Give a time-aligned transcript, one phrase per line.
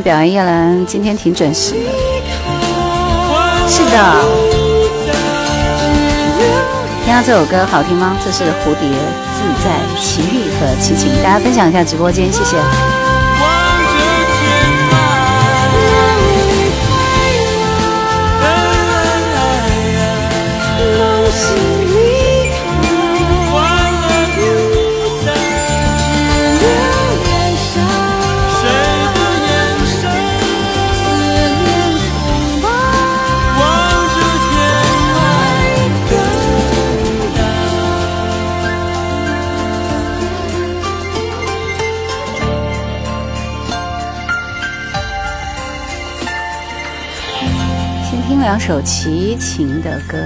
[0.00, 1.90] 表扬叶兰，今天挺准时的。
[3.68, 4.14] 是的，
[7.04, 8.16] 听到这首歌好听吗？
[8.24, 8.88] 这是蝴蝶
[9.34, 12.56] 自在奇遇和齐秦，大家分享一下直播间，谢谢。
[48.46, 50.16] 两首齐秦的歌，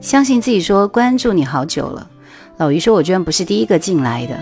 [0.00, 2.08] 相信自己说关注你好久了。
[2.58, 4.38] 老于说，我居然不是第一个进来的。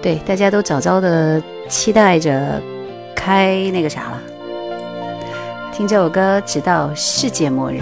[0.00, 2.58] 对，大家都早早的期待着
[3.14, 4.22] 开那个啥了，
[5.74, 7.80] 听这首歌，直到世界末日。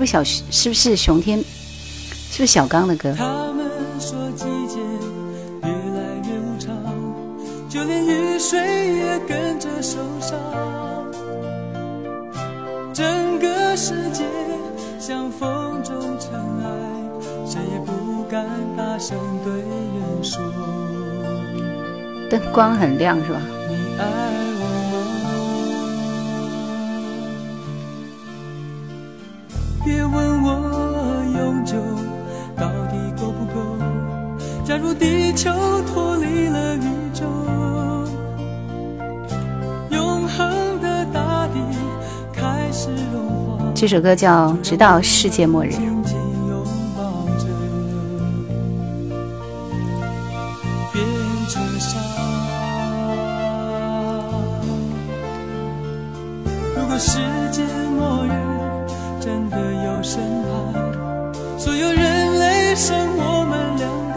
[0.00, 1.38] 是不是小是不是熊天？
[1.38, 3.14] 是不是小刚的歌？
[3.18, 3.66] 他们
[3.98, 4.78] 说季节
[5.62, 6.74] 越来越无常，
[7.68, 8.58] 就连雨水
[8.96, 10.38] 也跟着受伤。
[12.94, 14.24] 整个世界
[14.98, 16.66] 像风中尘埃，
[17.46, 20.40] 谁也不敢大声对人说。
[22.30, 23.40] 灯光很亮，是吧？
[43.90, 45.70] 这首歌叫《直到世界末日》。
[45.72, 46.64] 紧紧拥
[46.96, 47.48] 抱着
[56.76, 57.18] 如果世
[57.50, 57.64] 界
[57.98, 58.30] 末日。
[59.20, 60.48] 真的有深海，
[61.58, 64.16] 所有人类剩我们两个，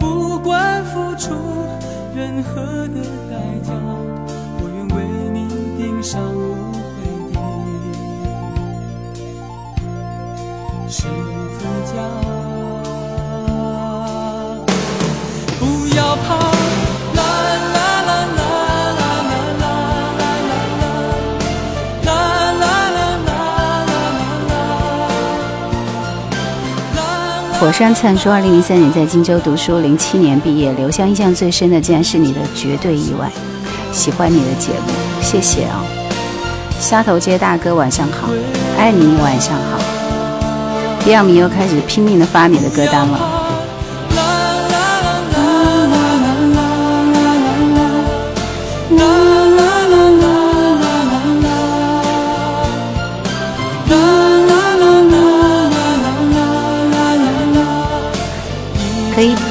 [0.00, 1.34] 不管付出
[2.16, 3.74] 任何的代价，
[4.58, 5.04] 我愿为
[5.34, 5.46] 你
[5.76, 6.56] 钉上无
[10.94, 11.02] 悔的十
[11.58, 11.94] 字架。
[15.58, 15.62] 不
[15.96, 16.54] 要怕。
[27.60, 33.30] 火山灿说：“二零零三年在荆州读书，零七年毕业，留下印象最深的竟然是你的绝对意外。
[33.90, 34.92] 喜欢你的节目，
[35.22, 35.82] 谢谢啊！
[36.78, 38.28] 沙头街大哥晚上好，
[38.76, 39.93] 爱你晚上好。
[41.04, 43.40] 迪亚米又开始拼命的发你的歌单了。”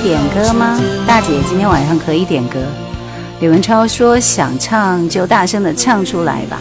[0.03, 0.77] 点歌吗，
[1.07, 1.29] 大姐？
[1.47, 2.59] 今天晚上可以点歌。
[3.39, 6.59] 李文超说想唱就大声的唱出来吧。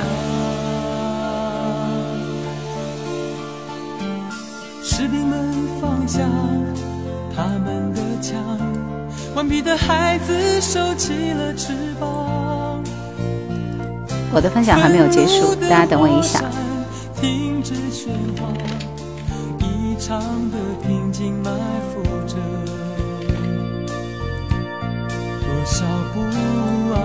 [14.34, 16.40] 我的分享还没有结束，大家等我一下。
[17.20, 18.08] 停止喧
[18.40, 18.49] 哗，
[19.61, 20.19] 异常
[20.50, 21.50] 的平静埋
[21.93, 22.37] 伏着。
[25.64, 26.23] 少不
[26.93, 26.96] 安，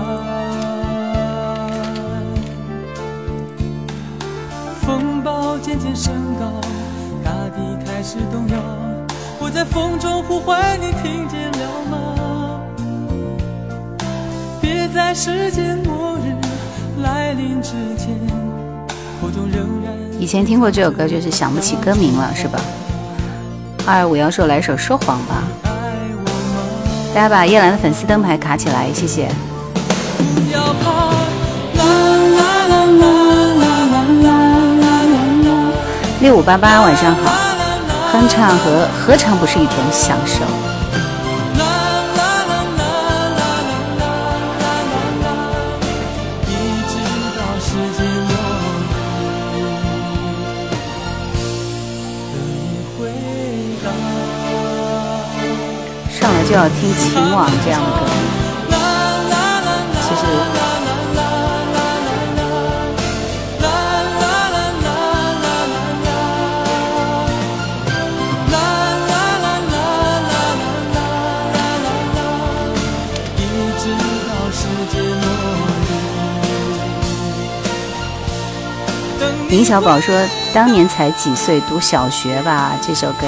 [4.80, 6.50] 风暴渐渐升高，
[7.22, 8.56] 大地开始动摇。
[9.38, 12.62] 我在风中呼唤你，听见了吗？
[14.60, 16.34] 别在世界末日，
[20.20, 22.58] 以前听过这首歌，就是想不起歌名了，是吧？
[23.86, 25.42] 二五幺说来首说谎吧。
[27.14, 29.28] 大家把叶兰的粉丝灯牌卡起来，谢谢。
[36.20, 37.32] 六五八八，晚上好。
[38.12, 40.67] 哼唱和何尝不是一种享受？
[56.48, 58.06] 就要听情网这样的歌。
[60.00, 60.22] 其实。
[79.50, 80.14] 林小宝说
[80.54, 83.26] 当年才几岁读小学吧，这首歌。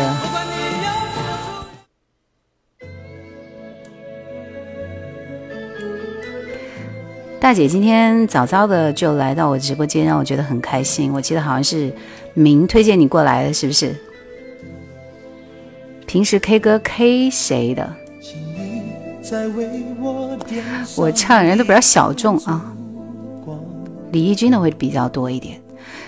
[7.51, 11.13] 大姐今天早早的就来到我直播间，让我觉得很开心。
[11.13, 11.93] 我记得好像是
[12.33, 13.93] 明推荐你过来的，是不是？
[16.07, 17.93] 平时 K 歌 K 谁的？
[20.95, 22.73] 我唱人都比较小众啊，
[24.13, 25.61] 李翊君的会比较多一点。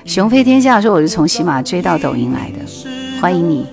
[0.05, 3.67] 雄飞天下说我是从喜马追到抖音来的，欢迎你。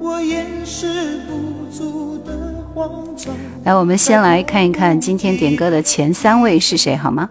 [0.00, 1.51] 我掩饰不
[3.64, 7.28] 来，我们先来看一看今天点歌的前三位是谁，好吗？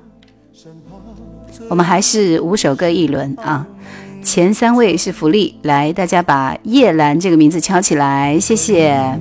[1.70, 3.66] 我们还是五首歌一轮啊。
[4.24, 9.20] 前三位是福利，来，大家把叶兰这个名字敲起来，谢谢。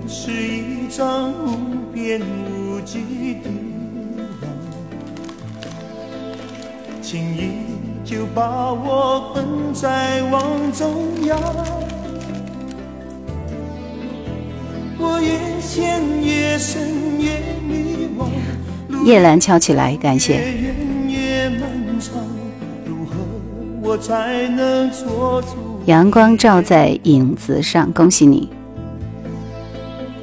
[7.02, 12.00] 轻易就把我困在网中央。
[19.05, 20.55] 叶兰敲起来，感谢。
[25.87, 28.49] 阳光照在影子上，恭喜你。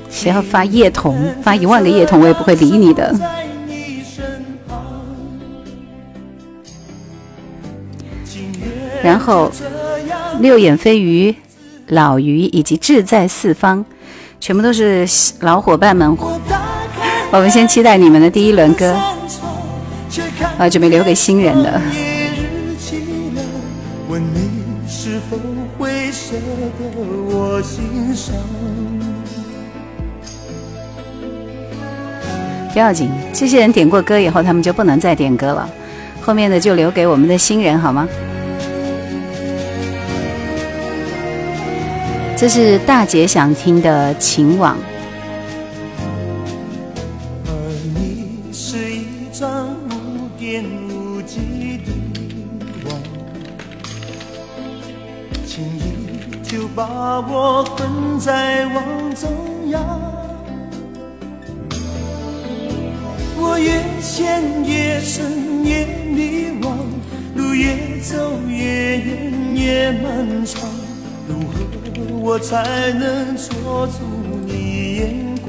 [0.10, 3.14] 谁要发叶童，发一万个叶童，我也不会理你的。
[9.04, 9.52] 然后，
[10.40, 11.36] 六眼飞鱼、
[11.88, 13.84] 老鱼以及志在四方。
[14.40, 15.08] 全部都是
[15.42, 16.18] 老伙伴们，
[17.32, 18.96] 我们先期待你们的第一轮歌，
[20.58, 21.82] 啊，准备留给新人的。
[32.72, 35.68] 不要紧，这些人点过歌以后，他们就不能再点歌了，
[36.22, 38.08] 后面的就留给我们的新人，好吗？
[42.38, 44.78] 这是大姐想听的《情网》。
[47.48, 47.52] 而
[47.96, 51.92] 你是一张无边无际的
[52.86, 52.94] 网，
[55.48, 56.86] 轻易就把
[57.22, 58.84] 我困在网
[59.16, 60.00] 中央。
[63.36, 66.70] 我越陷越深越迷惘，
[67.34, 70.62] 路越走越远越漫长。
[71.28, 71.77] 如何
[72.30, 74.04] 我才能捉住
[74.46, 75.48] 你眼光？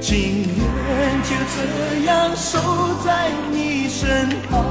[0.00, 1.58] 情愿就这
[2.06, 2.58] 样守
[3.04, 4.64] 在你身旁，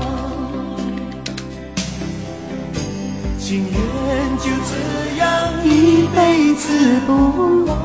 [3.37, 3.77] 情愿
[4.39, 4.73] 就这
[5.19, 5.23] 样
[5.63, 6.65] 一辈子
[7.05, 7.77] 不忘。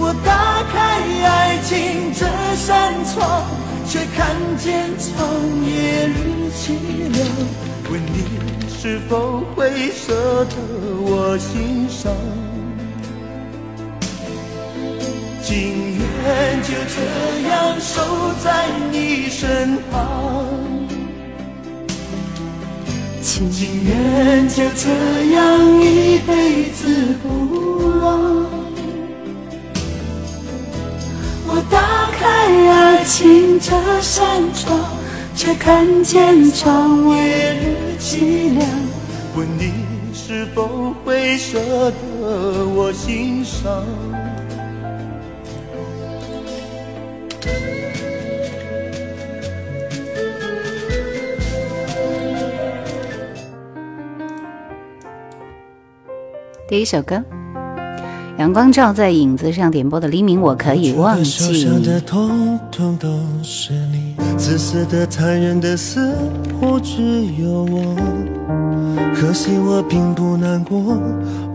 [0.00, 0.76] 我打开
[1.22, 2.26] 爱情这
[2.56, 3.67] 扇窗。
[3.88, 5.16] 却看见长
[5.64, 6.12] 夜日
[6.52, 6.76] 凄
[7.10, 7.26] 凉，
[7.90, 8.16] 问你
[8.68, 10.56] 是否会舍得
[11.00, 12.12] 我心伤？
[15.42, 18.02] 情愿就这样守
[18.44, 20.44] 在你身旁，
[23.22, 23.48] 情
[23.84, 24.90] 愿就这
[25.32, 27.26] 样一辈子不
[28.00, 28.47] 忘。
[31.58, 32.28] 我打开
[32.70, 34.24] 爱情这扇
[34.54, 34.78] 窗，
[35.34, 38.64] 却看见窗外日凄凉。
[39.36, 39.72] 问你
[40.14, 41.58] 是否会舍
[41.90, 43.84] 得我心伤？
[56.68, 57.20] 第一首歌。
[58.38, 61.64] 阳光照在影子上，点播的黎明，我可以忘记。
[61.84, 63.08] 的通通都
[63.42, 66.14] 是你，自私的、残忍的，似
[66.60, 67.02] 乎只
[67.36, 67.96] 有我。
[69.12, 70.78] 可惜我并不难过，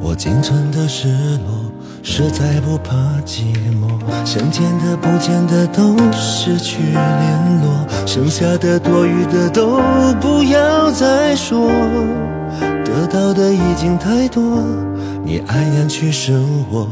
[0.02, 1.72] 我仅存的失落，
[2.04, 2.94] 实在不怕
[3.26, 3.44] 寂
[3.80, 3.88] 寞。
[4.26, 9.80] 想见的、不见的都失去联络，剩下的、多余的都
[10.20, 11.72] 不要再说，
[12.84, 14.62] 得到的已经太多。
[15.26, 16.86] 你安然去生活，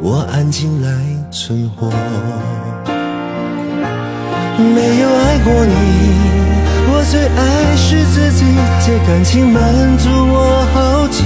[0.00, 0.88] 我安静来
[1.30, 1.90] 存活。
[4.56, 5.74] 没有爱过你，
[6.88, 8.46] 我最爱是自己
[8.80, 9.62] 借感情满
[9.98, 11.24] 足我好奇。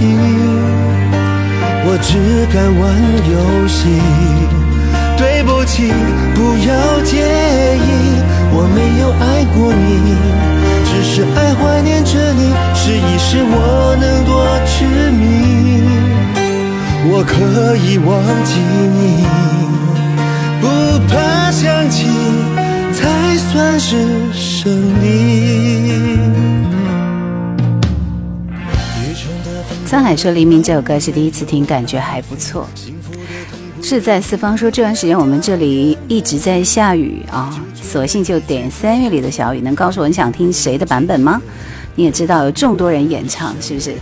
[1.87, 2.93] 我只敢玩
[3.31, 3.87] 游戏，
[5.17, 5.93] 对不起，
[6.35, 7.23] 不要介
[7.79, 8.19] 意。
[8.50, 9.87] 我没有爱过你，
[10.85, 14.75] 只是爱怀念着你，试一试我能多痴
[15.12, 15.87] 迷。
[17.07, 18.61] 我可以忘记
[18.99, 19.25] 你，
[20.61, 20.67] 不
[21.09, 22.07] 怕想起
[22.93, 23.97] 才算是
[24.33, 26.19] 胜利。
[29.87, 32.69] 沧海说黎明这首歌是第一次听，感觉还不错。
[33.81, 39.61] 志在四方说这段时间我们这里一直在下雨啊，索性就点三月里的小雨。
[39.61, 41.40] 能告诉我你想听谁的版本吗？
[41.95, 43.95] 你也知道有众多人演唱，是不是？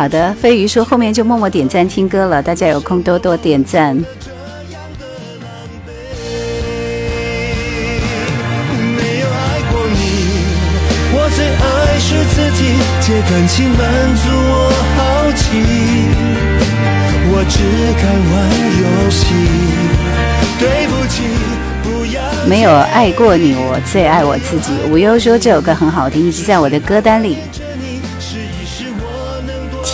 [0.00, 3.94] 好的，飞鱼说后面就默默点赞听歌了，大家有空多多点赞。
[3.94, 4.02] 没
[9.20, 10.00] 有爱过你，
[11.12, 13.78] 我最爱是自己，借感情满
[14.16, 15.60] 足我好奇，
[17.30, 17.60] 我只
[18.00, 18.34] 敢玩
[18.80, 19.20] 游戏。
[20.58, 21.28] 对不起，
[21.82, 22.22] 不要。
[22.48, 24.72] 没有爱过你，我最爱我自己。
[24.90, 27.36] 无忧说这首歌很好听，一直在我的歌单里。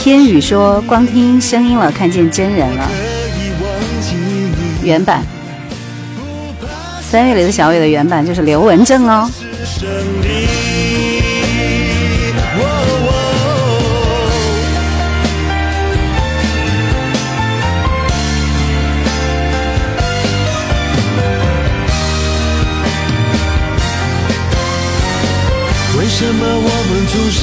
[0.06, 2.88] 天宇说：“光听声音了，看见真人了。”
[4.80, 5.20] 原版，
[7.02, 9.28] 三月里的小雨的原版就是刘文正哦。
[25.98, 27.40] 为什么我们总是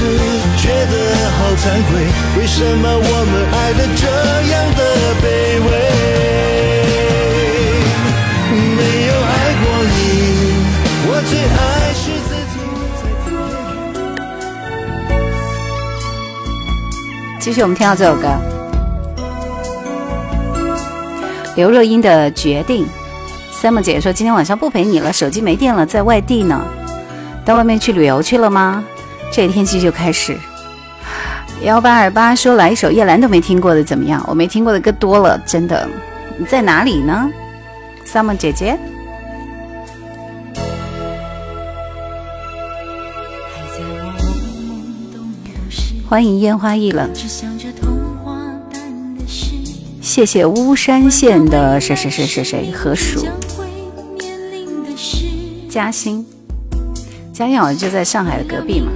[0.56, 0.96] 觉得
[1.32, 2.08] 好惭愧？
[2.40, 4.08] 为什么我们爱的这
[4.50, 4.82] 样的
[5.20, 5.26] 卑
[5.60, 5.68] 微？
[8.78, 9.92] 没有爱过你，
[11.06, 11.62] 我最爱
[12.00, 12.56] 是自己。
[17.42, 18.40] 继续，我们听到这首歌，
[21.58, 22.86] 刘若英的《决定》。
[23.52, 26.62] 三木姐说：“今天晚上不陪你了，手机没电了，在外地呢。”
[27.44, 28.82] 到外面去旅游去了吗？
[29.36, 30.38] 这天气就开始。
[31.64, 34.24] 幺八二八说来一首叶兰都没听过的怎么样？
[34.28, 35.90] 我没听过的歌多了，真的。
[36.38, 37.28] 你在哪里呢
[38.06, 38.78] ，summer 姐姐？
[46.08, 47.10] 欢迎烟花易冷。
[50.00, 53.26] 谢谢巫山县的谁谁谁谁谁何属？
[55.68, 56.24] 嘉兴。
[57.32, 58.92] 嘉兴好像就在上海的隔壁嘛。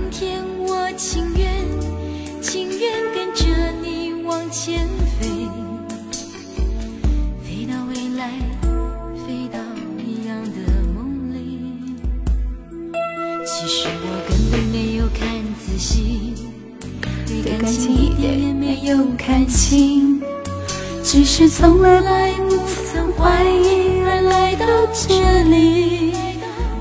[21.39, 26.15] 是从来不曾怀疑而来到这里。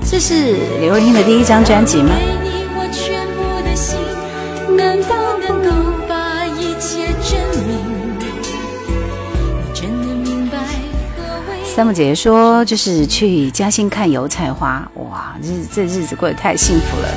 [0.03, 2.09] 这是刘若英的第一张专辑吗？
[11.63, 17.07] 三木姐姐说，就是去嘉兴看油菜花，哇，这这日子过得太幸福了。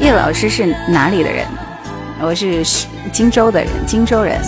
[0.00, 1.46] 叶老师是哪里的人？
[2.20, 2.64] 我是
[3.12, 4.40] 荆州的人，荆州人。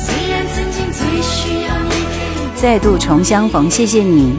[2.55, 4.35] 再度重相逢，谢谢你。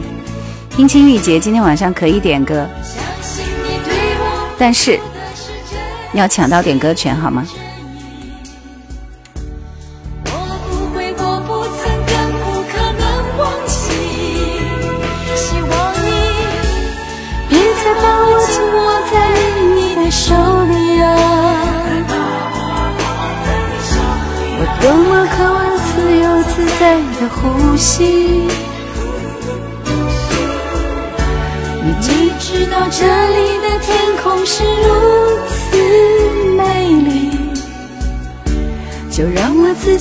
[0.76, 2.66] 冰清玉洁今天晚上可以点歌，
[4.58, 4.98] 但是
[6.12, 7.46] 要抢到点歌权好吗？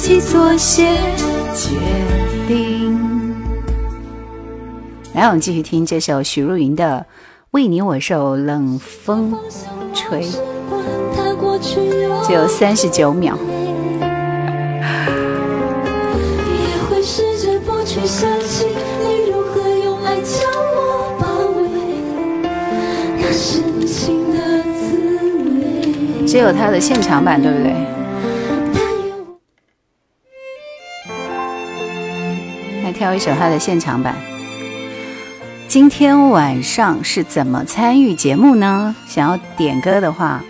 [0.08, 0.96] 我自己做些
[1.54, 1.76] 决
[2.48, 2.98] 定。
[5.14, 7.06] 来，我们继续听这首许茹芸的
[7.52, 9.36] 《为你我受冷风
[9.94, 10.24] 吹》，
[12.26, 13.38] 只有三十九秒。
[14.00, 14.08] 也
[16.90, 18.66] 会试着不去想起。
[26.26, 27.97] 只有他的现场版，对不对？
[32.98, 34.16] 挑一首他的现场版。
[35.68, 38.96] 今天晚上是怎么参与节目呢？
[39.08, 40.44] 想要点歌的话，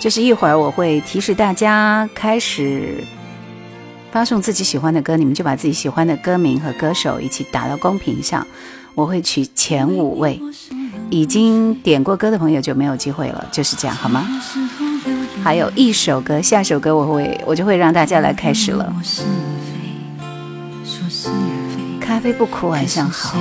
[0.00, 3.04] 就是一会儿我会提示大家开始
[4.10, 8.44] 发送自己喜欢的歌，你们就把自己喜欢的歌名和歌手一起打到公屏上，
[8.96, 10.40] 我会取前五位。
[11.08, 14.26] 已经点过歌的朋友就没有机会了，就是这样，好吗？
[15.44, 18.92] 还有一首歌，下首歌我会我就会让大家来开始了。
[22.22, 23.36] 咖啡不苦，晚上好。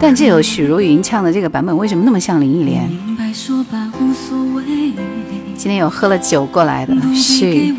[0.00, 2.88] 但这首许茹芸唱的这个版本为什么那么像林忆莲？
[5.58, 7.74] 今天有喝了酒过来的，是。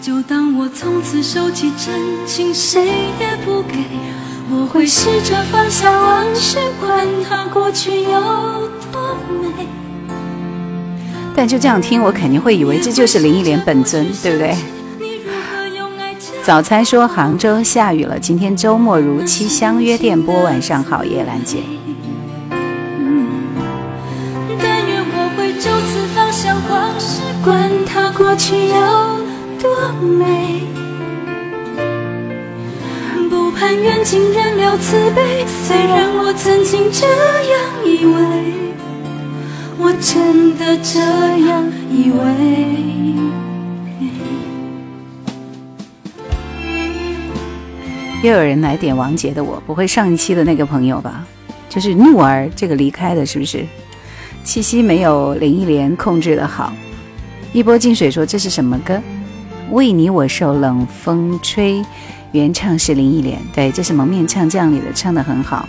[0.00, 1.94] 就当我从此收起真
[2.26, 2.86] 情，谁
[3.20, 3.76] 也不给。
[4.50, 8.10] 我会试着放下往事，管它过去有
[8.90, 9.81] 多美。
[11.34, 14.54] 但就这样听，我肯定会以为这就是林忆莲本尊，对不对？
[16.42, 20.42] 早餐说杭州下雨了，今天周末如期相约电波。
[20.42, 21.58] 晚上好，叶兰姐。
[24.60, 29.22] 但愿我会就此放下往事，管它过去有。
[29.62, 30.62] 多美，
[33.30, 35.46] 不盼缘尽人留慈悲。
[35.46, 38.71] 虽然我曾经这样以为，
[39.84, 42.22] 我真的这样以为。
[48.22, 51.26] 又有人来点王杰的，我不会上一期的那个朋友吧？
[51.68, 53.66] 就是怒儿这个离开的，是不是？
[54.44, 56.72] 气息没有林忆莲控制的好。
[57.52, 59.02] 一波净水说这是什么歌？
[59.72, 61.84] 为你我受冷风吹，
[62.30, 63.40] 原唱是林忆莲。
[63.52, 65.68] 对，这是《蒙面唱将》里的，唱的很好。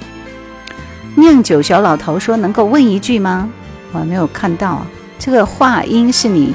[1.16, 3.50] 酿酒小老头说：“能够问一句吗？”
[3.94, 4.88] 我还没有看到啊。
[5.18, 6.54] 这个话音是你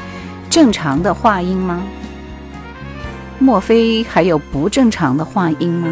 [0.50, 1.82] 正常的话音吗？
[3.38, 5.88] 莫非还有不正常的话音吗？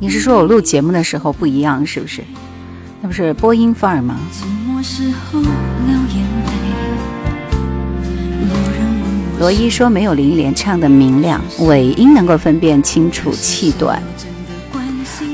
[0.00, 2.24] 你是说我录节目的时候不一样，是不是？
[3.00, 4.16] 那不是播音范儿吗？
[9.38, 14.02] 罗伊说没有林忆莲唱的明亮，尾音能够分辨清楚气短。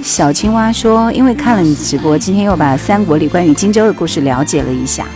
[0.03, 5.07] 小青蛙说，因为看了你直播，今天又把三国里关于荆州的故事了解了一下。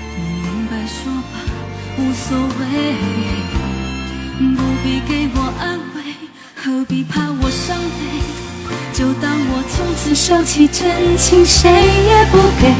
[8.92, 12.73] 就当我从此收起真情，谁也不给。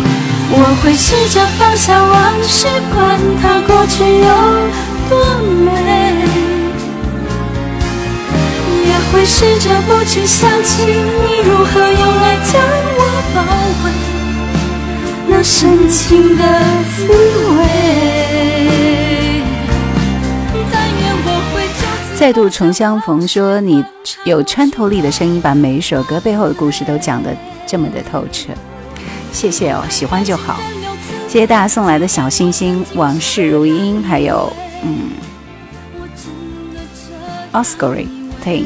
[0.51, 4.29] 我会试着放下往事，管它过去有。
[5.11, 5.19] 多
[5.65, 5.73] 美，
[9.13, 12.61] 会试着不去想起你如何用爱将
[12.97, 13.01] 我
[13.35, 13.43] 包
[13.85, 13.87] 围，
[15.29, 16.43] 那深情的
[16.97, 17.07] 滋
[17.59, 17.63] 味。
[22.17, 23.85] 再度重相逢，说你
[24.25, 27.37] 有穿透力的声音，把每一首歌背后的故事都讲得
[27.67, 28.53] 这么的透彻。
[29.33, 30.61] 谢谢哦，喜欢就好。
[31.29, 34.51] 谢谢大家送来的小星星，往事如烟，还有。
[34.85, 35.11] 嗯
[37.53, 38.07] ，Oscar
[38.45, 38.65] Ting，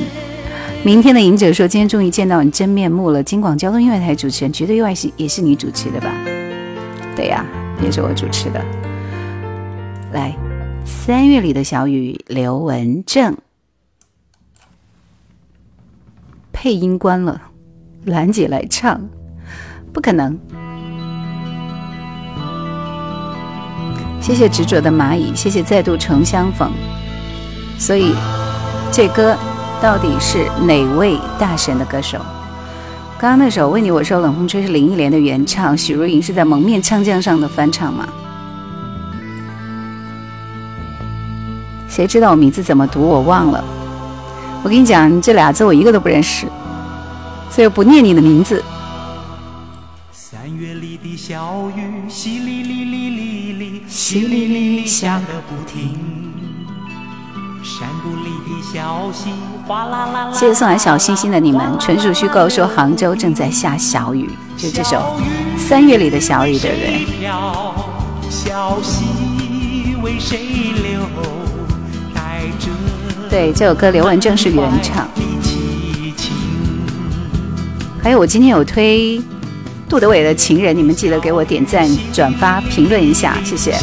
[0.89, 3.23] 明天的赢者说，今天终于见到你真面目了。
[3.23, 6.11] 金广交通音乐台主持人，绝对意外是也是你主持的吧？
[7.15, 7.45] 对呀，
[7.83, 8.65] 也是我主持的。
[10.13, 10.35] 来，
[10.87, 13.37] 三月里的小雨，刘文正，
[16.55, 17.39] 配音关了，
[18.07, 18.99] 兰姐来唱，
[19.93, 20.39] 不可能。
[24.23, 26.73] 谢谢执着的蚂蚁，谢谢再度重相逢。
[27.79, 28.15] 所以，
[28.91, 29.37] 这歌
[29.81, 32.19] 到底是哪位大神的歌手？
[33.17, 38.09] 刚刚那首《为你我受冷风吹》是林忆莲的原唱，许茹芸是在《蒙面唱将》上的翻唱吗？
[41.89, 43.01] 谁知道我名字怎么读？
[43.01, 43.65] 我忘了。
[44.63, 46.47] 我跟你讲，这俩字我一个都不认识，
[47.51, 48.63] 所以我不念你的名字。
[50.13, 55.99] 三月里的小雨，淅沥沥沥沥沥，淅沥沥沥下个不停。
[57.65, 58.31] 山谷里，
[60.33, 62.49] 谢谢送来小星星的你们，纯属虚构。
[62.49, 64.97] 说杭州正在下小雨，就这首
[65.59, 67.07] 《三月里的小雨》，对不对？
[73.31, 75.07] 对，这首歌刘文正是原唱。
[78.03, 79.21] 还有，我今天有推。
[79.89, 83.75] 杜德伟的情人，你们记得给我点赞、转发、评论一下，谢谢。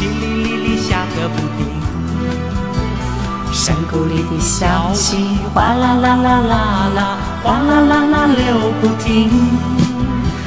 [3.56, 9.30] 山谷里的小溪哗啦啦啦啦啦，哗啦啦啦流不停。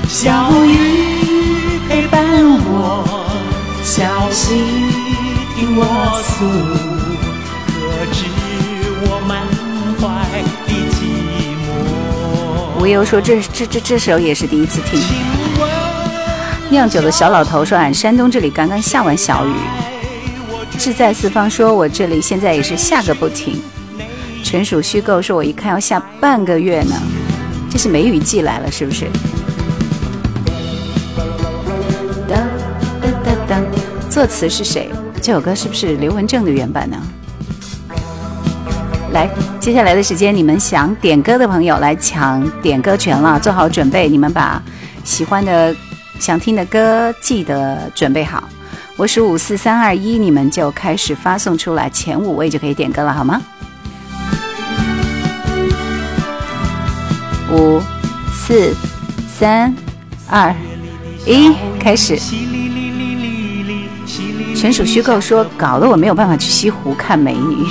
[0.06, 0.30] 小
[0.66, 2.22] 雨陪伴
[2.66, 3.02] 我，
[3.82, 4.56] 小溪
[5.56, 5.82] 听我
[6.22, 6.44] 诉，
[7.72, 8.26] 可知
[9.00, 9.40] 我满
[9.98, 10.04] 怀
[10.60, 11.00] 的寂
[11.64, 12.78] 寞。
[12.78, 15.00] 无忧说这这这这首也是第一次听。
[16.68, 19.52] 酿酒的小老头说：“俺山东这里刚刚下完小雨。”
[20.78, 23.60] 志在四方说我这里现在也是下个不停。
[24.44, 26.94] 纯属虚构说我一看要下半个月呢。
[27.68, 29.06] 这是梅雨季来了是不是？
[32.28, 32.36] 哒
[33.02, 33.60] 哒哒哒。
[34.08, 34.88] 作词是谁？
[35.20, 36.96] 这首歌是不是刘文正的原版呢？
[39.10, 43.38] 来接下来的时间你们想点歌的朋友来抢点歌权了。
[43.40, 44.62] 做好准备你们把
[45.02, 45.74] 喜欢的
[46.20, 48.44] 想听的歌记得准备好。
[48.98, 53.40] 我数五四三二一，你们就开始发送出来，前五位就可以点歌了，好吗？
[57.52, 57.80] 五、
[58.32, 58.74] 四、
[59.28, 59.72] 三、
[60.28, 60.52] 二、
[61.24, 62.18] 一，开始。
[64.56, 67.64] 纯属虚构，说搞得我没有办法去西湖看美女。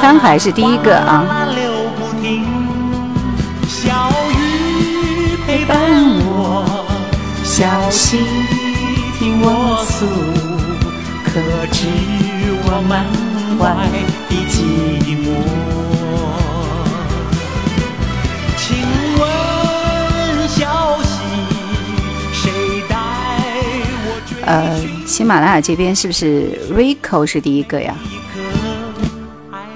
[0.00, 1.24] 沧海是第一个啊。
[3.68, 5.78] 小雨陪伴
[6.21, 6.21] 我，
[7.62, 8.18] 小溪
[9.20, 10.04] 听我诉，
[11.24, 11.86] 可知
[12.64, 13.06] 我门
[13.56, 13.62] 外
[14.28, 14.52] 的寂
[15.22, 15.24] 寞？
[18.58, 18.66] 请
[19.16, 19.22] 问
[20.48, 21.14] 小溪，
[22.32, 22.50] 谁
[22.88, 22.96] 带
[24.06, 27.94] 我追呃，喜马拉雅这边是不是 Rico 是第一个呀？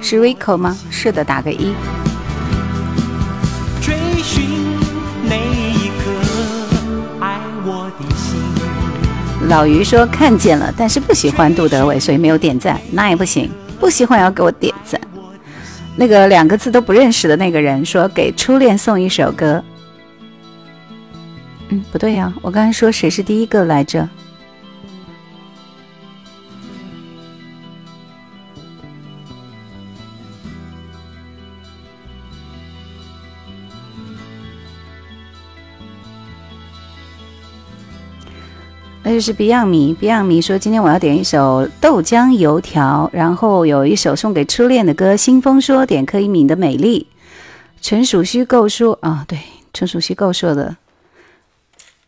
[0.03, 0.77] 是 Rico 吗？
[0.90, 1.72] 是的，打个一。
[9.48, 12.80] 老于说看见了，但是不喜欢杜德伟，所以没有点赞。
[12.90, 15.00] 那也不行，不喜欢要给我点赞。
[15.94, 19.62] 那个两个字都不认识的那个人说给初恋送一首歌。
[21.68, 24.09] 嗯，不对呀，我刚才说谁是第一个来着？
[39.09, 45.16] 那就是 Beyond 迷，Beyond 迷说今天我要点一首豆浆油条，然后有一首送给初恋的歌。
[45.16, 47.07] 新风说点柯以敏的美丽，
[47.81, 49.38] 纯属虚构说啊，对，
[49.73, 50.77] 纯属虚构说的，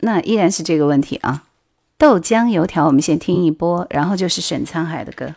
[0.00, 1.44] 那依然是这个问题啊。
[1.96, 5.36] 豆浆油条我们先听一波，然后就是沈沧海的歌，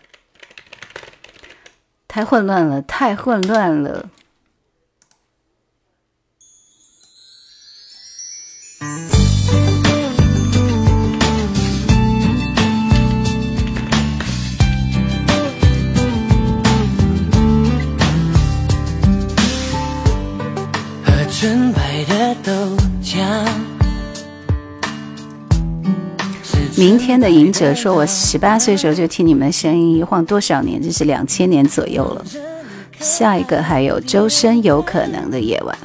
[2.07, 4.09] 太混乱了，太混乱了。
[21.41, 22.51] 纯白的豆
[23.01, 23.17] 浆。
[26.77, 30.79] 明天的赢者说：“我十八岁时候就听你们声音，一晃多少年？
[30.79, 32.23] 这是两千年左右了。”
[33.01, 35.75] 下一个还有周深，《有可能的夜晚》。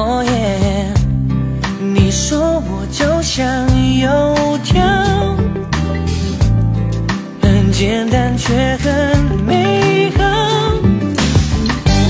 [0.00, 0.94] 哦耶！
[1.78, 3.44] 你说我就像
[3.98, 4.80] 油条，
[7.42, 10.24] 很简单却很美好。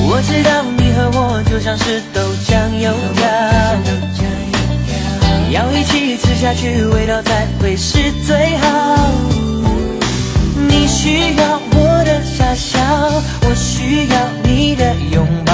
[0.09, 3.27] 我知道你和我就像是豆浆油条，
[5.51, 9.11] 要一起吃下去，味道才会是最好。
[10.69, 12.79] 你需要我的傻笑，
[13.43, 15.53] 我需要你的拥抱。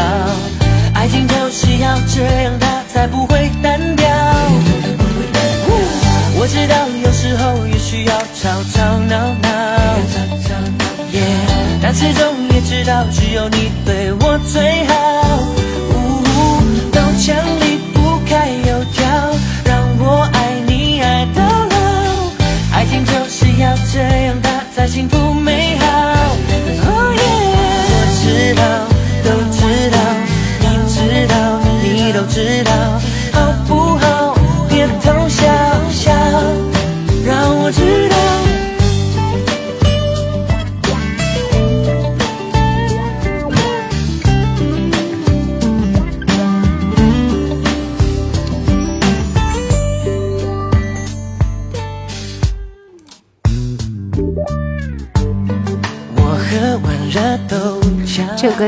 [1.07, 3.36] 爱情就是要这样，它才不会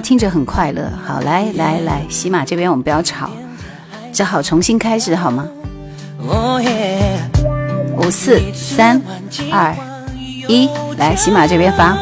[0.01, 0.91] 听着很快乐。
[1.07, 3.31] 好，来来来，喜马这边我们不要吵。
[4.13, 5.47] 只好重新开始，好吗？
[7.97, 9.01] 五四三
[9.53, 9.75] 二
[10.49, 11.97] 一，来，喜马这边发。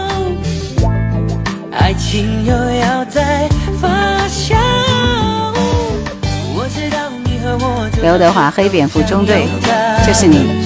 [8.02, 9.46] 刘德华，黑蝙蝠中队，
[10.06, 10.64] 就是你。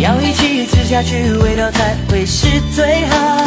[0.00, 3.37] 要一起吃下去，味道才会是最好。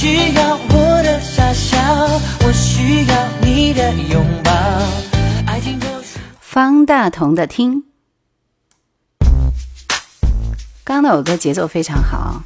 [0.00, 1.76] 需要我的傻笑，
[2.46, 4.50] 我需要你的拥抱。
[6.40, 7.84] 方大同的听，
[10.82, 12.40] 刚刚那首歌节奏非常好，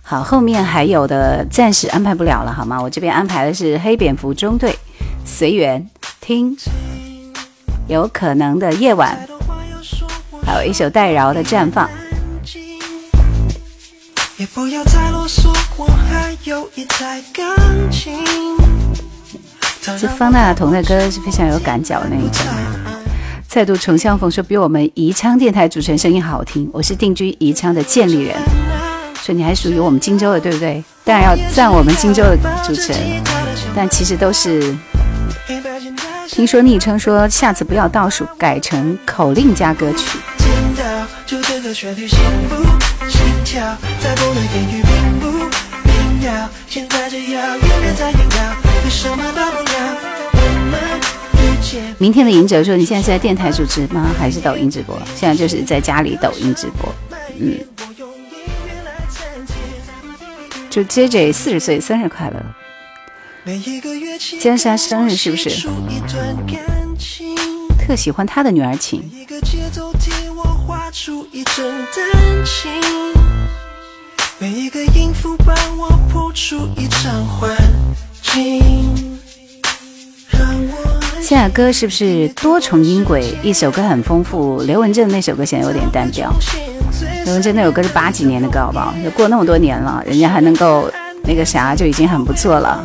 [0.00, 2.80] 好，后面还有的暂时安排不了了，好吗？
[2.80, 4.78] 我这边安排的是黑蝙蝠中队，
[5.24, 5.84] 随缘
[6.20, 6.56] 听，
[7.88, 9.18] 有可能的夜晚，
[10.46, 11.90] 还有一首戴娆的绽放。
[19.98, 22.42] 这方大同的歌是非常有感脚的那一种。
[23.46, 26.68] 再度重相逢，说比我们宜昌电台主持人声音好听。
[26.72, 28.36] 我是定居宜昌的建立人，
[29.22, 30.82] 说你还属于我们荆州的，对不对？
[31.04, 33.22] 当然要赞我们荆州的主持人，
[33.76, 34.74] 但其实都是。
[36.26, 40.18] 听说昵称说下次不要倒数，改成口令加歌曲。
[51.98, 54.10] 明天的赢者说：“你现在是在电台主持吗？
[54.18, 54.98] 还是抖音直播？
[55.14, 56.94] 现在就是在家里抖音直播。”
[57.38, 57.58] 嗯，
[60.70, 62.42] 祝 J J 四十岁生日快乐！
[63.44, 65.50] 今天是他生日，是不是？
[67.78, 69.10] 特喜欢他的女儿情。
[69.12, 69.38] 每一个
[74.48, 77.56] 音符帮我谱出一场幻
[78.22, 79.18] 境。
[81.22, 83.36] 现在歌是不是多重音轨？
[83.42, 84.60] 一首歌很丰富。
[84.62, 86.32] 刘文正那首歌显得有点单调。
[87.24, 88.94] 刘文正那首歌是八几年的歌，好不好？
[89.16, 90.90] 过那么多年了，人家还能够
[91.22, 92.84] 那个啥，就已经很不错了。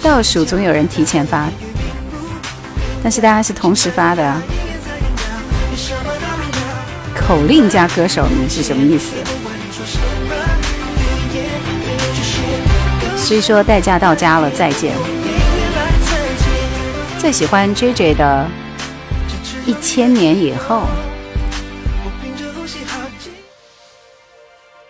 [0.00, 1.48] 倒数总有人提前发，
[3.02, 4.36] 但是大家是同时发的。
[7.28, 9.12] 口令加歌手名是什么意思？
[13.18, 14.94] 所以说代驾到家了，再见。
[17.18, 18.48] 最喜欢 J J 的
[19.68, 20.76] 《一千年以后》，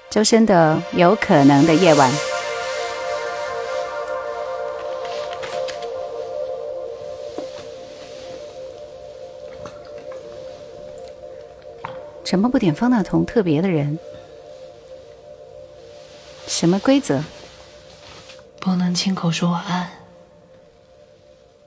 [0.09, 2.09] 周深的《有可能的夜晚》。
[12.29, 13.99] 什么不点方大同特别的人？
[16.47, 17.23] 什么规则？
[18.61, 19.89] 不能亲口说晚安，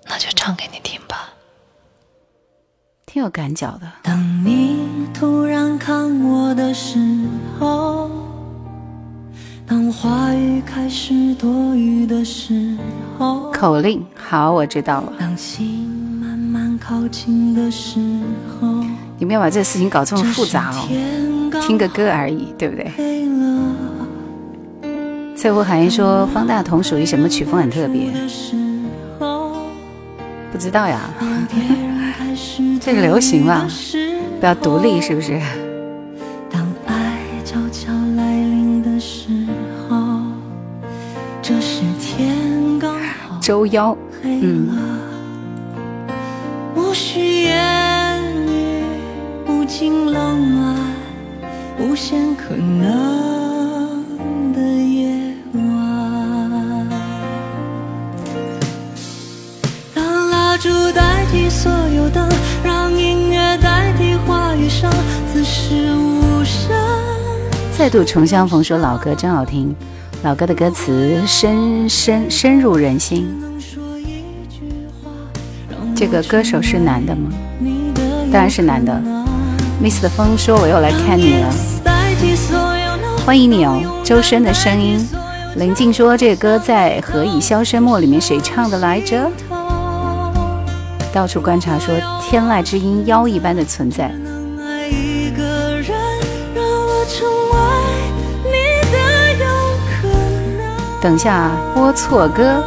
[0.05, 1.33] 那就唱给你听吧。
[3.07, 3.91] 挺有感脚的。
[4.03, 6.99] 当你突然看我的时
[7.59, 8.11] 候，
[9.65, 12.77] 当话语开始多余的时
[13.17, 15.13] 候，口令好，我知道了。
[15.19, 15.89] 当心
[16.21, 17.99] 慢慢靠近的时
[18.61, 18.80] 候，
[19.21, 20.87] 你不要把这个事情搞这么复杂哦，
[21.61, 22.91] 听个歌而已，对不对？
[25.37, 28.09] 翠湖含义说方大同属于什么曲风很特别？
[30.51, 31.01] 不知道呀，
[32.81, 35.39] 这个流行吧，比较独立是不是？
[43.39, 45.00] 周幺，嗯。
[60.93, 62.27] 代替所有的，
[62.63, 64.91] 让音乐代替话语声，
[65.31, 66.75] 自是无声。
[67.77, 69.73] 再度重相逢，说老歌真好听，
[70.23, 73.25] 老歌的歌词深深深入人心。
[75.95, 77.31] 这个歌手是男的吗？
[78.31, 79.10] 当然是男的。
[79.81, 81.51] Miss 的风说我又来看你了，
[83.25, 85.09] 欢迎你哦，周深的声音。
[85.55, 89.27] 林静说这个歌在《何以箫声默》里面谁唱的来着？
[91.11, 94.11] 到处观察，说天籁之音妖一般的存在。
[101.01, 102.63] 等下播错歌，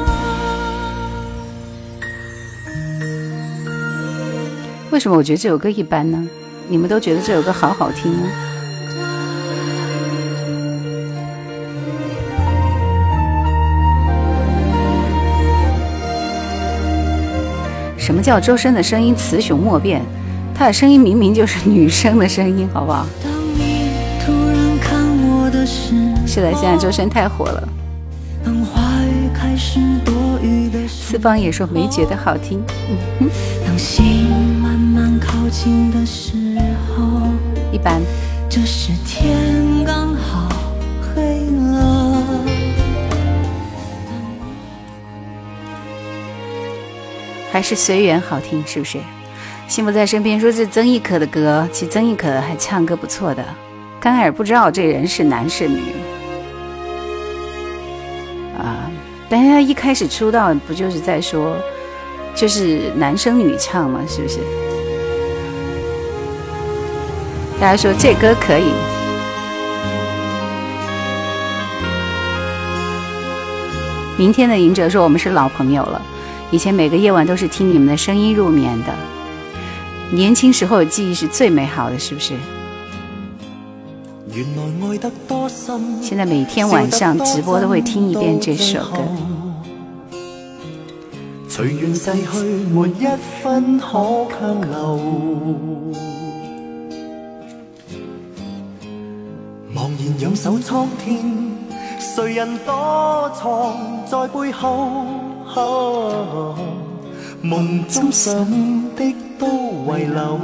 [4.91, 6.29] 为什么我觉得这首歌一般呢？
[6.69, 8.29] 你们都觉得这首歌好好听呢？
[17.99, 20.03] 什么叫周深的声音雌雄莫辨？
[20.55, 23.07] 他的声音明明就是女生的声音，好不好？
[26.27, 27.69] 是的，现在周深太火了。
[30.89, 32.61] 四方也说没觉得好听。
[33.65, 34.27] 当心
[34.61, 36.33] 慢慢靠近的时
[37.75, 38.01] 一般。
[38.49, 40.49] 这是天刚好
[41.03, 42.45] 黑了
[47.51, 48.99] 还是随缘好听，是不是？
[49.67, 53.45] 心不在身边，说是曾轶可的歌，其实曾轶可还唱歌不错的。
[53.99, 55.81] 刚开始不知道这人是男是女
[58.57, 58.89] 啊，
[59.29, 61.57] 但是他一开始出道不就是在说，
[62.37, 64.39] 就是男生女唱嘛，是不是？
[67.61, 68.73] 大家说这歌可以。
[74.17, 76.01] 明天的赢者说我们是老朋友了，
[76.51, 78.95] 以前每个夜晚都是听你们的声音入眠的。
[80.11, 82.35] 年轻时候的记忆是最美好的，是不是？
[86.01, 88.99] 现在每天晚上直播都会听一遍这首歌。
[91.49, 92.39] 随缘逝去，
[92.73, 93.07] 没一
[93.43, 96.24] 分可强留。
[99.75, 101.19] 茫然仰首苍天，
[101.99, 103.75] 谁人躲藏
[104.07, 105.05] 在背后？
[107.43, 108.33] 梦中想
[108.95, 109.49] 的都
[109.99, 110.39] 遗留。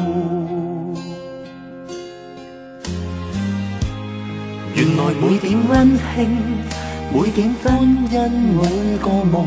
[4.74, 6.36] 原来每点温馨，
[7.14, 7.72] 每点婚
[8.10, 9.46] 姻，每个梦。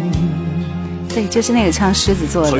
[1.09, 2.57] 对，就是那个唱狮子座的。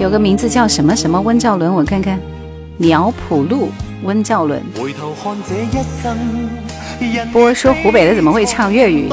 [0.00, 2.18] 有个名字叫什么什么温兆伦，我看看，
[2.76, 3.70] 苗圃路
[4.02, 4.62] 温兆伦。
[7.32, 9.08] 波说湖北的怎么会唱粤语？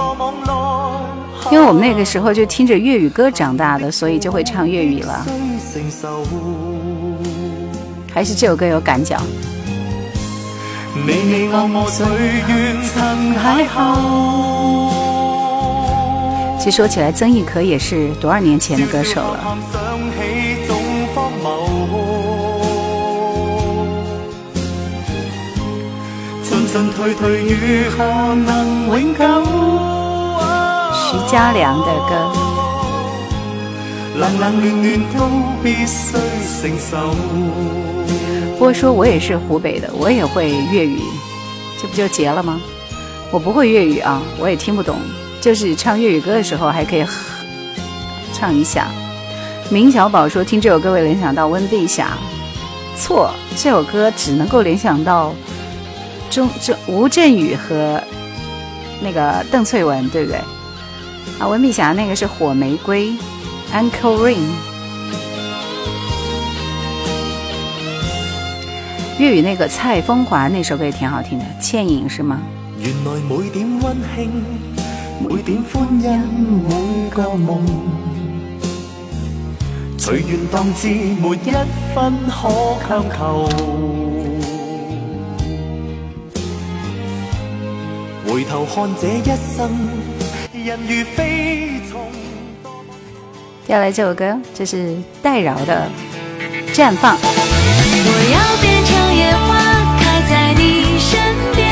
[1.51, 5.25] 因为我们那个时候就听着粤语歌长大的，所以就会唱粤语了。
[8.13, 9.17] 还是这首歌有感脚。
[16.59, 19.57] 其实说起来，曾轶可也是多少年前的歌手了。
[26.71, 29.19] 进退退，如何能永久
[30.93, 32.31] 徐佳良的歌。
[34.17, 35.17] 冷冷暖暖都
[35.61, 36.13] 必须
[36.61, 36.97] 承受
[38.53, 41.01] 不过说我也是湖北的，我也会粤语，
[41.81, 42.61] 这不就结了吗？
[43.31, 44.95] 我不会粤语啊，我也听不懂，
[45.41, 47.05] 就是唱粤语歌的时候还可以
[48.31, 48.87] 唱一下。
[49.69, 52.11] 明小宝说听这首歌会联想到温碧霞，
[52.95, 55.33] 错，这首歌只能够联想到
[56.31, 58.01] 钟钟吴镇宇和
[59.03, 60.39] 那个邓萃雯，对不对？
[61.37, 63.11] 啊，温碧霞那个是火玫瑰
[63.73, 64.39] ，Uncle Rain。
[69.19, 72.39] 粤语那个蔡枫华那首歌也挺好听的，《倩影》是吗？
[72.79, 74.43] 原来每点温馨，
[75.19, 76.19] 每点欢欣，
[76.67, 77.63] 每个梦，
[79.97, 81.51] 随缘当至，没一
[81.93, 84.00] 分可强求。
[88.31, 89.69] 回头看这一生。
[90.53, 90.77] 接
[93.67, 95.89] 下来这首歌，这是戴娆的
[96.73, 97.17] 《绽放》。
[97.21, 99.59] 我要变成野花，
[99.99, 101.19] 开在你身
[101.53, 101.67] 边，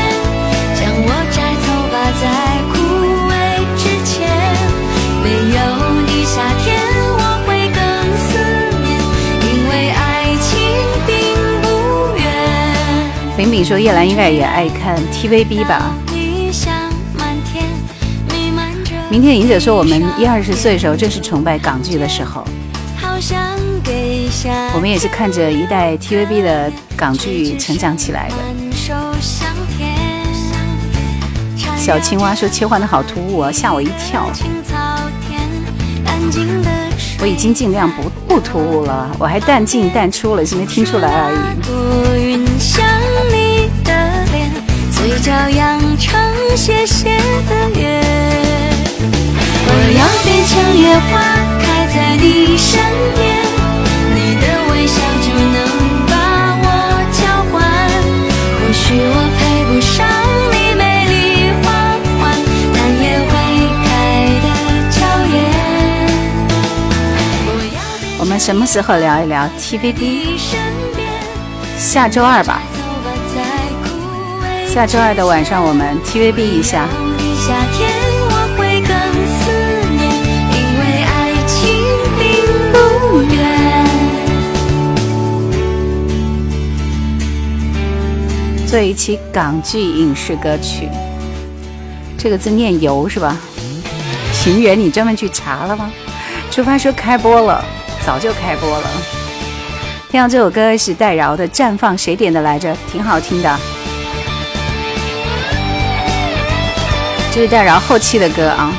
[0.76, 2.28] 将我摘走吧，在
[2.68, 2.76] 枯
[3.30, 3.32] 萎
[3.78, 4.28] 之前。
[5.22, 5.24] 没
[5.56, 5.58] 有
[6.04, 6.76] 你，夏天
[7.16, 7.80] 我会更
[8.28, 8.30] 思
[8.84, 9.00] 念，
[9.48, 10.52] 因为爱情
[11.06, 11.08] 并
[11.62, 11.64] 不
[12.18, 12.20] 远。
[13.64, 15.94] 说叶兰应该也爱看 TVB 吧。
[19.10, 22.44] 明天，赢者说我们一二十岁的时候，正是崇拜港剧的时候。
[24.72, 28.36] 我们也是看着一代 TVB 的港剧成长起来的。
[31.76, 34.30] 小青蛙说切换的好突兀啊，吓我一跳。
[37.20, 41.36] 我已经尽量不不突兀了，我还淡进淡出了，是没听出来而已。
[44.92, 46.22] 嘴角扬长
[46.54, 48.00] 斜斜的月
[49.72, 51.10] 我要变成野花，
[51.62, 52.68] 开在你身
[53.14, 53.22] 边，
[54.14, 55.56] 你的微笑就能
[56.06, 56.12] 把
[56.62, 56.66] 我
[57.12, 57.54] 交换。
[58.58, 59.94] 或许我配不上
[60.50, 61.14] 你美丽
[61.62, 61.66] 花
[62.18, 62.20] 环，
[62.74, 63.32] 但也会
[63.84, 63.88] 开
[64.42, 64.46] 得
[64.90, 64.98] 娇
[65.32, 65.38] 艳。
[68.18, 70.38] 我们什么时候聊一聊 TVB？
[71.78, 72.60] 下周二吧。
[74.68, 76.86] 下周二的晚上，我们 TVB 一下。
[88.70, 90.88] 做一期港剧影视歌曲，
[92.16, 93.36] 这个字念游是吧？
[94.32, 95.90] 情缘，你专门去查了吗？
[96.52, 97.64] 出发说开播了，
[98.06, 98.88] 早就开播了。
[100.08, 102.72] 听到这首歌是戴娆的《绽放》，谁点的来着？
[102.92, 103.58] 挺好听的。
[107.32, 108.72] 这是戴娆后期的歌啊。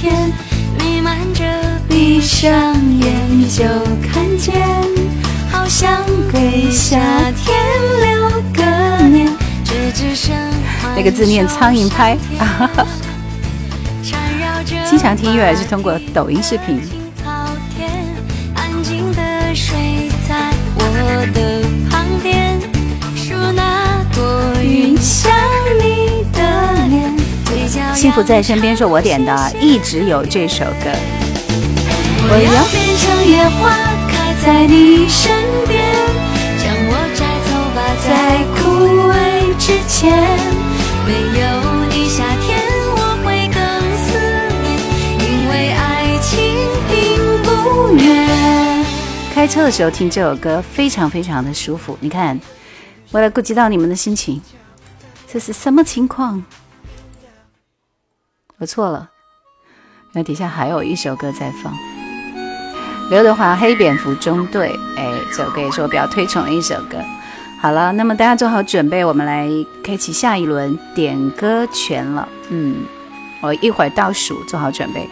[0.00, 0.32] 天，
[0.78, 1.44] 弥漫着
[1.88, 2.50] 闭上
[2.98, 3.64] 眼就
[4.10, 4.66] 看见，
[5.50, 6.98] 好想给夏
[7.36, 7.54] 天
[8.00, 9.30] 留个念，
[9.62, 10.34] 这只剩
[10.96, 12.16] 那个字念苍蝇拍。
[14.88, 16.80] 经常听音乐还是通过抖音视频。
[27.94, 30.90] 幸福在身边，是我点的，一直有这首歌。
[32.24, 33.60] 我要变成野花，
[34.08, 35.30] 开在你身
[35.66, 35.82] 边，
[36.58, 38.08] 将我摘走吧，在
[38.54, 38.60] 枯
[39.10, 39.12] 萎
[39.58, 40.10] 之前。
[41.04, 41.10] 没
[41.40, 41.42] 有
[41.90, 42.48] 你，夏天
[42.96, 43.58] 我会更
[43.98, 44.06] 思
[44.62, 44.66] 念，
[45.20, 46.30] 因为爱情
[46.88, 46.92] 并
[47.42, 47.48] 不
[47.96, 48.00] 远。
[49.34, 51.98] 开车的时候听这首歌，非常非常的舒服。
[52.00, 52.40] 你看，
[53.10, 54.40] 为了顾及到你们的心情，
[55.30, 56.42] 这是什么情况？
[58.58, 59.10] 我错了，
[60.12, 61.76] 那底下还有一首歌在放，
[63.12, 64.70] 刘德华《黑蝙蝠中队》。
[64.98, 66.96] 哎，这首歌也是我比较推崇的一首歌。
[67.60, 69.50] 好了，那么大家做好准备，我们来
[69.84, 72.26] 开启下一轮点歌权了。
[72.48, 72.74] 嗯，
[73.42, 75.06] 我一会儿倒数，做好准备。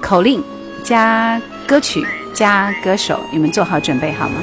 [0.00, 0.42] 口令
[0.82, 2.04] 加歌曲
[2.34, 4.34] 加歌手，你们做好准备好吗？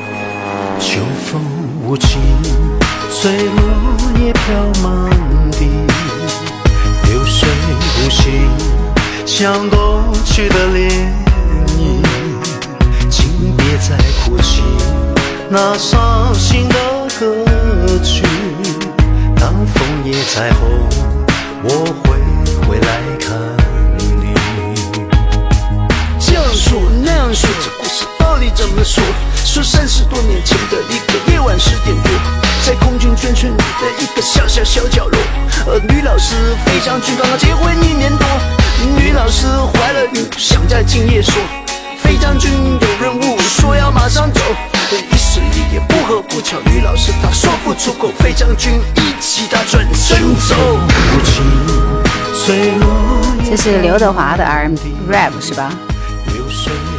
[0.79, 1.41] 秋风
[1.83, 2.21] 无情，
[3.09, 5.11] 随落叶飘满
[5.51, 5.67] 地。
[7.09, 7.49] 流水
[8.05, 8.47] 无心，
[9.27, 10.89] 像过去的涟
[11.77, 12.01] 漪，
[13.09, 14.63] 请别再哭泣
[15.49, 16.75] 那伤心的
[17.19, 17.45] 歌
[18.01, 18.23] 曲。
[19.35, 20.69] 当枫叶再红，
[21.61, 21.69] 我
[22.03, 22.17] 会
[22.65, 23.37] 回来看
[24.21, 24.33] 你。
[26.17, 29.03] 这样说那样说，这故事到底怎么说？
[29.43, 32.11] 说三十多年前的一个夜晚十点多，
[32.65, 35.19] 在空军眷村里的一个小小小角落，
[35.65, 36.33] 呃，女老师
[36.65, 38.25] 费将军刚刚结婚一年多，
[38.85, 41.33] 女老师怀了孕，想在今夜说，
[41.99, 44.39] 飞将军有任务，说要马上走，
[44.91, 50.55] 一时一夜不合不巧，女老师她说不出口，飞将军一起他转身走。
[53.49, 55.71] 这是刘德华的 R&B rap 是吧？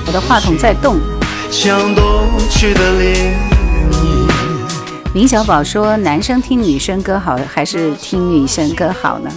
[0.06, 0.98] 我的话筒在动。
[1.50, 1.94] 像
[2.50, 3.32] 去的涟
[3.92, 4.28] 漪。
[5.14, 9.30] 明小宝说：“男生听女生歌好，还是听女生歌好呢？”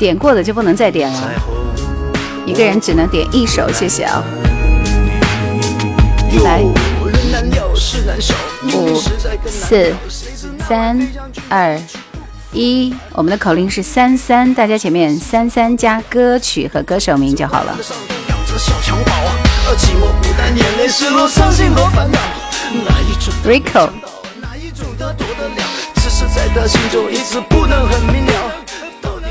[0.00, 1.30] 点过的就不能再点了，
[2.46, 4.24] 一个人只能点一首，谢谢啊！
[6.42, 6.62] 来，
[8.72, 8.98] 五、
[9.46, 9.92] 四、
[10.66, 11.06] 三、
[11.50, 11.78] 二、
[12.50, 17.76] 一，我们的口令是三三，大家前面三三加歌曲和歌手名就好了。
[23.44, 23.90] Rico。
[25.96, 28.32] 只是在他心中一直不能很明了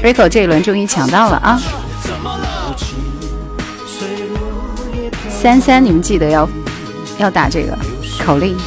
[0.01, 1.59] Rico 这一轮终于抢到了啊！
[5.29, 6.49] 三三，你们记得要
[7.17, 7.77] 要打这个
[8.25, 8.57] 口令。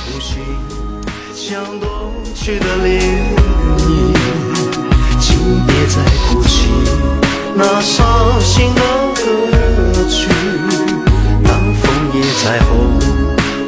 [12.42, 12.98] 彩虹，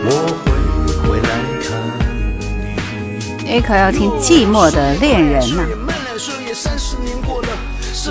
[0.05, 0.11] 我
[0.43, 0.51] 会
[1.09, 1.29] 回来
[1.63, 1.69] 看
[3.45, 3.47] 你。
[3.77, 5.63] 要听寂寞的恋人呐。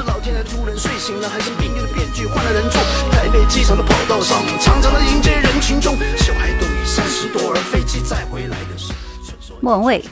[0.08, 2.82] 老天爷突然睡醒了，还是命运的编剧换了人做？
[3.12, 8.94] 台北机场的跑道上，长长的迎接人群中，小孩都已三十多，而飞机再回来的是。
[9.62, 10.04] 莫文蔚，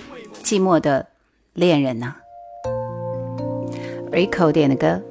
[0.44, 1.06] 寂寞的
[1.54, 2.16] 恋人呐。
[4.12, 5.02] Rico 点的歌。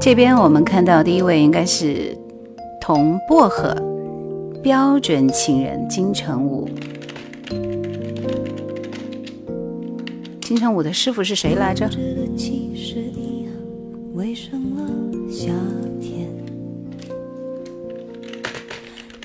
[0.00, 2.16] 这边我们看到第一位应该是。
[2.86, 3.74] 红薄荷，
[4.62, 6.70] 标准情人金城武。
[10.40, 11.90] 金城武的师傅是谁来着？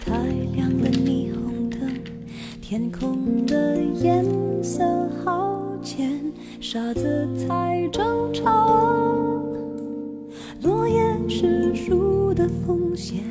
[0.03, 0.17] 太
[0.53, 1.79] 亮了，霓虹灯，
[2.61, 4.25] 天空的颜
[4.61, 4.83] 色
[5.23, 6.19] 好浅，
[6.59, 8.67] 沙子才争吵，
[10.61, 13.23] 落叶是树的风险。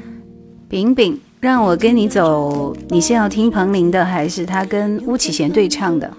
[0.67, 6.11] 饼饼，让我跟你走，你是要听彭羚的，还是他跟巫启贤对唱的？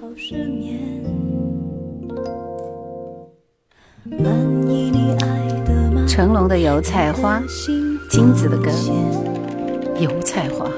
[6.22, 7.42] 成龙的油菜花，
[8.08, 8.70] 金子的歌，
[10.00, 10.70] 油菜花。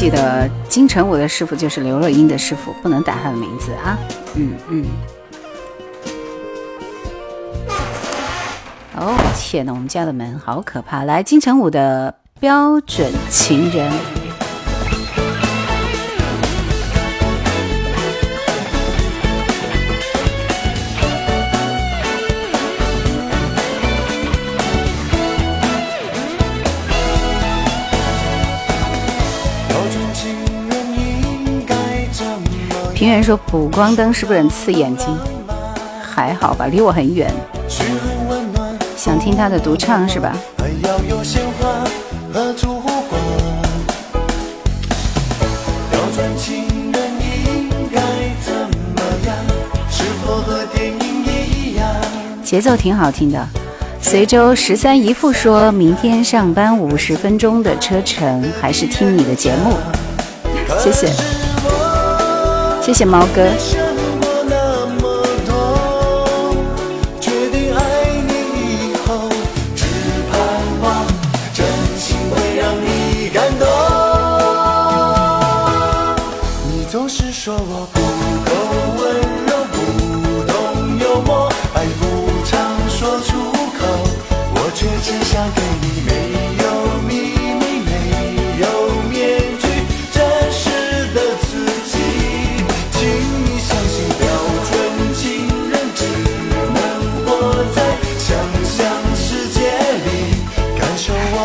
[0.00, 3.98] 记得金城武的师傅就是刘若英的师傅，不能打他的名字啊。
[4.34, 4.86] 嗯嗯。
[8.96, 11.04] 哦天呐，我们家的门好可怕！
[11.04, 13.92] 来，金城武的标准情人。
[33.00, 35.08] 平原说补光灯是不是很刺眼睛？
[36.02, 37.32] 还好吧，离我很远。
[38.94, 40.36] 想听他的独唱是吧？
[52.44, 53.48] 节奏挺好听的。
[54.02, 59.72] 随州十三姨父说明天上班五十分钟的车程，还是听你的节目。
[60.78, 61.08] 谢谢，
[62.90, 63.79] 谢谢毛哥。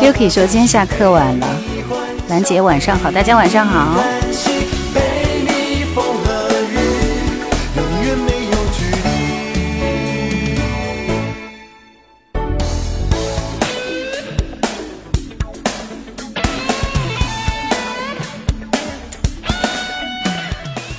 [0.06, 1.46] 就可以说今天下课晚了，
[2.28, 4.00] 兰姐晚上好，大家晚上好。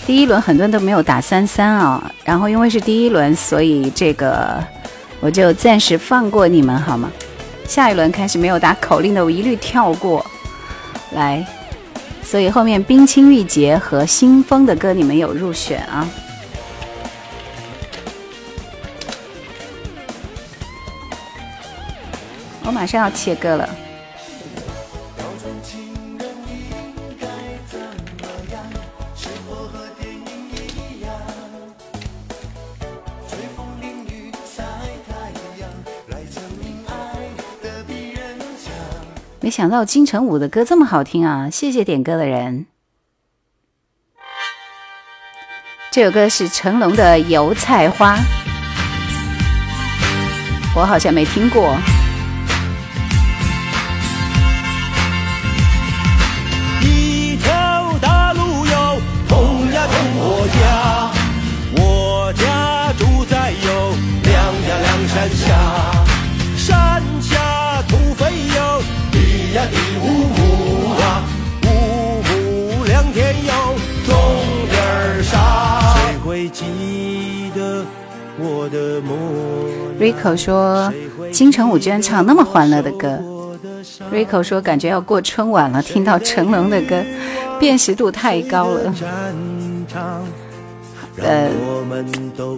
[0.06, 4.62] 第一轮很多人都没有打三三啊，然后因为是第一轮，所以这个
[5.22, 7.10] 我就暂时放过你们好吗？
[7.68, 10.26] 下一轮开始没有打口令的，我一律跳过
[11.12, 11.46] 来。
[12.24, 16.08] 所以后面冰清玉洁和新风的歌你们有入选啊。
[22.64, 23.70] 我马上要切歌了。
[39.58, 41.50] 想到金城武的歌这么好听啊！
[41.50, 42.68] 谢谢点歌的人。
[45.90, 48.18] 这首歌是成龙的《油菜花》，
[50.76, 51.76] 我好像没听过。
[56.84, 64.36] 一条大路哟，通呀通我家，我家住在有两
[64.70, 65.97] 呀两山下。
[80.00, 80.94] Rico 说
[81.32, 83.20] ：“金城武居然唱那么欢乐的歌。
[84.14, 87.04] ”Rico 说：“感觉要过春晚了，听到成龙的歌，
[87.60, 88.94] 辨识度太高了。
[91.20, 91.50] ”呃，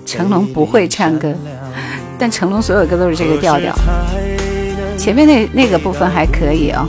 [0.06, 1.34] 成龙不会唱歌，
[2.18, 3.74] 但成龙所有歌都是这个调调。
[4.98, 6.86] 前面那那个部分还可以哦。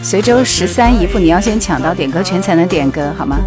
[0.00, 3.38] 随州十三姨父，你要先抢到点歌权才能点歌，好吗？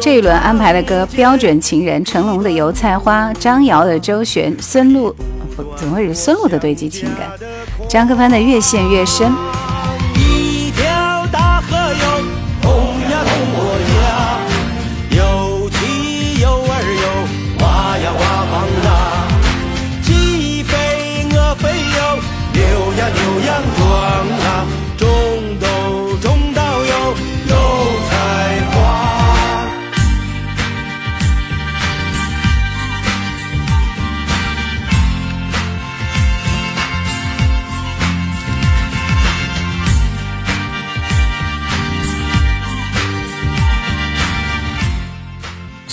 [0.00, 5.14] 这一轮安排的歌：标准情人、成龙的油菜花、张瑶的周旋、孙露
[5.56, 7.28] 不怎么会是孙露的堆积情感、
[7.88, 9.32] 张克帆的越陷越深。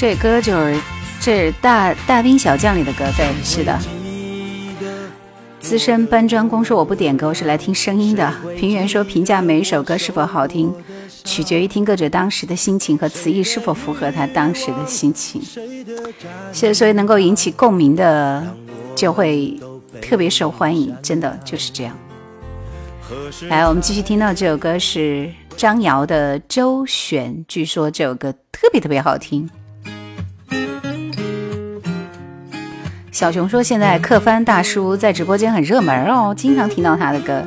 [0.04, 0.78] 这歌就是
[1.22, 3.80] 这大大兵小将里的歌，对，是的。
[5.62, 8.30] 资深搬砖工说我不点歌，我是来听声音的。
[8.58, 10.74] 平原说评价每一首歌是否好听，
[11.24, 15.42] 取决于听歌者当时的心情和词意是否符合他当时的心情。
[16.52, 18.46] 是，所以能够引起共鸣的
[18.94, 19.58] 就会
[20.02, 21.98] 特别受欢迎，真的就是这样。
[23.48, 29.50] 来，我们继续听到这首歌是张瑶的《周旋》，据说这首歌特别特别好听。
[33.14, 37.44] 小熊说：“现在客帆大叔在直播间很热门哦，经常听到他的歌。”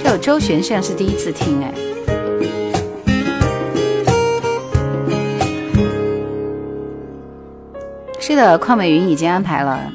[0.00, 1.74] 这首《周旋》像是第一次听哎。
[8.20, 9.92] 是的，邝美云已经安排了。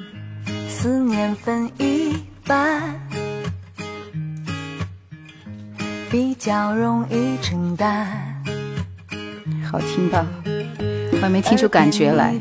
[0.68, 3.00] 思念分一半，
[6.12, 8.29] 比较容易承担。
[9.72, 10.26] 好听吧？
[11.12, 12.34] 我还没听出感觉来。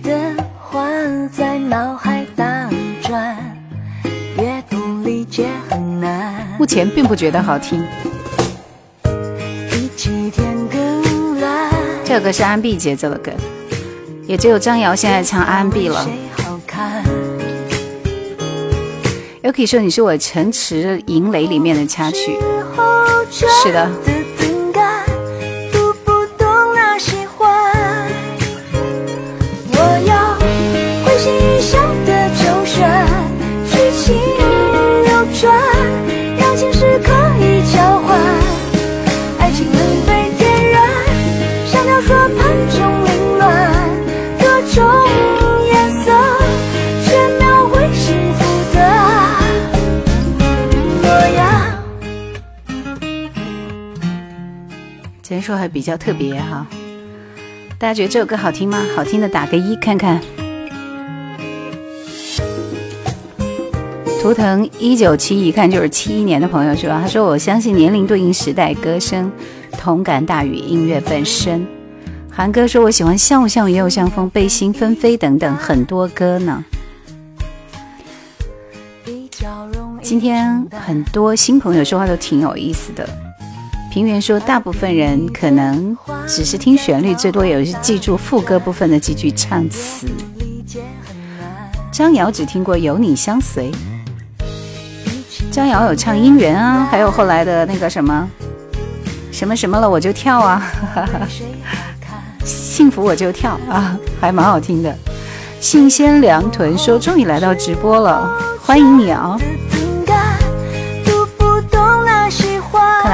[6.59, 7.85] 目前并不觉得好听。
[12.05, 13.31] 这首歌是安 B 节奏的歌，
[14.27, 16.09] 也只有张瑶现在唱安 B 了。
[19.43, 22.39] Yuki 说你是我城池营垒里面的插曲，
[23.31, 23.91] 是的。
[55.49, 56.67] 说还比较特别哈，
[57.79, 58.85] 大家觉得这首歌好听吗？
[58.95, 60.21] 好听的打个一看看。
[64.21, 67.01] 图腾一九七一看就是七一年的朋友是吧？
[67.01, 69.33] 他说我相信年龄对应时代，歌声
[69.73, 71.67] 同感大于音乐本身。
[72.31, 76.63] 韩哥说我喜欢像不像也有像风，背心纷飞等等很多歌呢。
[80.03, 83.09] 今天很多新朋友说话都挺有意思的。
[83.91, 90.07] 平原说，大部分人可能只是听旋律，最多也是记住副歌部分的几句唱词。
[91.91, 93.73] 张瑶只听过《有你相随》，
[95.51, 98.29] 张瑶有唱《姻缘》啊，还有后来的那个什么
[99.33, 100.63] 什么什么了我就跳啊，
[102.45, 104.95] 幸福我就跳啊，还蛮好听的。
[105.61, 108.31] 信鲜凉屯说，终于来到直播了，
[108.63, 109.37] 欢迎你啊！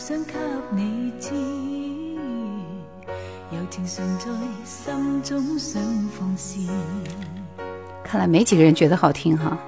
[0.00, 0.32] 想给
[0.70, 1.34] 你知，
[3.52, 4.24] 友情常在
[4.64, 5.82] 心中想
[6.18, 6.58] 放肆。
[8.02, 9.58] 看来没几个人觉得好听哈。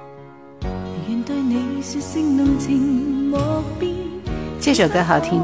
[4.59, 5.39] 这首歌好听。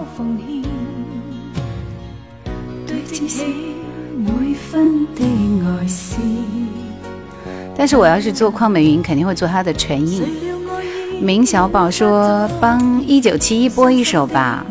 [7.77, 10.23] 但是我要是做邝美云，肯定会做她的唇印。
[11.21, 14.65] 明小宝说：“帮一九七一播一首吧。”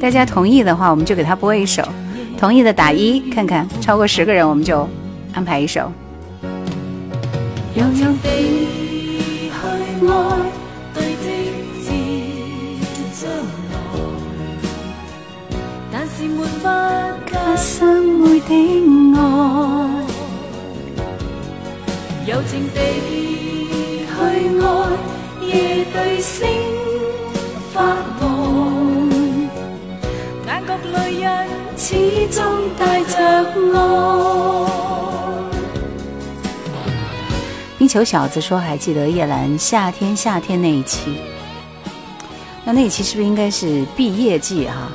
[0.00, 1.82] 大家同意的话，我们就给他播一首。
[2.38, 4.88] 同意的打一，看看超过十个人，我们就
[5.32, 5.90] 安排一首。
[25.42, 26.46] 夜对星
[27.72, 27.96] 发，
[30.92, 31.26] 泪印
[31.76, 32.44] 始终
[32.78, 33.16] 带着
[33.74, 33.76] 爱。
[37.78, 41.20] 冰球小子说：“还记得叶兰夏天夏天那一期？
[42.64, 44.90] 那那一期是不是应该是毕业季哈？”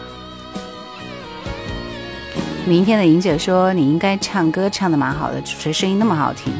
[2.65, 6.53] 明天的赢者说：“你应该唱歌唱的蛮好的，主持声音那么好听。”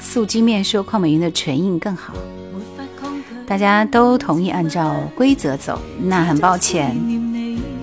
[0.00, 2.14] 素鸡面说邝美云的唇印更好，
[3.46, 6.96] 大家都同意按照规则走，那很抱歉，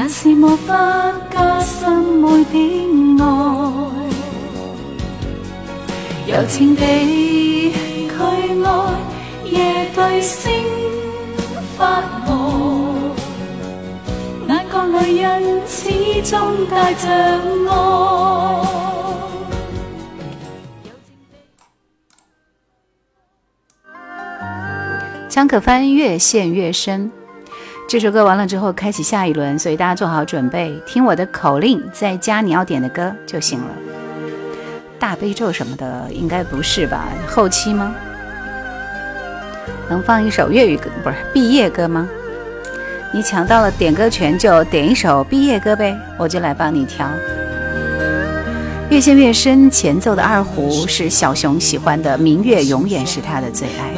[0.00, 2.62] 但是无法加深每点
[3.18, 3.24] 爱，
[6.24, 8.08] 柔情地去
[8.64, 8.94] 爱，
[9.44, 10.52] 夜对星
[11.76, 12.32] 发呆。
[14.46, 15.90] 哪个女人始
[16.22, 17.08] 终带着
[17.68, 17.74] 爱？
[25.28, 27.10] 张可帆越陷越深。
[27.88, 33.70] 这首歌完了之后，开启下一轮，所以大家做好准备，听我的口令，再加你要点的歌就行了。
[34.98, 37.08] 大悲咒什么的，应该不是吧？
[37.26, 37.94] 后期吗？
[39.88, 42.06] 能放一首粤语歌，不是毕业歌吗？
[43.10, 47.08] 你抢到了点歌权，就点一首毕业歌呗，我就来帮你挑。
[48.90, 53.94] 越陷越深，前奏的二胡是小熊喜欢的，明月永远是他的最爱。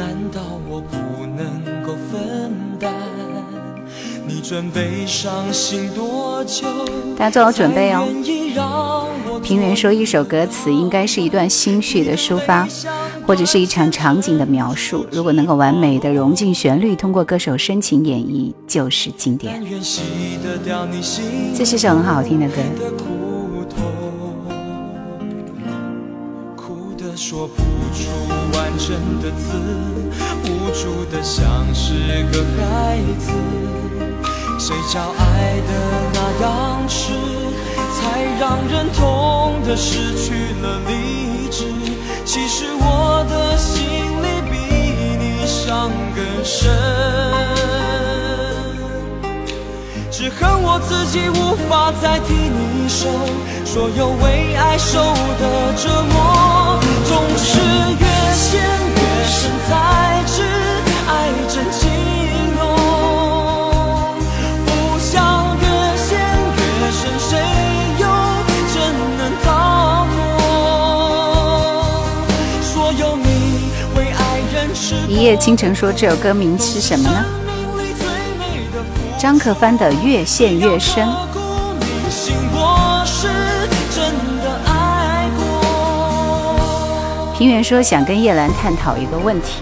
[7.17, 8.05] 大家做好准备哦。
[9.41, 12.67] 平原说，一首歌词应该是一段心绪的抒发，
[13.25, 15.05] 或者是一场场景的描述。
[15.11, 19.63] 如果能够完美的融进旋律，通过歌手深情演绎，就是经典。
[21.55, 22.55] 这是首很好听的歌。
[27.13, 27.53] 说不
[27.93, 28.09] 出
[28.57, 28.89] 完整
[29.21, 29.55] 的字，
[30.45, 31.93] 无助的像是
[32.31, 33.31] 个孩子。
[34.63, 35.71] 谁叫爱的
[36.13, 37.13] 那样痴，
[37.97, 41.65] 才让人痛的失去了理智。
[42.23, 43.81] 其实我的心
[44.21, 44.53] 里比
[45.17, 46.69] 你伤更深，
[50.11, 53.09] 只恨我自己无法再替你受
[53.65, 54.99] 所有为爱受
[55.39, 57.57] 的折磨，总是
[57.97, 60.43] 越陷越深才知
[61.07, 61.09] 爱
[61.49, 61.65] 真
[75.21, 77.23] 一夜倾城说这首歌名是什么呢？
[79.19, 81.07] 张可帆的《越陷越深》。
[87.37, 89.61] 平原说想跟叶兰探讨一个问题。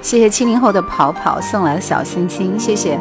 [0.00, 2.98] 谢谢七零后的跑跑送来的小心心，谢谢。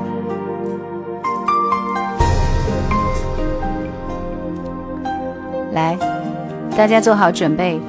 [5.71, 5.97] 来，
[6.75, 7.79] 大家做好准备。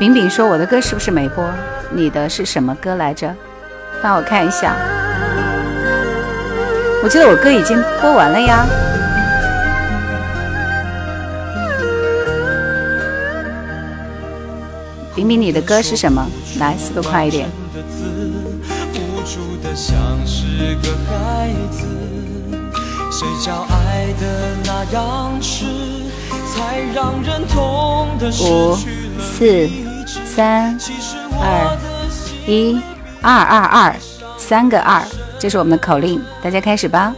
[0.00, 1.44] 饼饼说我的歌是不是没播？
[1.90, 3.34] 你的是什么歌来着？
[4.02, 4.76] 帮我看一下。
[7.02, 8.66] 我记得我歌已经播完了呀。
[15.16, 16.26] 明明，你的歌是什么？
[16.58, 17.48] 来，速度快一点。
[28.40, 28.76] 五
[29.20, 29.68] 四
[30.26, 30.76] 三。
[31.40, 31.76] 二
[32.46, 32.80] 一
[33.22, 33.96] 二二二
[34.38, 35.02] 三个二，
[35.38, 37.14] 这是我们的口令，大家开始吧。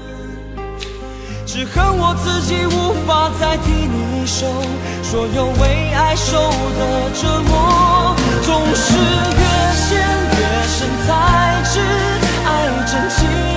[1.45, 4.47] 只恨我自己无法再替你受
[5.03, 9.97] 所有为爱受的折磨，总是越陷
[10.37, 11.81] 越深才知
[12.45, 12.49] 爱
[12.85, 13.56] 真情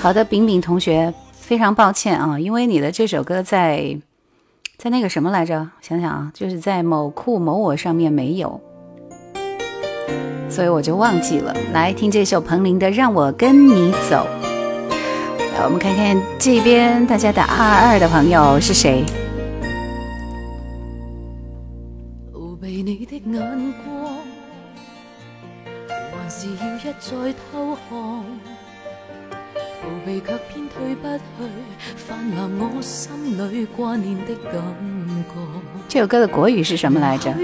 [0.00, 3.98] 好的，饼饼同学，非常抱歉啊，因为你的这首歌在
[4.76, 5.68] 在那个什么来着？
[5.80, 8.60] 想想啊，就是在某酷某我上面没有，
[10.48, 11.52] 所以我就忘记了。
[11.72, 14.24] 来听这首彭羚的《让我跟你走》。
[15.58, 19.04] 来，我们看看这边大家打二二的朋友是谁？
[35.88, 37.34] 这首歌的国语是什么来着？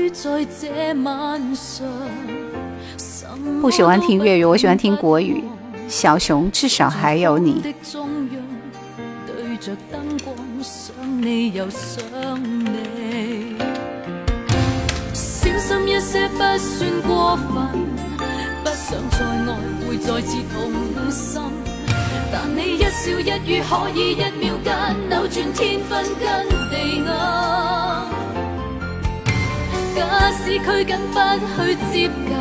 [3.60, 5.44] 不喜欢听粤语，我喜欢听国语。
[5.88, 7.62] 小熊至少还有你。
[15.12, 17.46] 小心一些不算过分，
[18.62, 19.56] 不想再爱
[19.86, 21.73] 会再次痛心。
[22.34, 24.74] 但你一笑一语，可以一秒间
[25.08, 26.24] 扭转天分跟
[26.68, 26.74] 地
[27.06, 27.08] 暗。
[29.94, 29.98] 假
[30.32, 31.16] 使拘谨不
[31.54, 32.34] 去接近。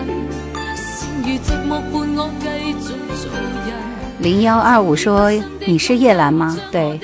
[4.17, 5.29] 零幺二五说
[5.59, 6.57] 你是叶兰吗？
[6.71, 6.99] 对，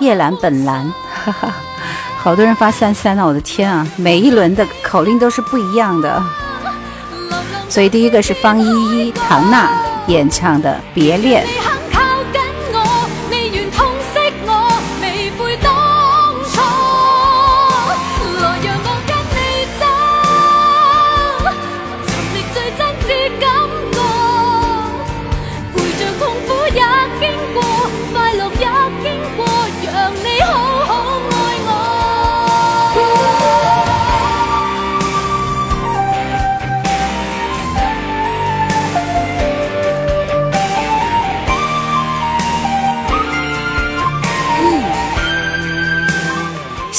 [0.00, 0.90] 叶兰本兰，
[1.24, 1.54] 哈哈，
[2.16, 6.22] 好多人发三三啊，我的天啊，每一轮的口令都是不一样的。
[7.68, 9.70] 所以第一个是方依依、唐娜
[10.08, 11.44] 演唱的《别恋》。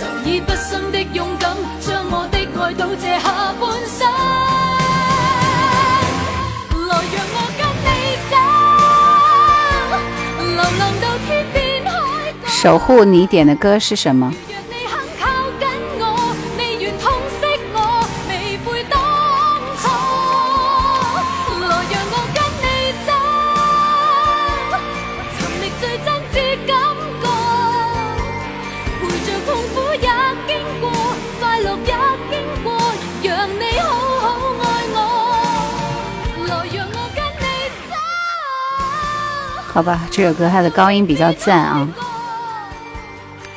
[0.00, 4.08] 就以不生的勇敢，将我的爱道谢下半生。
[6.88, 7.86] 来让我跟你
[8.30, 8.32] 走，
[10.40, 12.48] 流浪到天边海角。
[12.48, 14.32] 守护你点的歌是什么？
[39.80, 41.88] 好吧，这首歌它的高音比较赞啊。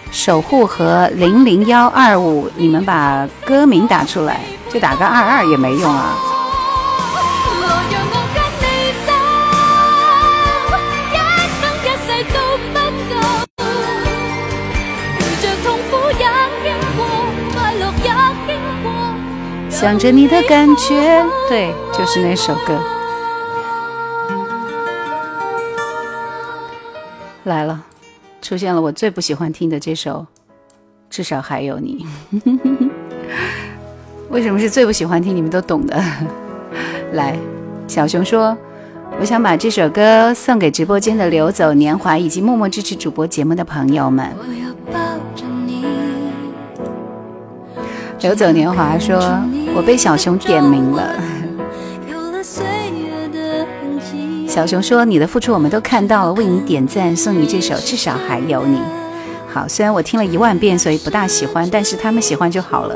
[0.10, 4.40] 守护和零零幺二五，你们把歌名打出来，
[4.72, 6.16] 就打个二二也没用啊。
[19.70, 22.80] 想着你的感觉，对，就是那首歌。
[27.44, 27.84] 来了，
[28.41, 30.26] 出现了我最不喜欢听的这首，
[31.10, 32.06] 至少还有你。
[34.30, 35.36] 为什么是最不喜欢听？
[35.36, 36.02] 你们都懂的。
[37.14, 37.38] 来，
[37.88, 38.58] 小熊说，
[39.20, 44.28] 我想把这首歌送给直播间的流走年华以及默默支持主播节目的朋友们。
[48.22, 49.20] 流走年华说，
[49.76, 51.14] 我被小熊点名了。
[54.54, 58.78] 小熊说：“你的付出我们都看到了，为你点赞，送你这首《至少还有你》。
[59.51, 62.95] 好，虽然我听了一万遍，所以不大喜欢，但是他们喜欢就好了。”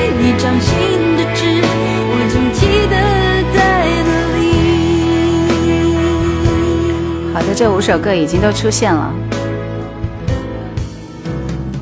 [7.53, 9.13] 这五首歌已经都出现了。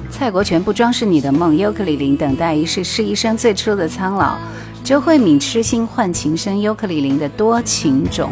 [0.09, 4.35] 蔡国权不装饰你的梦，尤克里里等待一世是一生最初的苍老。
[4.83, 8.31] 周慧敏痴心换情深，尤克里里的多情种。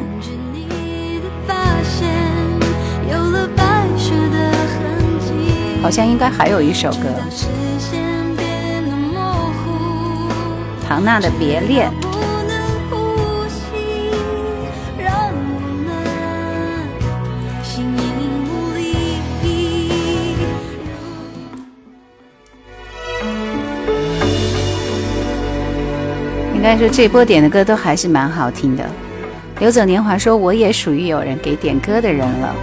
[5.82, 7.08] 好像应该还有一首歌，
[10.86, 11.90] 唐娜的别恋。
[26.70, 28.86] 该说这波点的歌都还是蛮好听的，
[29.60, 32.54] 流走年华说：“我也属于有人给点歌的人了。”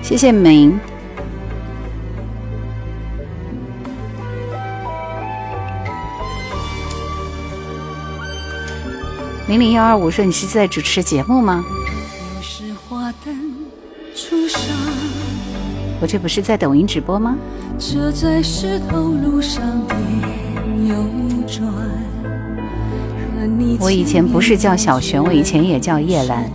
[0.00, 0.78] 谢谢明。
[9.48, 11.64] 零零幺二五说：“你是在主持节目吗？”
[16.00, 17.36] 我这不是在抖音直播吗？
[23.80, 26.48] 我以前不是叫小璇，我以前也叫叶兰。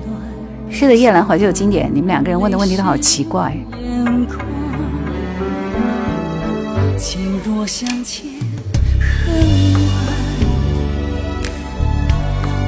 [0.70, 1.90] 是的，叶兰怀旧经典。
[1.94, 3.56] 你们两个人问的问题都好奇怪。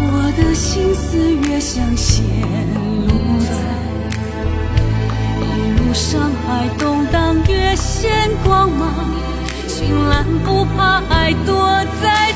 [0.07, 1.17] 我的心思
[1.47, 1.83] 越想
[5.95, 9.09] 上海动荡，越显光芒。
[9.65, 11.55] 绚烂不怕爱多
[12.01, 12.33] 灾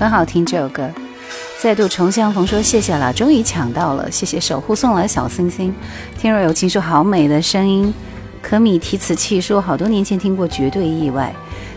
[0.00, 0.88] 很好听这首歌，
[1.60, 5.74] 再度重相逢说谢谢了，终于抢到了，谢谢守护送来小星星。
[6.16, 7.92] 天若有情说好美的声音，
[8.40, 11.30] 可米提词器说好多年前听过，绝对意外。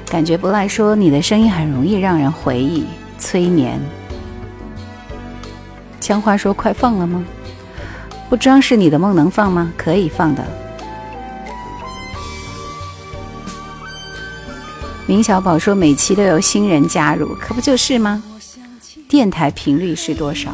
[0.10, 2.86] 感觉不赖说你的声音很容易让人回忆
[3.20, 3.78] 催眠。
[6.00, 7.26] 枪花说快放了吗？
[8.30, 9.74] 不装饰你的梦能放吗？
[9.76, 10.63] 可以放的。
[15.06, 18.24] 明小宝说：“每期都有新人加入，可不就是吗？
[19.10, 20.52] 电台频率是多少？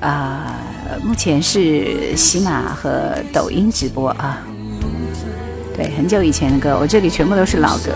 [0.00, 0.56] 啊，
[1.02, 4.38] 目前是喜马和抖音直播啊。
[5.74, 7.92] 对，很久以前的歌，我这里全部都是老歌。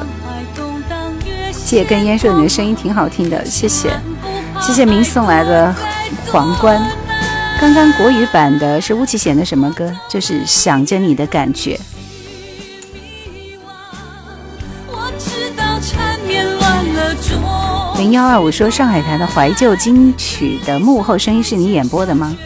[1.66, 3.90] 借根烟说你的声音挺好听的，谢谢，
[4.62, 5.74] 谢谢明送来的
[6.32, 6.80] 皇冠。
[7.60, 9.92] 刚刚国语版的是巫启贤的什么歌？
[10.08, 11.78] 就是想着你的感觉。”
[17.96, 22.36] 零幺二五说上海台的怀旧金曲的幕后声音是你演播的吗？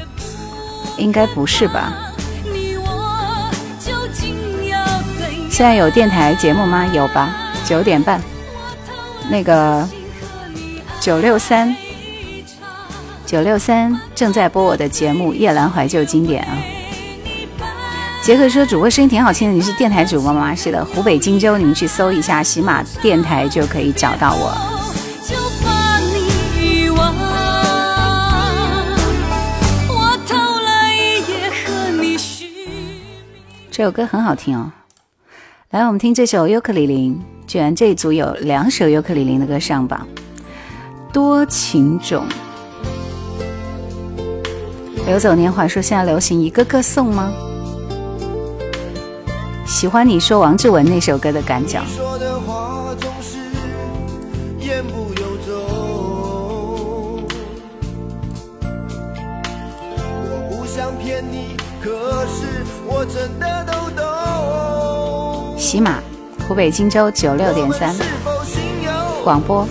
[0.96, 1.92] 应该不是吧？
[5.50, 6.86] 现在有电台节目吗？
[6.94, 7.34] 有吧？
[7.64, 8.22] 九点半，
[9.28, 9.86] 那个
[11.00, 11.74] 九六三
[13.26, 16.56] 九六三正在播我的节目《夜阑怀旧经典》啊。
[18.22, 20.54] 杰克说主播声音挺好听的，你是电台主播吗？
[20.54, 24.79] 是的，湖北荆州，你们去搜一下喜马电台就可以找到我。
[33.80, 34.70] 这首歌很好听哦，
[35.70, 37.16] 来，我们听这首尤克里里，
[37.46, 40.06] 居然这一组有两首尤克里里的歌上榜，
[41.14, 42.22] 《多情种》。
[45.06, 47.32] 流走年华说现在流行一个个送吗？
[49.66, 51.66] 喜欢你说王志文那首歌的感
[63.06, 63.28] 觉。
[65.56, 65.98] 喜马，
[66.48, 67.94] 湖北荆州九六点三
[69.22, 69.66] 广播。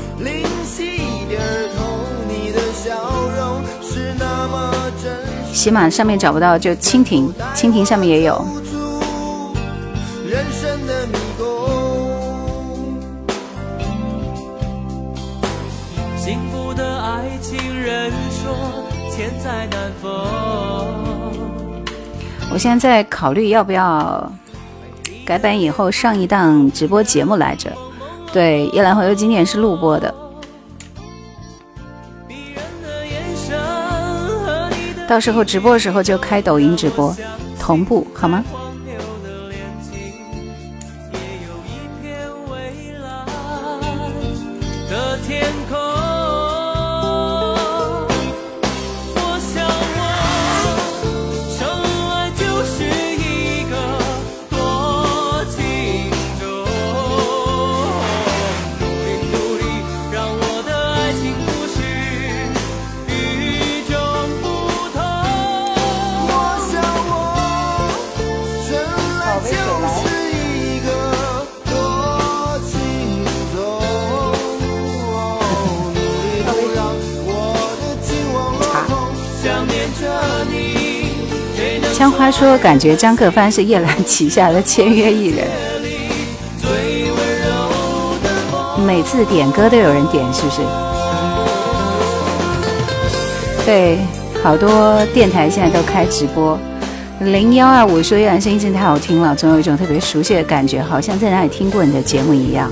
[5.52, 8.42] 喜马上面找不到，就蜻蜓，蜻蜓上面也有。
[22.52, 24.32] 我现在在考虑要不要
[25.26, 27.72] 改版以后上一档直播节目来着。
[28.34, 30.14] 对，《夜阑怀旧经典》是录播的，
[35.08, 37.16] 到时候直播的时候就开抖音直播
[37.60, 38.44] 同步，好吗？
[82.00, 85.46] 枪花说：“感觉张克帆是叶兰旗下的签约艺人，
[88.88, 90.62] 每次点歌都有人点，是不是？
[93.66, 93.98] 对，
[94.42, 96.58] 好多电台现在都开直播。
[97.20, 102.72] 零幺二五说叶兰声音真的太好听了，总有一种特别熟悉的感觉，好像在哪里听过你的节目一样。”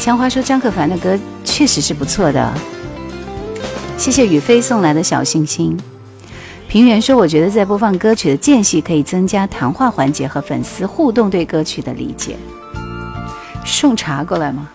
[0.00, 2.52] 枪花说：“张克帆的歌确实是不错的。”
[3.96, 5.78] 谢谢雨飞送来的小心心。
[6.70, 12.36] 平原说：“我觉得在播放歌曲的间隙，可以增加谈话环节和粉丝互动对歌曲的理解。”
[13.66, 14.68] 送茶过来吗？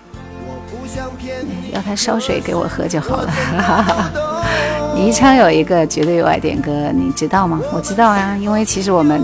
[1.72, 3.34] 要他烧水给我喝就好了。
[4.98, 7.62] 宜昌 有一个绝对意外点歌，你知道吗？
[7.72, 9.24] 我知道啊，因为其实我们，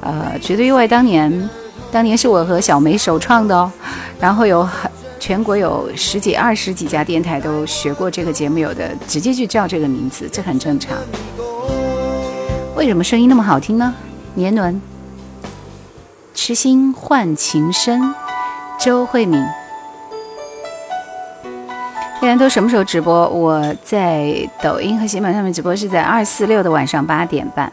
[0.00, 1.50] 呃，绝对意外当年，
[1.92, 3.70] 当年是我和小梅首创的哦。
[4.18, 4.90] 然后有很。
[5.20, 10.96] 全国有十几、二十几家电台都学过这个节目，有的直接就叫这个名字，这很正常。
[12.78, 13.92] 为什么声音那么好听呢？
[14.34, 14.80] 年轮，
[16.32, 18.14] 痴心换情深，
[18.78, 19.44] 周慧敏。
[22.20, 23.28] 现在都什么时候直播？
[23.30, 27.72] 我在抖音和喜马上面直播是在二四六的晚上八点半。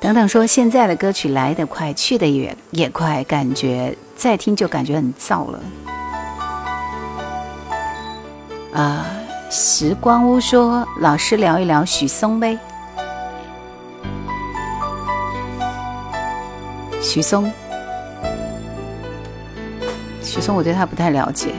[0.00, 5.60] 等等说，现在的歌曲来得快，去得也也快，感觉再听就感觉很燥了。
[8.72, 9.04] 啊，
[9.50, 12.58] 时光屋说，老师聊一聊许嵩呗。
[17.02, 17.50] 许嵩，
[20.22, 21.52] 许嵩，我对他不太了解。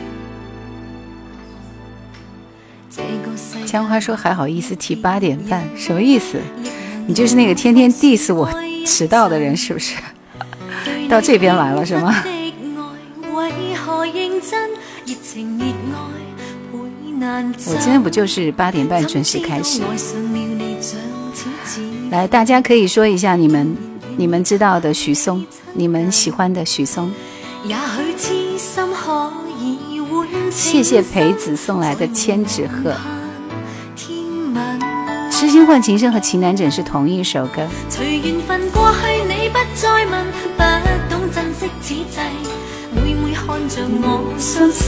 [3.66, 6.40] 江花说还好意思提八点半，什么意思？
[7.06, 8.50] 你就是那个天天 diss 我
[8.86, 9.96] 迟到的人，是不是？
[11.10, 12.24] 到这边来了是吗？
[17.66, 19.82] 我今天不就是八点半准时开始？
[22.12, 23.76] 来，大家可以说一下你们
[24.16, 27.12] 你们知道的许嵩你们喜欢的许嵩。
[27.64, 32.94] 也许痴心可以换谢谢裴子送来的千纸鹤。
[35.32, 37.68] 痴心换情深和情难枕是同一首歌。
[37.90, 40.26] 随缘分过去你不再问
[40.58, 40.64] 不
[41.10, 42.06] 懂珍惜此际
[42.94, 44.84] 每每看着我伤心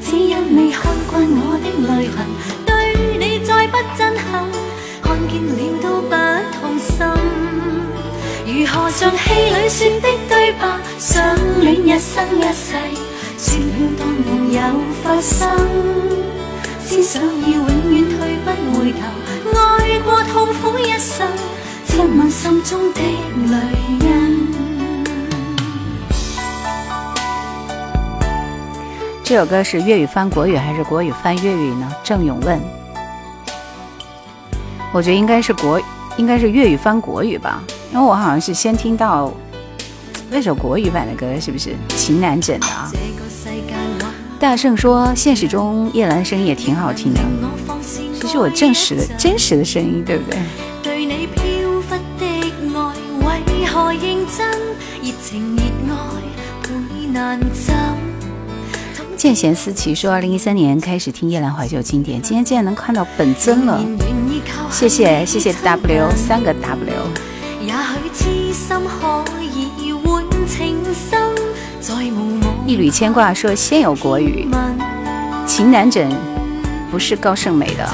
[0.00, 2.26] 只因你看惯我的泪痕
[2.66, 4.46] 对你再不震撼
[5.02, 6.29] 看见了都不
[8.60, 10.68] 如何像戏里说的对白，
[10.98, 12.76] 相恋一生一世，
[13.38, 14.60] 说了当没有
[15.02, 15.48] 发生。
[16.86, 18.98] 只想要永远退不回头，
[19.58, 21.26] 爱过痛苦一生，
[21.86, 23.56] 亲吻心中的泪
[24.00, 24.46] 印。
[29.24, 31.90] 这首歌是粤语翻国语还是国语翻粤语呢？
[32.04, 32.60] 郑勇问。
[34.92, 35.80] 我觉得应该是国，
[36.18, 37.62] 应该是粤语翻国语吧，
[37.92, 39.32] 因为我好像是先听到
[40.30, 42.90] 那首国语版的歌，是不是《情难枕》的啊？
[44.38, 47.20] 大圣说，现实中叶兰声音也挺好听的，
[48.20, 50.38] 这是我真实的真实的声音，对不对？
[59.16, 63.84] 见贤思齐说，二零一三年开始听夜兰怀旧经典，今天竟然能看到本尊了，
[64.70, 67.29] 谢谢谢谢 W 三个 W。
[72.66, 74.48] 一缕牵挂说，先有国语，
[75.46, 76.08] 情难枕
[76.90, 77.88] 不是高胜美的。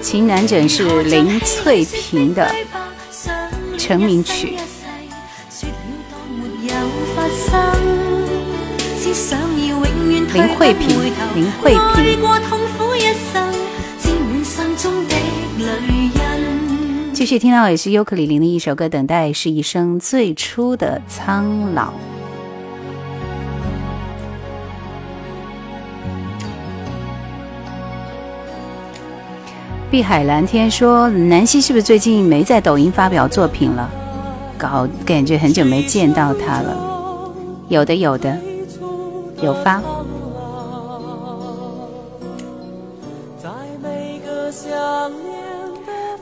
[0.00, 2.54] 情难枕是林翠萍的
[3.84, 4.56] 成名曲。
[10.32, 10.88] 林慧萍，
[11.34, 12.18] 林慧萍。
[17.12, 21.88] 继续听到也是尤克里里的一首歌，《等待是一生最初的苍老》。
[29.94, 33.88] 碧海蓝天说：“南希是不是最近没在抖音发表作品了？
[34.58, 36.76] 搞感觉很久没见到他了。
[37.68, 38.36] 有的，有的，
[39.40, 39.80] 有发。”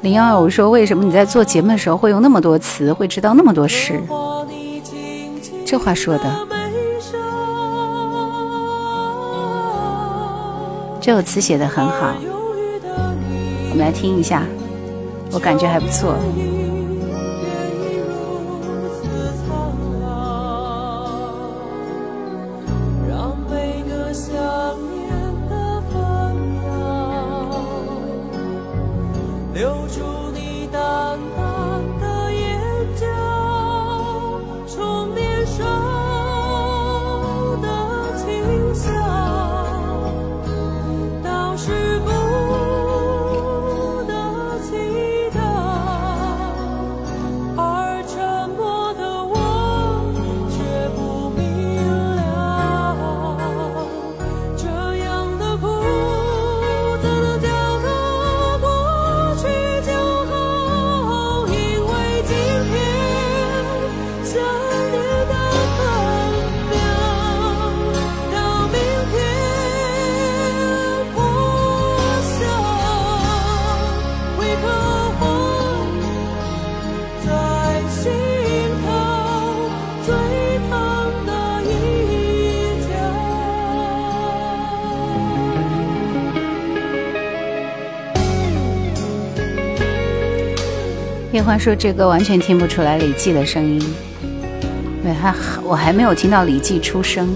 [0.03, 4.03] 零幺二五说：“为什么你在做节目的时候会用那么多词，会知道那么多事？”
[5.65, 6.25] 这话说的，
[11.01, 12.13] 这首词写的很好。
[13.73, 14.47] 我们来听一下，
[15.33, 16.15] 我感觉还不错。
[91.43, 93.83] 叶欢说这歌完全听不出来李记的声音，
[95.03, 97.35] 对，还我还没有听到李记出声。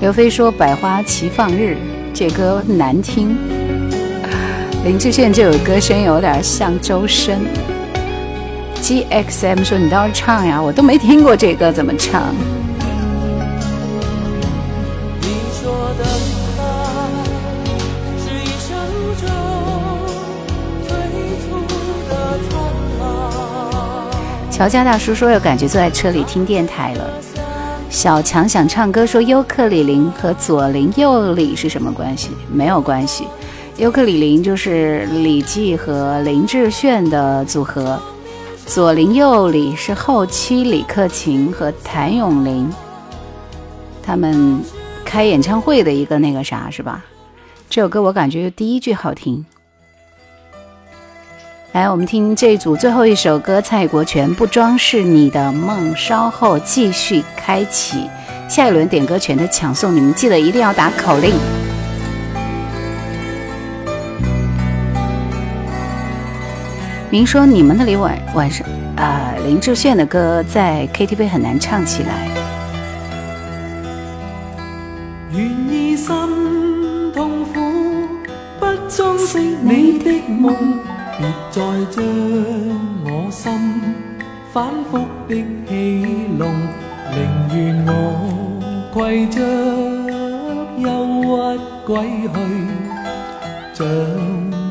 [0.00, 1.76] 刘飞说百花齐放日
[2.14, 3.36] 这歌难听。
[4.82, 7.38] 林志炫这首歌声有点像周深。
[8.80, 12.34] G X M 说你倒是唱呀，我都没听过这歌怎么唱？
[24.54, 27.10] 乔家大叔说有感觉坐在车里听电台了。
[27.90, 32.30] 小强想唱歌说尤克里里和左邻右里是什么关系？
[32.52, 33.26] 没有关系，
[33.76, 38.00] 尤克里里就是李记和林志炫的组合，
[38.64, 42.72] 左邻右里是后期李克勤和谭咏麟
[44.04, 44.60] 他们
[45.04, 47.04] 开演唱会的一个那个啥是吧？
[47.68, 49.44] 这首歌我感觉第一句好听。
[51.74, 55.90] 来，我们听这组最后一首歌，蔡国权《不装饰你的梦》。
[55.96, 58.08] 稍后继续开启
[58.48, 61.34] 下一轮点歌权的抢送，你们记得一定要打口令。
[67.10, 68.64] 明说你们那里晚晚上
[68.94, 72.28] 啊，林志炫的歌在 KTV 很难唱起来。
[75.32, 76.06] 愿意心
[77.12, 77.60] 痛苦，
[78.60, 80.54] 不装饰你的梦。
[81.16, 81.60] 别再
[81.90, 82.04] 将
[83.04, 83.52] 我心
[84.52, 85.34] 反复的
[85.68, 85.70] 戏
[86.36, 86.52] 弄，
[87.12, 87.16] 宁
[87.54, 87.88] 愿我
[88.92, 89.40] 携着
[90.78, 90.86] 忧
[91.22, 91.26] 郁
[91.86, 91.88] 归
[92.32, 92.34] 去，
[93.74, 93.86] 像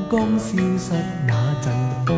[0.10, 0.92] 刚消失
[1.28, 1.66] 那阵
[2.06, 2.10] 风。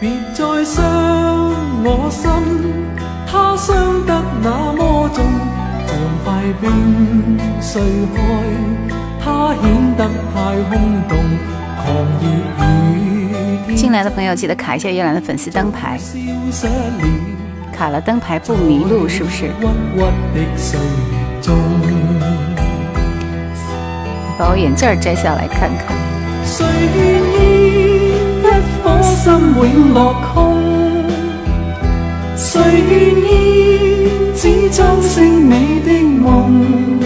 [0.00, 0.80] 别再伤
[1.84, 2.30] 我心，
[3.26, 5.22] 它伤得那么重，
[5.86, 5.88] 像
[6.24, 6.26] 块
[6.60, 7.82] 冰碎
[8.14, 8.89] 开。
[13.76, 15.98] 进来的朋友记得卡一下月兰的粉丝灯牌，
[17.72, 19.50] 卡了灯牌不迷路，是不是？
[24.38, 25.96] 把我眼镜摘下来看看。
[26.44, 26.64] 谁
[26.96, 28.44] 愿意一
[28.82, 30.34] 颗心永落空？
[32.36, 32.60] 谁
[32.90, 32.92] 愿
[33.24, 33.32] 意
[34.34, 36.99] 只装饰你的梦？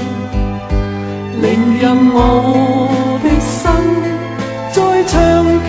[1.45, 2.19] 令任我
[3.23, 3.61] 的心
[4.73, 5.13] 再长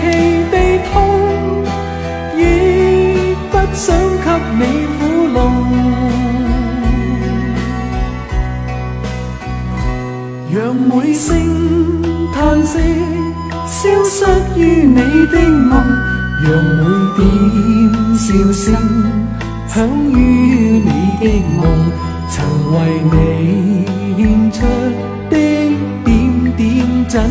[0.00, 0.02] 期
[0.50, 0.54] 地
[0.88, 0.94] 痛，
[2.34, 2.40] 亦
[3.50, 3.84] 不想
[4.24, 4.26] 给
[4.56, 4.60] 你
[4.96, 4.98] 苦
[5.34, 5.36] 弄。
[10.50, 11.28] 让每声
[12.32, 12.34] 叹
[12.64, 12.72] 息
[13.66, 14.24] 消失
[14.58, 14.96] 于你
[15.26, 15.70] 的梦，
[16.42, 16.80] 让每
[17.18, 17.20] 点
[18.16, 18.64] 笑声
[19.68, 20.88] 响于你
[21.20, 21.22] 的
[21.60, 21.62] 梦，
[22.30, 22.34] 曾
[22.72, 22.74] 为
[23.12, 23.14] 你
[24.16, 24.64] 献出。
[27.16, 27.22] 在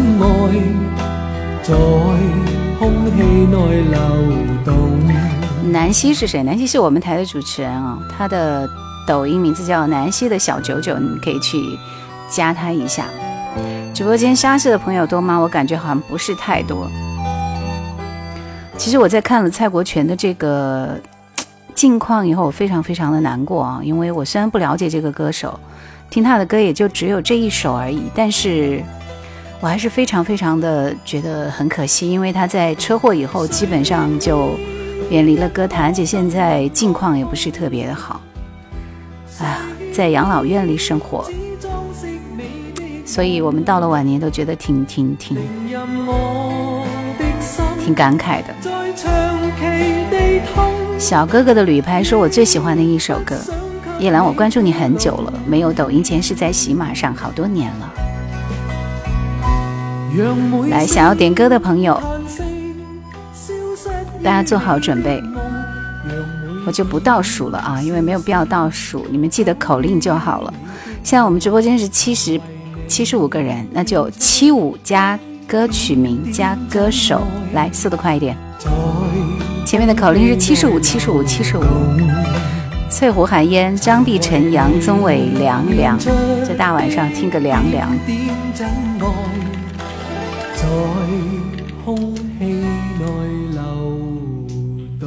[2.80, 4.00] 空气内流
[4.66, 5.00] 动。
[5.72, 6.42] 南希是谁？
[6.42, 8.68] 南希是我们台的主持人啊，她的
[9.06, 11.60] 抖音名字叫南希的小九九，你可以去
[12.32, 13.06] 加她一下。
[13.94, 15.38] 直播间沙市的朋友多吗？
[15.38, 16.90] 我感觉好像不是太多。
[18.78, 21.00] 其实我在看了蔡国权的这个
[21.76, 25.60] 近况以后，我非常非常的难过啊，因为我虽然不了解这个歌手，
[26.10, 28.84] 听他的歌也就只有这一首而已，但是。
[29.66, 34.56] 我还是非常非常的觉得很可惜，因为他在车祸以后基本上就
[35.10, 38.22] 远离了歌坛，而且现在境况也不是特别的好。
[39.40, 39.58] 哎呀，
[39.92, 41.28] 在养老院里生活，
[43.08, 45.36] 所以我们到了晚年都觉得挺挺挺
[47.84, 48.54] 挺感慨的。
[51.00, 53.36] 小哥哥的旅拍说我最喜欢的一首歌，
[53.98, 58.05] 叶兰，我关注你很久了，没有抖音前是在喜马上好多年了。
[60.70, 62.02] 来，想要点歌的朋友，
[64.24, 65.22] 大家做好准备，
[66.66, 70.54] 我就不倒数了啊，因为没有必要倒数，你们记得口令就好了。
[71.04, 72.40] 现在我们直播间是七十
[72.88, 77.22] 七十五个人，那就七五加歌曲名加歌手，
[77.54, 78.36] 来，速度快一点。
[79.66, 81.64] 前面的口令是七十五，七十五，七十五。
[82.90, 85.98] 翠湖寒烟，张碧晨、杨宗纬，凉凉。
[86.00, 87.92] 这大晚上听个凉凉。
[90.66, 90.72] 在
[91.86, 93.06] 空气内
[93.52, 93.62] 流
[95.00, 95.06] 动。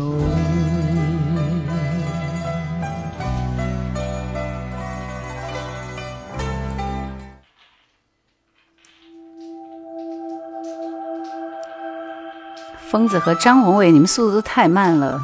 [12.88, 15.20] 疯子和张宏伟，你们速度都太慢了。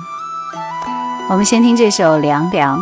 [1.31, 2.81] 我们先听这首《凉凉》。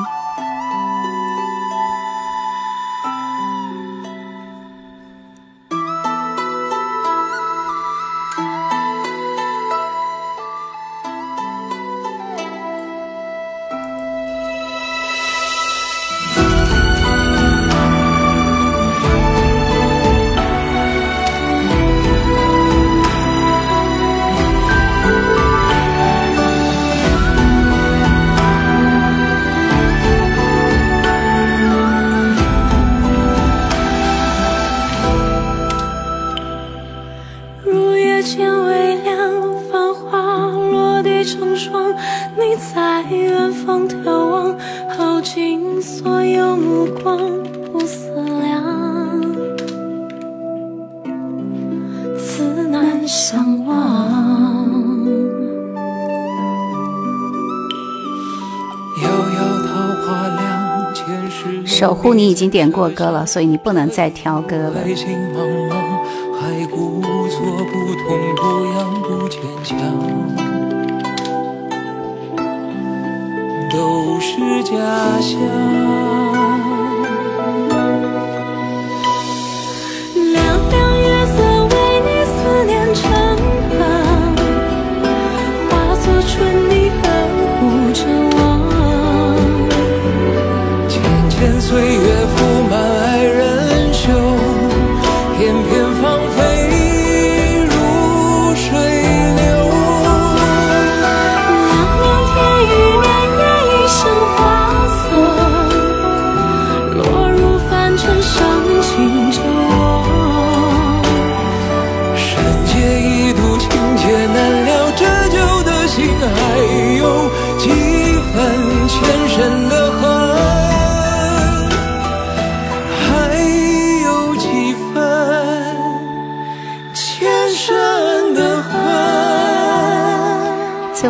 [62.14, 64.74] 你已经点过歌了，所以你不能再挑歌了。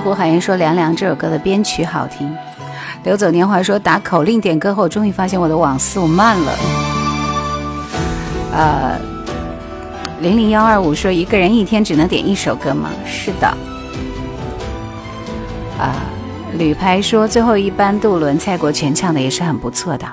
[0.03, 2.35] 胡海燕说：“凉凉这首歌的编曲好听。”
[3.05, 6.53] 流走年华说：“打口令点歌后，终于发现我的网速慢了。”
[8.53, 8.99] 呃，
[10.21, 13.47] 零零幺二五说：“一个人一天只能点一首歌吗？”是的。
[15.79, 15.95] 啊，
[16.59, 20.07] 旅拍说：“最后一班渡轮，蔡国权唱的也是很不错的。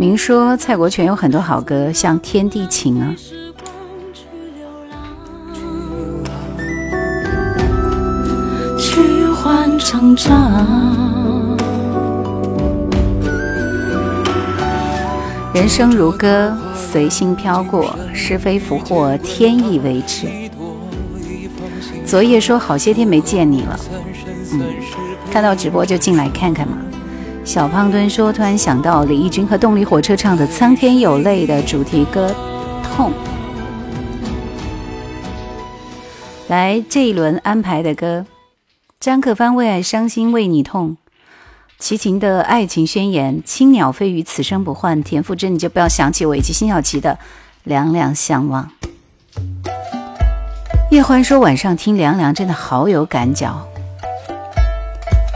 [0.00, 3.14] 明说：“蔡国权有很多好歌，像《天地情》啊。”
[4.14, 4.24] 去
[4.56, 4.96] 流浪，
[8.78, 10.66] 去换成长。
[15.52, 20.26] 人生如歌，随心飘过，是非福祸，天意为之。
[22.06, 23.78] 昨夜说好些天没见你了，
[24.54, 24.62] 嗯，
[25.30, 26.78] 看到直播就进来看看嘛。
[27.50, 32.30] 小胖墩说，突然想到李翊君和动力火车唱的《苍天有泪》的主题歌
[32.94, 33.10] 《痛》。
[36.46, 38.24] 来，这一轮安排的歌，
[39.00, 40.96] 张克帆为爱伤心为你痛。
[41.80, 45.02] 齐秦的爱情宣言，青鸟飞鱼此生不换。
[45.02, 47.18] 田馥甄，你就不要想起我，以及辛晓琪的
[47.64, 48.70] 两两相望。
[50.92, 53.66] 叶欢说晚上听凉凉真的好有感脚。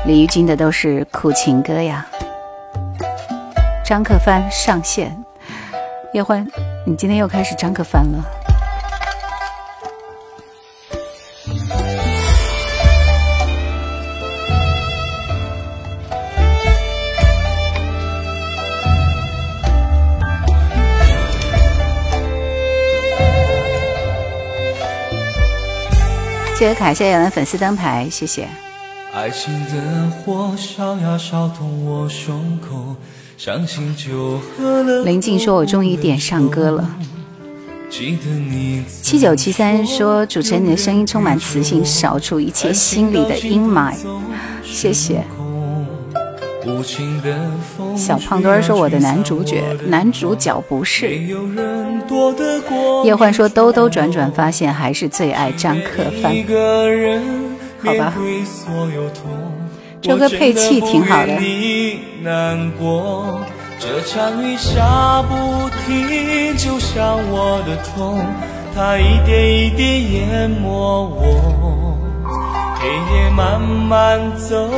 [0.06, 2.06] 李玉君的都是苦情歌呀。
[3.82, 5.16] 张克帆上线，
[6.12, 6.46] 叶欢，
[6.86, 8.22] 你今天又开始张克帆了。
[26.56, 28.46] 谢谢卡夏亚的粉丝灯牌，谢谢。
[29.14, 32.96] 爱情的火烧呀烧痛我胸口，
[33.38, 35.04] 伤心就喝了。
[35.04, 36.96] 林静说：“我终于点上歌了。”
[39.00, 43.94] 七九七三说：“主持人，你的声音充满磁性，扫除一切心里的阴霾。”
[44.66, 45.22] 谢谢。
[47.96, 51.16] 小胖墩说：“我的男主角，男主角不是。”
[53.04, 56.34] 叶欢说：“兜兜转转，发现还是最爱张克帆。
[57.84, 59.30] 好吧所有痛
[60.00, 61.32] 这歌配器挺好的
[62.22, 63.40] 难过，
[63.78, 68.24] 这场雨下不停，就像我的痛，
[68.74, 71.98] 它一点一点淹没我。
[72.76, 74.68] 黑夜慢慢走，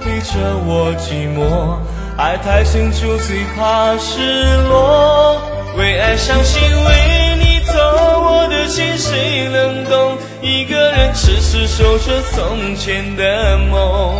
[0.00, 1.78] 陪着我寂寞。
[2.16, 5.40] 爱太深就最怕失落，
[5.76, 7.31] 为爱伤心为
[7.62, 10.18] 你痛，我的心谁能懂？
[10.40, 14.14] 一个人痴痴守着从前的梦。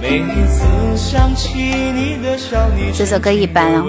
[0.00, 0.64] 每次
[0.96, 3.84] 想起你的笑，你这首歌一般哦。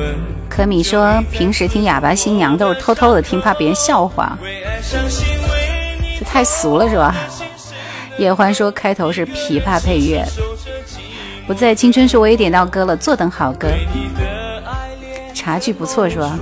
[0.49, 4.37] 可米说：“平时听哑巴新娘都是偷偷的听，怕别人笑话，
[6.19, 7.15] 这太俗了是吧？”
[8.19, 10.25] 叶欢说：“开头是琵琶配乐。”
[11.47, 13.69] 不在青春时我也点到歌了，坐等好歌。
[15.33, 16.37] 茶具不错是吧？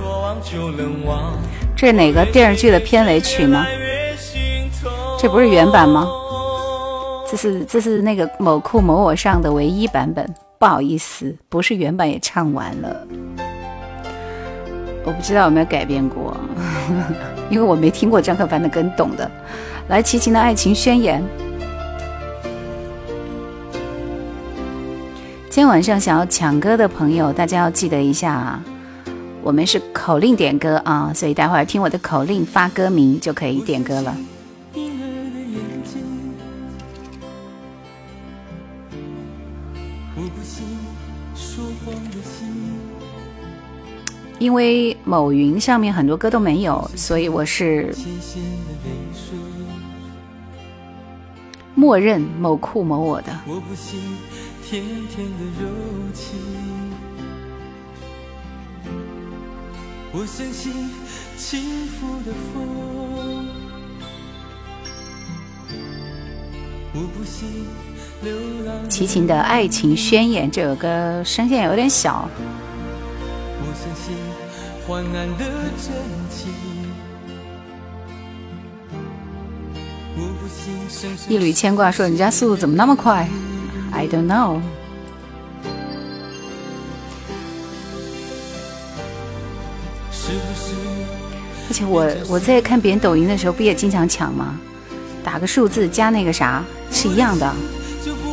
[1.84, 3.64] 是哪个电视剧的片尾曲呢？
[5.18, 6.08] 这不是原版吗？
[7.30, 10.28] 这是这是那个某酷某我上的唯一版本，
[10.58, 13.06] 不好意思，不是原版也唱完了。
[15.04, 16.36] 我不知道有没有改变过。
[17.50, 19.30] 因为我没听过张克凡的歌，你懂的。
[19.88, 21.22] 来，齐秦的爱情宣言。
[25.50, 28.62] 今天晚上想要抢歌的朋友，大家要记得一下啊，
[29.44, 34.16] 我们是口令点歌啊，所以待会儿听我的口令发歌名就可以点歌了。
[44.38, 47.94] 因为某云上面很多歌都没有，所以我是
[51.74, 53.38] 默认某酷某我的。
[54.66, 54.82] 甜
[55.14, 55.68] 甜的柔
[56.14, 56.38] 情，
[60.16, 60.72] 我相信
[61.36, 63.48] 轻拂的风，
[66.92, 67.66] 我不信
[68.22, 68.32] 流
[68.64, 68.88] 浪。
[68.88, 72.28] 齐秦的爱情宣言这首歌声线有点小。
[73.58, 74.14] 我相信
[74.86, 75.44] 患难的
[75.82, 75.92] 真
[76.30, 76.52] 情，
[80.16, 83.28] 我不信一缕牵挂说你家速度怎么那么快
[83.90, 84.60] ？I don't know。
[91.68, 94.58] 而且我我在看别人抖音的时候，不也经常抢吗？
[95.24, 97.50] 打个数字加那个啥是一样的，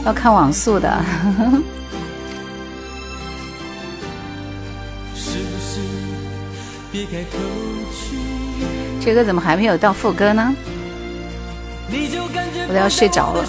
[0.06, 1.04] 要看网速的。
[9.00, 10.54] 这歌怎么还没有到副歌呢？
[11.90, 13.46] 我都要睡着了。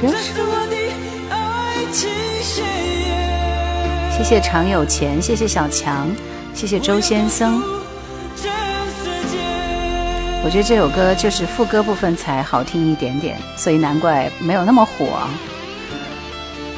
[0.00, 0.76] 这是我的
[1.28, 2.08] 爱情
[4.16, 6.08] 谢谢常有钱，谢谢小强，
[6.54, 7.60] 谢谢周先生。
[10.44, 15.06] 我觉得这首歌就是副歌部分才好听一点点，所以难怪没有那么火。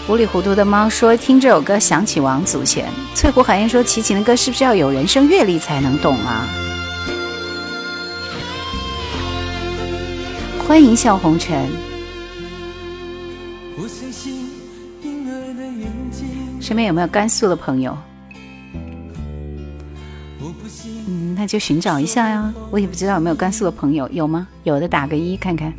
[0.07, 2.87] 糊里糊涂的猫说听这首歌想起王祖贤。
[3.15, 6.49] 翠湖海燕说齐秦的歌是不是要有人生阅历才能懂啊？
[10.67, 11.90] 欢迎笑红尘。
[16.71, 17.99] 身边有没有甘肃的朋友？
[21.09, 22.55] 嗯，那就寻找一下呀。
[22.71, 24.47] 我也不知道有没有甘肃的朋友，有吗？
[24.63, 25.75] 有的打个一看看。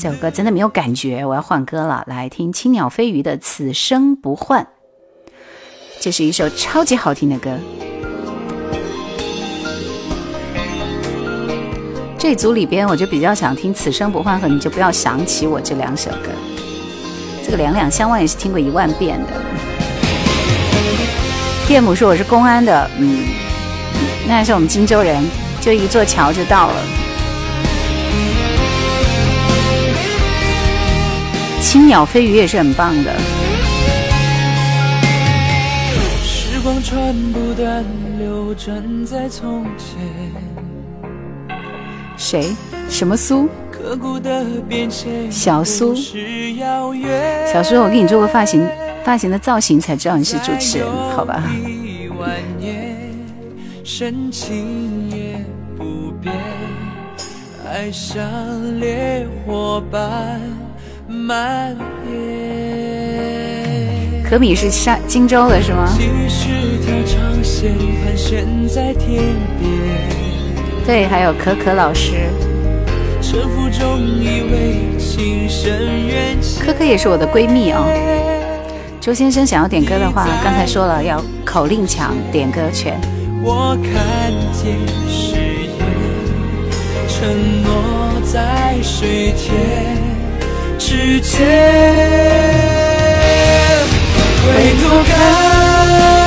[0.00, 2.02] 这首歌真的没有感觉，我要换歌了。
[2.08, 4.64] 来听青鸟飞鱼的《此生不换》，
[6.00, 7.56] 这是一首超级好听的歌。
[12.18, 16.32] 这组里边，我就比较想听《此生不换》和《你就不要想起我》这两首歌。
[17.52, 19.32] 这个两两相望也是听过一万遍的。
[21.68, 23.26] 岳母说我是公安的，嗯，
[24.26, 25.22] 那还是我们荆州人，
[25.60, 26.74] 就一座桥就到了。
[31.60, 33.12] 青鸟飞鱼也是很棒的。
[36.24, 37.84] 时光穿不断
[38.18, 39.98] 流转在从前。
[42.16, 42.56] 谁？
[42.88, 43.46] 什么苏？
[45.30, 48.66] 小苏，小苏，我给你做过发型，
[49.04, 51.42] 发型的造型才知道你是主持人，好吧？
[64.24, 65.88] 可米是山荆州的是吗？
[70.86, 72.28] 对，还有可可老师。
[76.60, 77.82] 科科也是我的闺蜜啊。
[79.00, 83.00] 周先生想要点歌的话，刚才说了要口令抢点歌权。
[83.42, 84.76] 我看见
[85.08, 85.34] 誓
[85.64, 85.78] 言
[87.08, 89.96] 承诺在水天
[90.78, 91.40] 之间，
[94.44, 96.21] 回头看。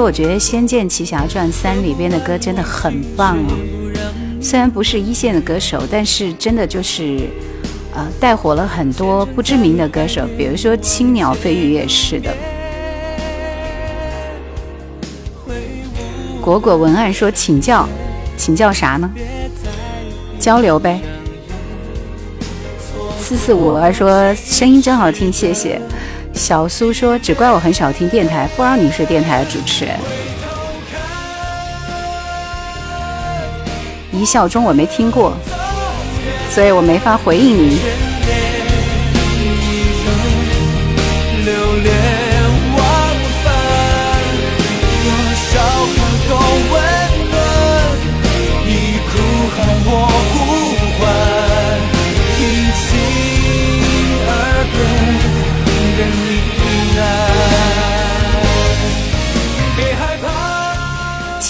[0.00, 3.52] 我觉得《仙剑奇侠传三》里边的歌真的很棒哦，
[4.40, 7.28] 虽然不是一线的歌手，但是真的就是，
[7.94, 12.34] 呃，带火了很多不知名的歌手，比如说青鸟飞鱼也是的。
[16.40, 17.88] 果果文案说请教，
[18.36, 19.10] 请教啥呢？
[20.38, 21.00] 交流呗。
[23.20, 25.78] 四四五二说声音真好听，谢谢。
[26.38, 29.98] 小苏说只怪我很少听电台，不知道你是电台的主持人。
[34.12, 35.36] 一笑中我没听过，
[36.48, 38.07] 所以我没法回应你。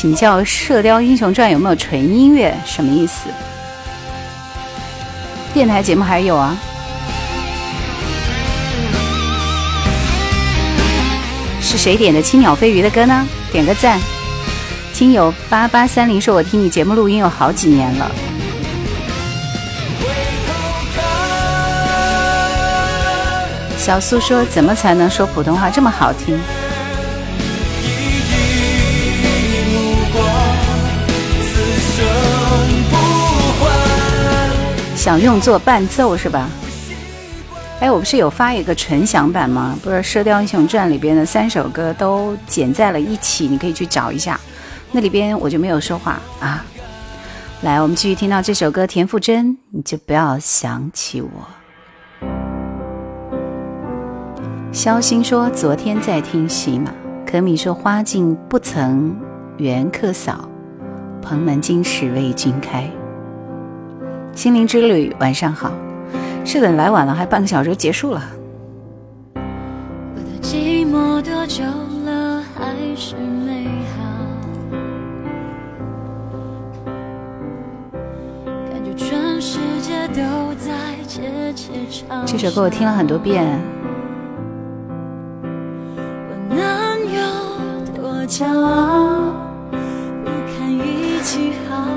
[0.08, 2.56] 请教《射雕英雄传》有没有纯音乐？
[2.64, 3.28] 什么意思？
[5.52, 6.56] 电台节目还有啊。
[11.60, 13.28] 是谁点的《青鸟飞鱼》的歌呢？
[13.52, 14.00] 点个赞。
[14.94, 18.10] 听友八八三零说：“我听你节目录音有好几年了。”
[23.76, 26.40] 小苏说：“怎么才能说普通话这么好听？”
[35.08, 36.50] 想用作伴奏是吧？
[37.80, 39.74] 哎，我不是有发一个纯享版吗？
[39.82, 44.38] 不是《射雕英雄传》里边的三首歌都剪在了一起，你可以去找一下。
[44.92, 46.62] 那里边我就没有说话啊。
[47.62, 51.30] 来，我们继续听到这首歌，田馥甄，你就不要想起我。
[54.70, 56.92] 肖星说昨天在听喜马，
[57.26, 59.16] 可米说花径不曾
[59.56, 60.46] 缘客扫，
[61.22, 62.86] 蓬门今始为君开。
[64.38, 65.72] 心灵之旅，晚上好。
[66.44, 68.22] 是的，来晚了，还半个小时就结束了。
[69.34, 69.40] 我
[70.20, 71.64] 的寂寞多久
[72.06, 73.66] 了，还是美
[73.96, 73.98] 好？
[78.70, 80.22] 感觉全世界都
[80.54, 80.70] 在
[81.08, 82.24] 窃窃嘲笑。
[82.24, 83.44] 这首歌我听了很多遍。
[86.28, 87.20] 我能有
[88.00, 89.34] 多骄傲？
[89.72, 91.88] 不堪一击好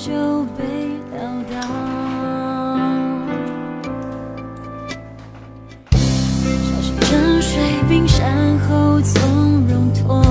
[0.00, 0.62] 就被
[1.10, 1.18] 撂
[1.50, 1.58] 倒，
[5.90, 5.98] 像
[6.80, 7.50] 是沉睡
[7.88, 10.22] 冰山后从容脱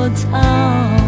[0.00, 0.99] 波涛，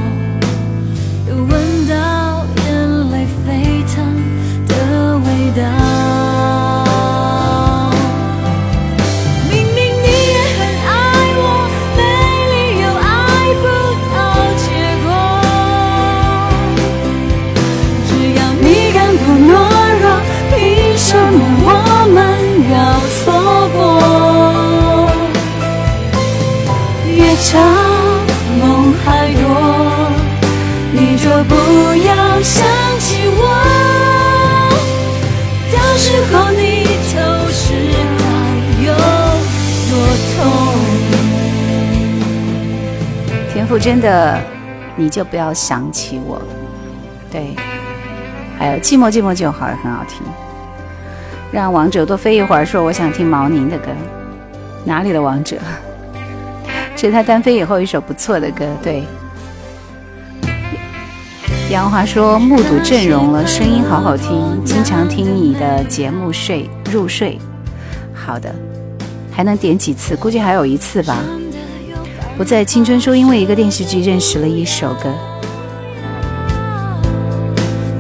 [43.73, 43.79] 痛。
[43.79, 44.35] 田馥甄的
[44.97, 46.39] 《你就不要想起我》，
[47.31, 47.57] 对，
[48.59, 50.19] 还有《寂寞寂寞就好》也很好听。
[51.51, 53.89] 让王者多飞一会儿，说我想听毛宁的歌，
[54.85, 55.57] 哪里的王者？
[56.95, 59.05] 这是他单飞以后一首不错的歌，对。
[61.71, 67.39] 杨华说目睹阵容了，声音好好听，经常听你的节目睡入睡。
[68.13, 68.55] 好的，
[69.31, 70.15] 还能点几次？
[70.15, 71.17] 估计还有一次吧。
[72.37, 75.13] 不在青春说，因为一个电视剧认识了一首歌。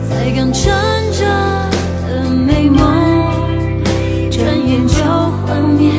[0.09, 0.73] 才刚撑
[1.13, 1.25] 着
[2.09, 2.83] 的美梦，
[4.31, 5.05] 转眼就
[5.47, 5.93] 幻灭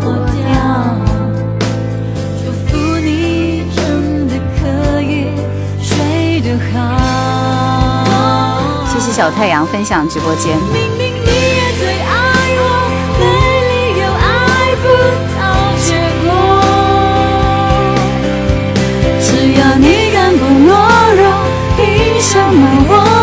[0.00, 0.94] 破掉。
[2.44, 5.32] 祝福你真的可以
[5.82, 6.78] 睡得好。
[8.86, 10.99] 谢谢小太阳分享直播间。
[22.20, 22.68] 什么？
[22.86, 23.19] 我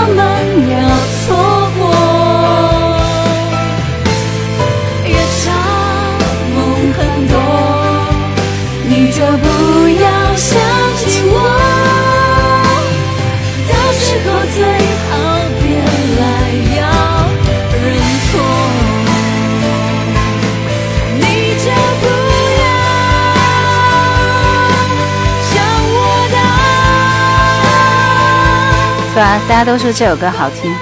[29.48, 30.76] 大家都说这首歌好听。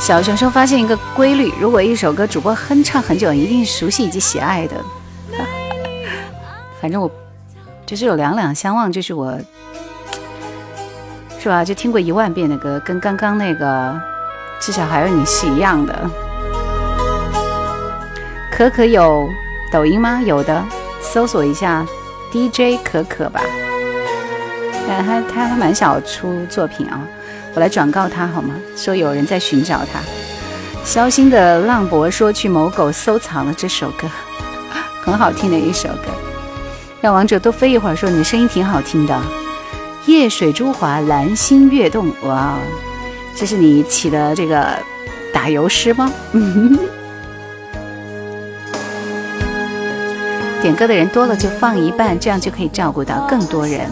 [0.00, 4.74] 小熊熊发现一个规律：如果一首歌主播哼唱很久，一定熟悉以及喜爱的。
[6.80, 7.08] 反正我
[7.86, 9.38] 就是有两两相望，就是我
[11.38, 11.64] 是吧？
[11.64, 13.94] 就听过一万遍的歌，跟刚刚那个
[14.58, 16.10] 至少还有你是一样的。
[18.50, 19.28] 可可有
[19.72, 20.20] 抖音吗？
[20.24, 20.64] 有的，
[21.00, 21.86] 搜索一下
[22.32, 23.40] DJ 可可吧。
[24.88, 27.00] 他他他蛮想出作品啊，
[27.54, 28.54] 我来转告他好吗？
[28.76, 30.00] 说有人在寻找他。
[30.84, 34.08] 肖心的浪博说去某狗收藏了这首歌，
[35.02, 36.06] 很好听的一首歌。
[37.00, 39.20] 让王者多飞一会儿，说你的声音挺好听的。
[40.06, 42.56] 夜水珠华，兰心跃动，哇，
[43.36, 44.66] 这是你起的这个
[45.32, 46.10] 打油诗吗？
[50.62, 53.90] 点歌的人多了就放一半，这样就可以照顾到更多人。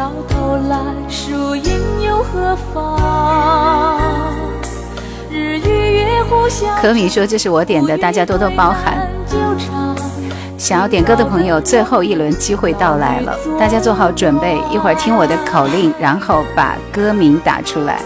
[0.00, 0.78] 到头来
[1.10, 4.00] 输赢又何妨？
[5.30, 6.74] 日与月互相。
[6.80, 9.06] 可米说这是我点的，大家多多包涵。
[10.56, 18.00] 想要点歌的朋友，最后一轮机会到来了，大家做好准备，一会儿听我的口令，然后把歌名打出来。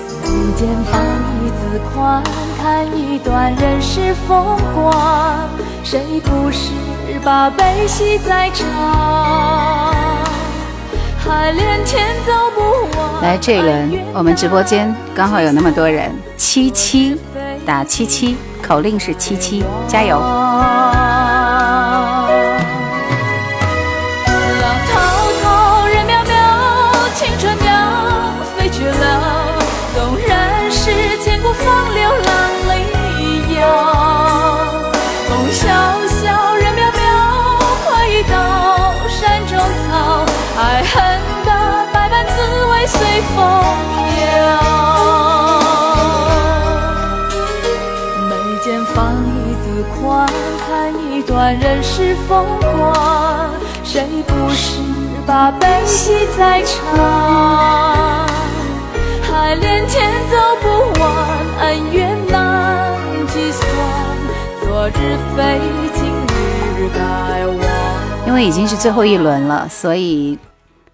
[2.60, 5.48] 看一段人世风光，
[5.84, 6.72] 谁不是
[7.22, 9.83] 把悲喜在尝？
[13.22, 17.16] 来这一轮，我们直播间刚好有那么多人，七七
[17.64, 21.13] 打七七，口令是七七，加油！
[53.84, 54.80] 谁不是
[55.26, 58.26] 把悲喜在尝？
[59.22, 61.10] 海连天走不完，
[61.60, 62.96] 恩怨难
[63.28, 63.68] 计算。
[64.62, 65.60] 昨日非，
[65.94, 66.02] 今
[66.76, 67.58] 日该忘。
[68.26, 70.38] 因为已经是最后一轮了，所以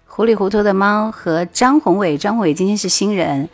[0.05, 3.49] 糊里糊涂的猫和张宏伟，张宏伟今天是新人，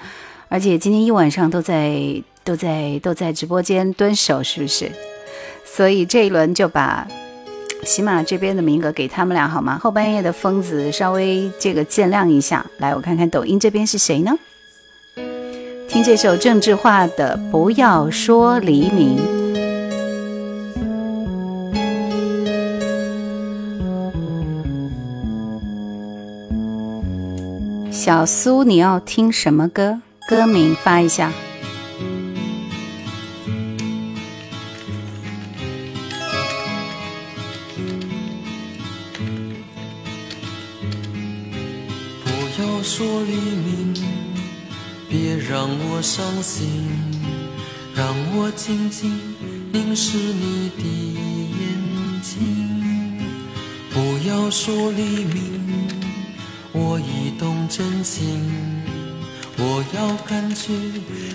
[0.49, 4.91] 而且今天一晚上都在都在都在直播间蹲守，是不是？
[5.65, 7.07] 所以这一轮就把
[7.83, 9.79] 喜马这边的名额给他们俩好吗？
[9.81, 12.65] 后半夜的疯子稍微这个见谅一下。
[12.79, 14.37] 来，我看看抖音这边是谁呢？
[15.87, 19.17] 听这首郑智化的《不要说黎明》。
[27.89, 30.01] 小苏，你要听什么歌？
[30.29, 31.31] 歌名发一下。
[45.97, 46.87] 我伤心，
[47.95, 48.05] 让
[48.35, 49.19] 我静静
[49.73, 50.83] 凝视你的
[51.57, 53.19] 眼睛。
[53.89, 55.89] 不要说黎明，
[56.71, 58.45] 我已懂真情。
[59.57, 60.71] 我要感觉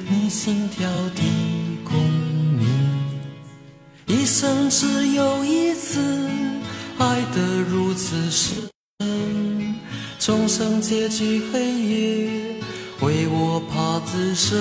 [0.09, 1.22] 你心跳的
[1.82, 2.01] 共
[2.56, 2.68] 鸣。
[4.06, 5.98] 一生只有一次，
[6.98, 9.74] 爱得如此深，
[10.20, 12.41] 终生结局黑夜。
[13.33, 14.59] 为我怕自身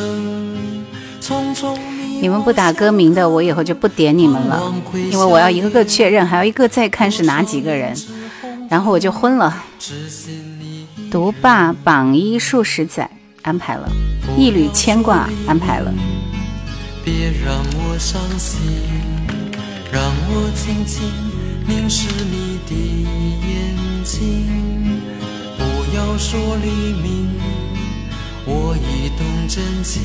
[1.21, 1.77] 匆匆
[2.21, 4.73] 你们不打歌名的，我以后就不点你们了，
[5.11, 7.93] 因为我要一个个确认，还要一个再看是哪几个人，
[8.69, 9.63] 然后我就昏了。
[11.09, 13.09] 独霸榜一数十载
[13.41, 13.89] 安排了，
[14.37, 15.91] 一缕牵挂安排了。
[17.03, 18.61] 别让我伤心，
[19.91, 21.01] 让我静静
[21.67, 22.73] 凝视你的
[23.47, 25.01] 眼睛，
[25.57, 27.50] 不要说黎明。
[28.43, 30.01] 我已动真情，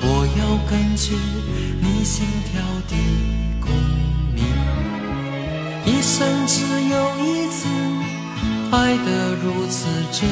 [0.00, 1.12] 我要感觉
[1.80, 2.96] 你心跳的
[3.60, 3.70] 共
[4.34, 4.42] 鸣。
[5.84, 7.68] 一生只有一次，
[8.70, 10.26] 爱得如此真。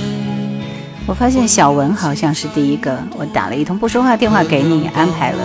[1.07, 5.45] 我发现小文好像是第一个，我打了一通不说话电话给你，安排了。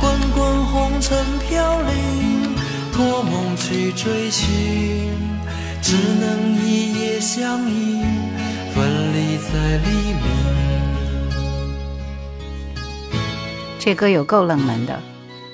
[0.00, 2.54] 滚滚红尘飘零，
[2.92, 5.10] 托梦去追寻，
[5.82, 8.00] 只能一夜相依。
[9.40, 10.20] 在黎明。
[13.78, 14.98] 这歌有够冷门的。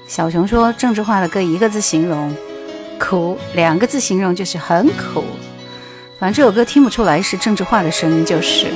[0.09, 2.35] 小熊说：“郑智化的歌一个字形容
[2.99, 5.25] 苦，两个字形容就是很苦。”
[6.19, 8.67] 反正这首歌听不出来是郑智化的声音，就是。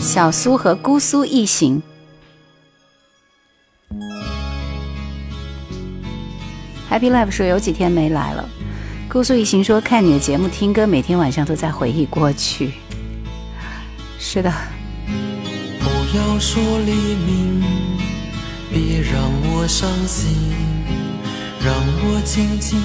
[0.00, 1.82] 小苏和姑苏一行。
[6.90, 8.48] Happy Life 说有几天没来了。
[9.08, 12.72] 姑苏一行说看你的节目听歌，每天晚上都在回忆过去。
[14.18, 14.52] 是的。
[15.78, 16.92] 不要说黎
[17.24, 17.62] 明，
[18.72, 20.52] 别让我伤心，
[21.64, 22.78] 让我静静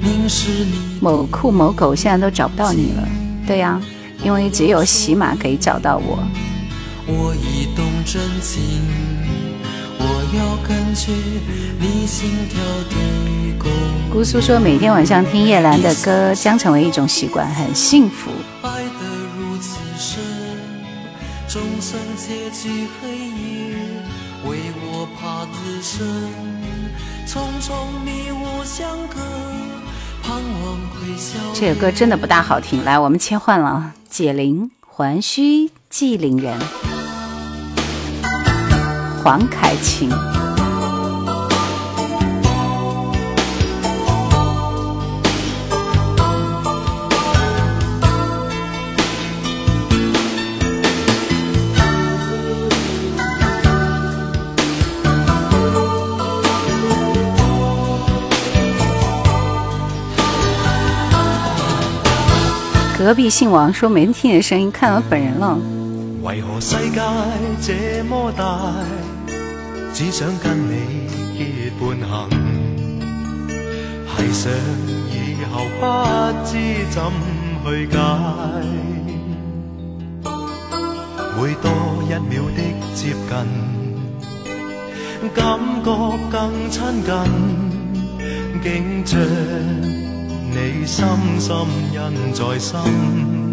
[0.00, 0.98] 凝视你。
[1.00, 3.08] 某酷某狗现在都找不到你了，
[3.46, 3.82] 对呀，
[4.22, 6.22] 因为只有喜马可以找到我。
[7.06, 8.62] 我已动真情，
[9.26, 9.29] 我
[10.32, 11.10] 要感觉
[11.80, 12.94] 你心跳的
[13.58, 13.68] 鼓。
[14.12, 18.30] 姑苏说，每天晚上听叶兰的歌将成为一种习惯，很幸福。
[18.62, 20.22] 爱得如此深，
[21.48, 23.76] 终生结局黑夜，
[24.48, 26.06] 为我怕自身。
[27.26, 27.72] 匆匆
[28.04, 29.20] 迷雾相隔，
[30.22, 31.38] 盼望会消。
[31.54, 36.58] 这首歌真的不大好听，来，我们切换了，解铃还须系铃人。
[39.22, 40.10] 黄凯芹。
[62.98, 65.58] 隔壁姓王说没听见声音，看到本人了。
[66.22, 67.00] 为何世界
[67.62, 68.74] 这么大？
[69.94, 72.28] 只想跟你结伴行，
[74.06, 74.52] 系想
[75.10, 75.14] 以
[75.50, 75.82] 后不
[76.44, 76.50] 知
[76.90, 77.02] 怎
[77.64, 77.96] 去解。
[81.36, 81.66] 每多
[82.04, 82.58] 一秒的
[82.94, 83.32] 接近，
[85.34, 85.40] 感
[85.82, 85.88] 觉
[86.30, 86.34] 更
[86.70, 87.10] 亲近，
[88.62, 89.18] 竟将
[90.50, 90.54] 你
[90.86, 90.98] 深
[91.40, 91.48] 深
[91.94, 93.49] 印在心。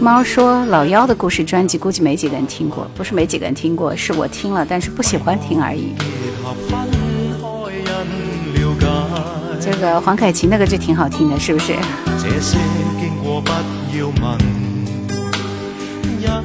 [0.00, 5.92] 猫说：“老妖的故事专辑估计没几个人听过，不是没几个人听过，是我听了，但是不喜欢听而已。”
[9.60, 11.74] 这个黄凯芹那个就挺好听的，是不是？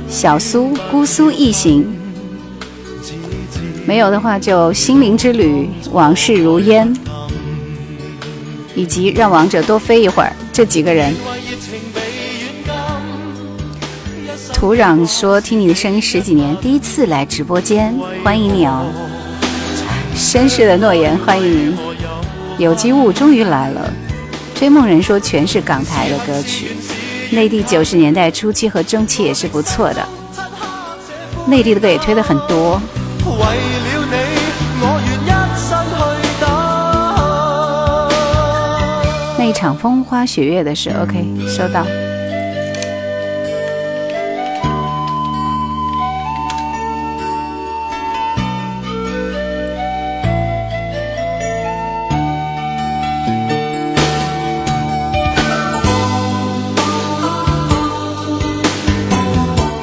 [0.09, 1.85] 小苏姑苏一行，
[3.85, 6.93] 没有的话就心灵之旅，往事如烟。
[8.77, 11.13] 以及让王者多飞一会儿，这几个人。
[14.53, 18.85] 土壤说：“听你的声音十几年，第一次来直播间，欢迎你哦！”
[20.15, 21.77] 绅士的诺言，欢迎。
[22.57, 23.93] 有机物终于来了。
[24.55, 26.77] 追梦人说：“全是港台的歌曲，
[27.31, 30.07] 内地九十年代初期和中期也是不错的。
[31.45, 32.81] 内地的歌也推的很多。”
[39.55, 41.83] 场风花雪月的事，OK，收到。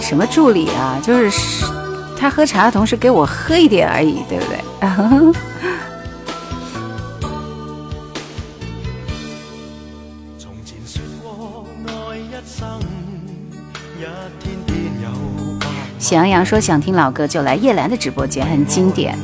[0.01, 1.01] 什么助理啊？
[1.03, 1.65] 就是
[2.19, 4.59] 他喝茶的同时给我喝一点而已，对不对？
[16.12, 19.18] 喜羊羊说想听老歌就来叶兰的直播间，很经典。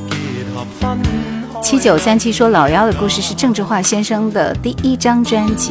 [1.62, 5.70] 七九三七说老妖的故事是郑智化先生的第一张专辑。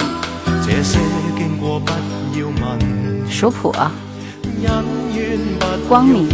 [3.28, 3.92] 属谱啊。
[5.90, 6.30] 光明。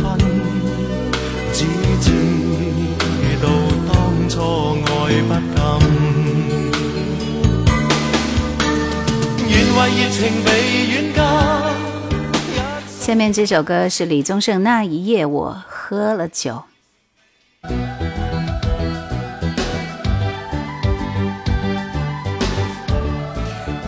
[13.03, 16.63] 下面这首歌是李宗盛《那一夜我喝了酒》。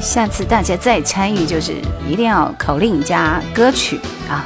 [0.01, 1.75] 下次大家再参与，就是
[2.05, 4.45] 一定要口令加歌曲啊，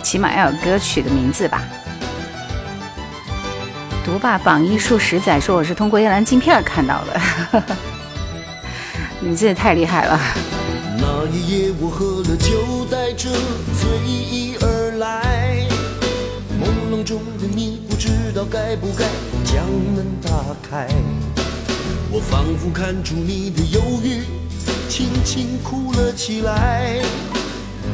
[0.00, 1.64] 起码要有歌曲的名字吧。
[4.04, 7.62] 独霸榜一数十载，说我是通过叶兰镜片看到的，
[9.18, 10.20] 你这也太厉害了。
[11.26, 13.30] 那一夜我喝了酒，带着
[13.80, 15.66] 醉意而来。
[16.60, 19.06] 朦胧中的你不知道该不该
[19.42, 19.64] 将
[19.96, 20.30] 门打
[20.62, 20.86] 开。
[22.10, 24.20] 我仿佛看出你的忧郁，
[24.90, 27.00] 轻轻哭了起来。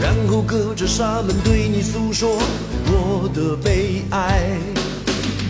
[0.00, 2.36] 然后隔着纱门对你诉说
[2.86, 4.58] 我的悲哀。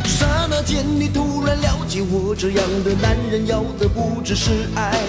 [0.05, 5.01] 刹那间，你突然了解我这样的男人要的不只是爱。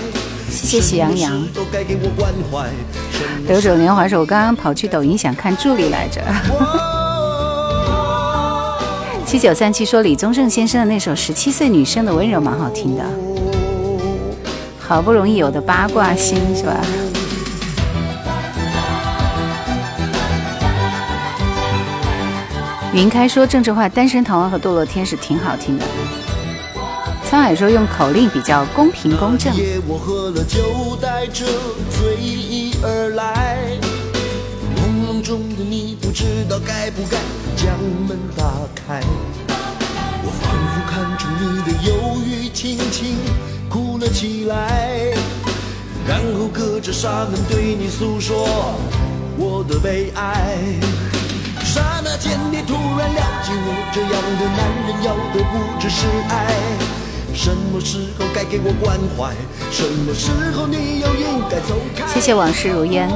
[0.51, 2.67] 谢谢喜羊羊什么事都该给我关怀。
[3.11, 6.21] 什么流走年华是我刚刚跑去抖音想看助理来着。
[9.25, 13.03] 七九三七说李宗盛先生的那首《十七岁女生的温柔》蛮好听的，
[14.77, 16.75] 好不容易有的八卦心是吧？
[22.93, 25.85] 云开说郑智化《单身逃亡》和《堕落天使》挺好听的。
[27.31, 29.55] 沧海说用口令比较公平公正。
[29.55, 31.45] 夜我喝了酒，带着
[31.89, 33.79] 醉意而来。
[34.75, 37.17] 朦胧中的你不知道该不该
[37.55, 38.43] 将门打
[38.75, 38.99] 开。
[39.47, 43.15] 我仿佛看出你的犹豫，轻轻
[43.69, 45.13] 哭了起来。
[46.05, 48.75] 然后隔着纱门对你诉说
[49.37, 50.57] 我的悲哀。
[51.63, 56.80] 刹那间，你突然了解我这样的男人要的不只是爱。
[57.33, 59.33] 什么时候该给我关怀？
[59.71, 62.05] 什么时候你又应该走开？
[62.07, 63.09] 谢谢往事如烟。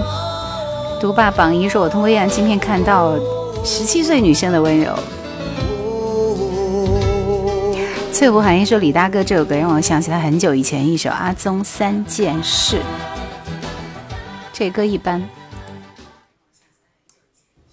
[0.99, 3.15] 独霸榜一说，我通过夜蓝镜片看到
[3.63, 4.97] 十七岁女生的温柔。
[8.13, 12.77] 翠湖寒烟说，李大哥这首歌让我想起他很久以前一首《阿宗三件事》，
[14.53, 15.27] 这歌一般。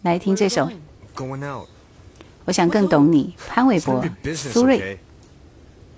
[0.03, 0.69] 来听这首
[1.17, 1.69] ，Going out.
[2.45, 3.35] 我想更懂你。
[3.49, 4.05] 潘玮柏
[4.35, 4.99] 苏芮。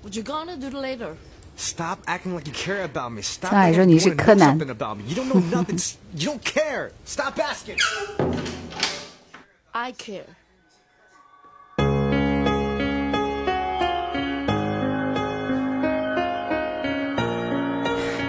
[0.04, 0.10] Okay?
[0.10, 1.16] What you gonna do later?
[1.56, 3.22] Stop acting like you care about me.
[3.22, 5.04] Stop 上海 acting 说 like 你 you 是柯 know 南 something about me.
[5.08, 5.78] You don't know nothing.
[6.14, 6.90] You don't care.
[7.06, 7.78] Stop asking.
[9.72, 10.24] I care.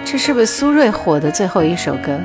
[0.04, 2.18] 这是不是苏芮火的最后一首歌？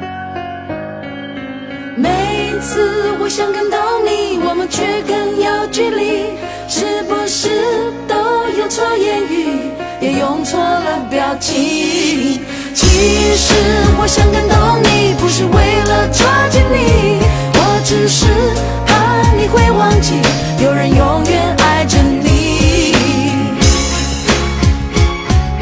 [1.97, 6.37] 每次我想更懂你，我们却更有距离，
[6.73, 7.49] 是不是
[8.07, 9.69] 都用错言语，
[9.99, 12.39] 也用错了表情？
[12.73, 13.53] 其实
[13.99, 17.19] 我想感动你，不是为了抓紧你，
[17.55, 18.25] 我只是
[18.85, 20.13] 怕你会忘记，
[20.63, 22.95] 有人永远爱着你。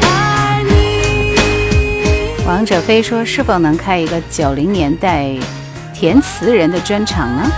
[0.02, 2.44] 爱你。
[2.46, 5.28] 王者飞说：“是否能开一个九零年代
[5.92, 7.50] 填词人的专场呢？”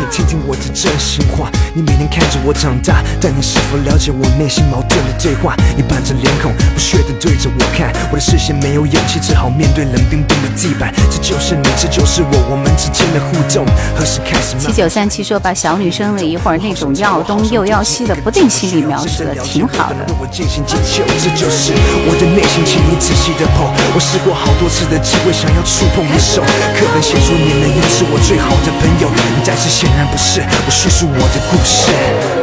[0.00, 5.54] 请你听听我的真心话，你每天看着我长大，但你是否了解我内心矛盾的对话？
[5.76, 10.92] 你板着脸孔，不屑地对着我看，我的视线没有勇气，只好面对冷冰冰的地板。
[11.10, 13.66] 这就是你，这就是我，我们之间的互动
[13.96, 14.56] 何时开始？
[14.58, 20.06] 七九三七说：“把小女生的一会儿那种要东又要西的不定心理描述的挺好的。
[20.20, 21.72] 我尽心尽求，这就是
[22.08, 23.68] 我的内心，请你仔细的剖。
[23.92, 26.40] 我试过好多次的机会，想要触碰你手，
[26.78, 29.10] 课本写出你能也是我最好的朋友，
[29.44, 30.40] 但是显然不是。
[30.40, 31.90] 我叙述我的故事。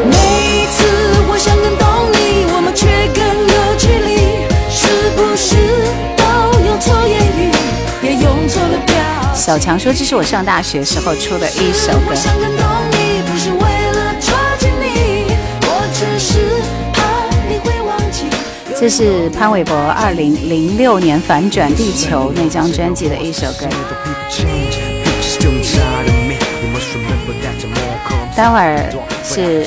[0.04, 0.84] 每次
[1.30, 5.56] 我想更懂你，我们却更有距离，是不是
[6.18, 6.24] 都
[6.66, 7.50] 用错言语，
[8.04, 8.96] 也用错了表
[9.34, 9.42] 情？
[9.42, 12.16] 小强说：“这是我上大学时候出的一首歌我。
[12.16, 13.62] 想更懂你，不是为
[13.96, 16.60] 了抓紧你，我只是
[16.92, 17.00] 怕
[17.48, 18.26] 你会忘记。
[18.78, 23.70] 这是潘玮柏二零零六年《反转地球》那张专辑的一首歌。
[28.38, 28.78] 待会儿
[29.24, 29.66] 是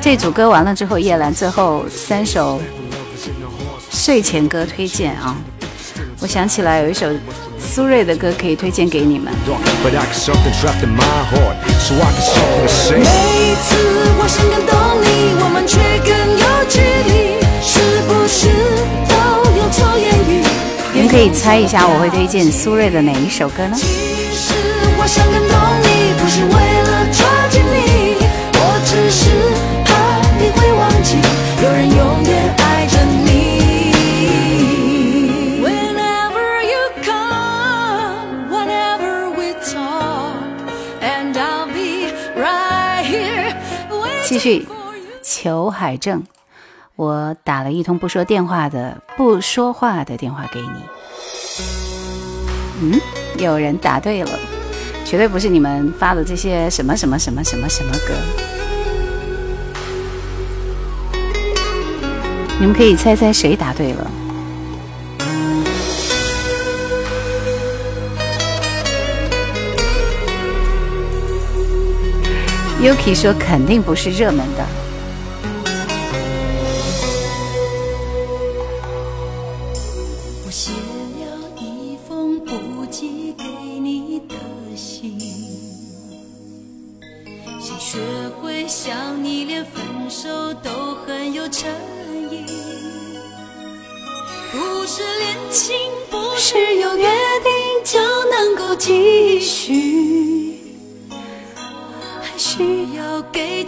[0.00, 2.62] 这组歌完了之后，叶兰最后三首
[3.90, 5.34] 睡前歌推荐啊。
[6.20, 7.08] 我想起来有一首
[7.58, 9.32] 苏芮的歌可以推荐给你们。
[12.94, 13.04] 每
[13.56, 13.74] 次
[14.16, 16.78] 我想更懂你，我们却更有距
[17.10, 18.46] 离，是不是
[19.10, 19.14] 都
[19.56, 20.46] 用错言语？
[20.94, 23.76] 你们可以猜一下我会推荐苏芮的哪一首歌呢？
[23.76, 23.82] 其
[24.32, 24.54] 实
[24.96, 26.52] 我想更懂你，不是为
[26.84, 26.93] 了
[29.14, 29.30] 是
[29.84, 31.16] 怕你会忘记，
[31.62, 33.30] 有人永远爱着你。
[35.62, 40.34] Whenever you come, whenever we talk,
[41.00, 43.54] and I'll be right here
[44.26, 45.04] 继续 waiting for you.
[45.22, 46.24] 裘海正，
[46.96, 50.68] 我打了一通不说电话的不说话的电话给你。
[52.82, 53.00] 嗯，
[53.38, 54.30] 有人答对了，
[55.04, 58.12] 绝对不是你们发的这些什么什么什么什么什么歌。
[62.60, 64.10] 你们可以猜猜谁答对了
[72.80, 74.83] ？Yuki 说肯定不是热门的。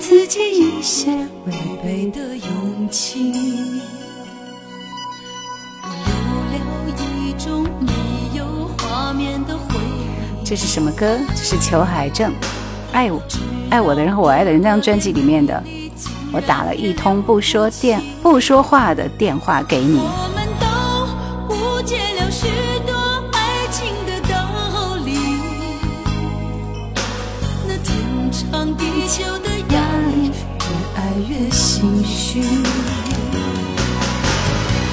[0.08, 1.10] 自己一些
[1.46, 1.52] 违
[1.82, 3.32] 背的勇气。
[5.82, 5.88] 我
[6.52, 10.44] 留了一种没有画面的回忆。
[10.44, 11.18] 这是什么歌？
[11.34, 12.30] 这是裘海正，
[12.92, 13.20] 《爱我
[13.68, 15.60] 爱我的人和我爱的人》那张专辑里面的。
[16.32, 19.98] 我打了一通不说电不说话的电话给你。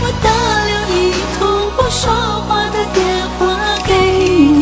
[0.02, 0.28] 我打
[0.70, 1.40] 了一通
[1.76, 2.02] 不说
[2.48, 2.98] 话的电
[3.38, 3.42] 话
[3.86, 4.62] 给你，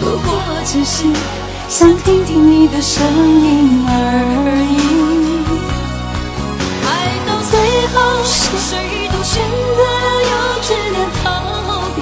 [0.00, 0.26] 不过
[0.64, 0.96] 只是
[1.68, 3.04] 想听听你的声
[3.40, 3.90] 音而
[4.64, 4.76] 已。
[6.84, 6.88] 爱
[7.26, 7.52] 到最
[7.94, 8.70] 后是，谁
[9.12, 9.40] 都选
[9.76, 9.80] 择
[10.24, 11.24] 幼稚的逃
[11.94, 11.98] 避。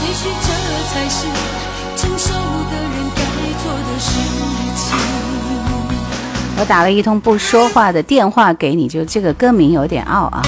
[0.00, 0.46] 也许这
[0.90, 1.18] 才是
[6.64, 10.42] 打了一通不说话的电话给你，就这个歌名有点傲啊。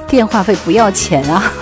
[0.08, 1.52] 电话费不要钱啊。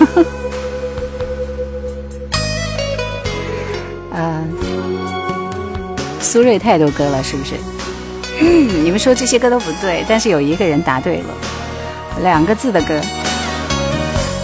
[4.13, 4.41] 啊，
[6.21, 7.55] 苏芮太多歌了，是不是？
[8.83, 11.29] 你们说这些歌都不对，但是有一个人答对了，
[12.21, 12.99] 两个字的歌。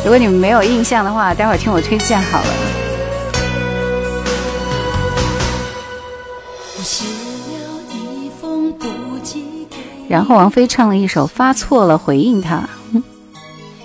[0.03, 2.72] 如果你们没有印象的话，待会儿听我推荐好了。
[10.13, 12.69] 然后王菲唱了一首《发错了》，回应他。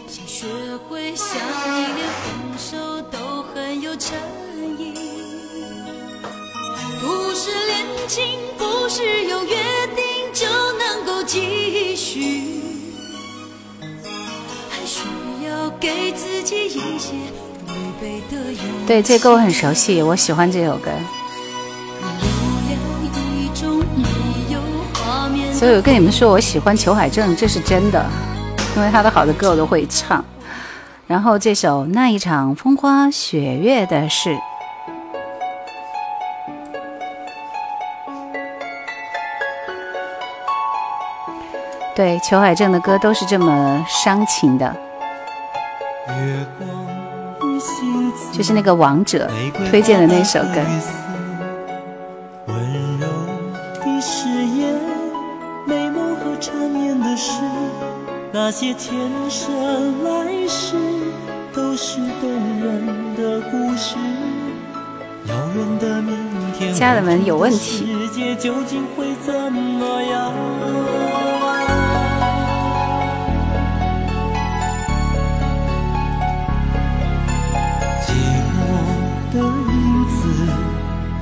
[0.07, 0.47] 谁学
[0.87, 1.27] 会想
[1.75, 2.77] 你，连分手
[3.11, 4.15] 都很有诚
[4.79, 4.93] 意。
[7.01, 8.25] 不是恋情，
[8.59, 9.57] 不是有约
[9.97, 10.45] 定就
[10.79, 12.61] 能够继续，
[14.69, 15.09] 还需
[15.49, 17.15] 要给自己一些
[17.69, 17.73] 违
[18.03, 18.87] 背的勇气。
[18.87, 20.91] 对，这歌我很熟悉，我喜欢这首歌。
[25.59, 28.01] 所以我跟你们说，我喜欢裘海正，这是真的，
[28.77, 30.25] 因为他的好的歌我都会唱。
[31.09, 34.31] 然后这首《那一场风花雪月的事》，
[41.97, 44.77] 对，裘海正的歌都是这么伤情的，
[48.31, 49.29] 就是那个王者
[49.69, 51.08] 推荐的那首歌。
[58.41, 58.97] 那些前
[59.29, 60.77] 生来世
[61.53, 62.87] 都是动人
[63.17, 63.97] 的故事。
[65.27, 66.17] 遥远的明
[66.57, 70.33] 天，家人们有问题世界究竟会怎么样？
[78.07, 78.13] 寂
[78.55, 78.57] 寞
[79.35, 80.17] 的影子，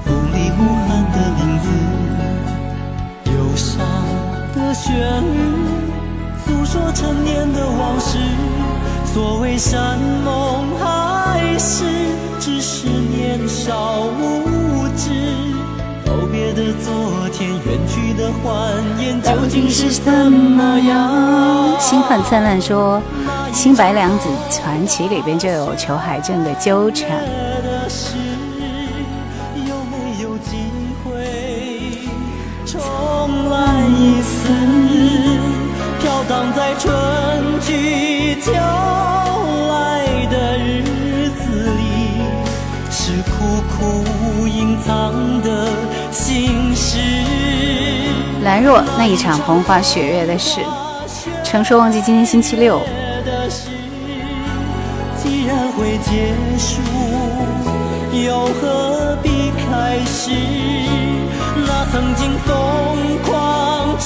[0.05, 1.67] 风里呼喊的名字，
[3.33, 3.75] 忧伤
[4.55, 5.36] 的旋律，诉
[6.67, 8.19] 说陈年的往事。
[9.15, 11.85] 所谓山盟海誓，
[12.41, 15.11] 只是年少无知。
[16.05, 21.81] 告别的昨天，远去的欢颜，究竟是怎么样？
[21.81, 23.01] 星汉灿烂说，
[23.55, 27.09] 《新白娘子传奇》里边就有裘海正的纠缠。
[27.63, 28.17] 的事，
[29.55, 30.57] 有没有机
[31.05, 32.09] 会
[32.67, 34.76] 重来一次？
[36.79, 41.81] 春去秋来的日子里，
[42.91, 45.69] 是苦苦隐藏的
[46.11, 46.99] 心事。
[48.45, 50.61] 兰若那一场风花雪月的事，
[51.43, 52.79] 曾说忘记今天星期六，
[53.25, 53.69] 的事，
[55.17, 56.81] 既然会结束，
[58.13, 60.31] 又何必开始？
[61.67, 62.55] 那曾经疯
[63.25, 63.99] 狂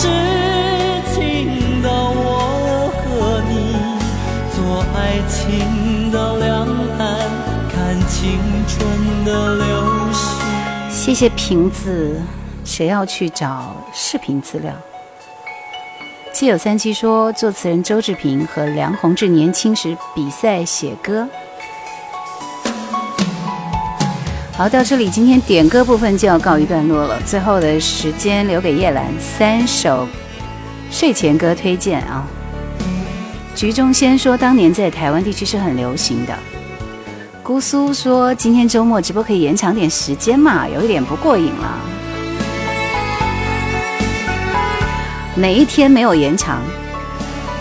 [5.01, 6.66] 爱情到两
[6.98, 7.18] 岸，
[7.72, 10.44] 看青春的流逝。
[10.90, 11.27] 谢谢。
[11.31, 12.20] 瓶子，
[12.66, 14.74] 谁要去找视频资料？
[16.35, 21.27] 既有三七说，作词人周志平和梁宏志年轻时比赛写歌。
[24.52, 27.18] 好，到这里，今天点歌部分就要告一段落了。
[27.24, 30.06] 最后的时间留给叶兰三首
[30.90, 32.27] 睡前歌推荐啊。
[33.61, 36.35] 局中先说，当年在台湾地区是很流行的。
[37.43, 41.78] 姑苏说，今天周末直播可以延长点时间嘛，有一点不过瘾了。
[45.35, 46.62] 哪一天没有延长？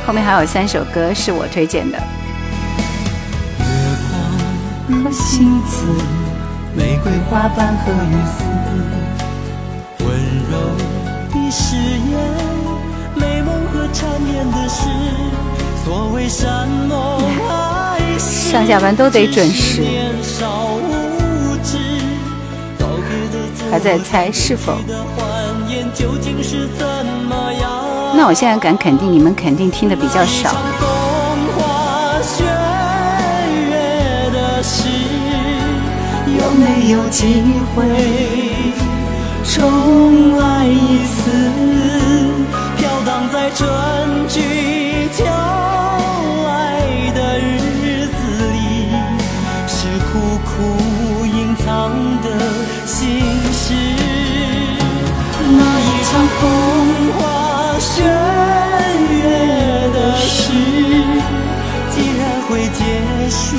[0.07, 1.97] 后面还有三首歌是我推荐的。
[3.57, 3.65] 月
[4.87, 5.83] 光和星子，
[6.77, 10.07] 玫瑰花瓣和雨丝，温
[10.49, 10.55] 柔
[11.33, 12.17] 的誓言，
[13.15, 14.87] 美梦和缠绵的诗。
[18.17, 19.83] 上下班都得准时
[23.71, 24.73] 还在猜是否？
[28.15, 30.55] 那我现在敢肯定，你们肯定听的比较少。
[36.37, 37.43] 有没有机
[37.75, 37.85] 会
[39.43, 41.31] 重来一次？
[42.77, 43.67] 飘荡在春
[44.27, 44.78] 去
[45.19, 46.49] 秋来
[47.13, 48.19] 的日子
[48.53, 48.55] 里，
[49.67, 49.77] 是
[50.07, 50.49] 苦苦
[51.25, 51.67] 隐藏
[52.21, 52.25] 的
[52.85, 53.19] 心
[53.51, 53.65] 事。
[55.51, 56.41] 那一场风
[57.17, 57.19] 花
[57.79, 57.91] 雪
[59.11, 59.13] 月
[59.93, 60.39] 的事，
[61.91, 62.79] 既然会结
[63.29, 63.57] 束，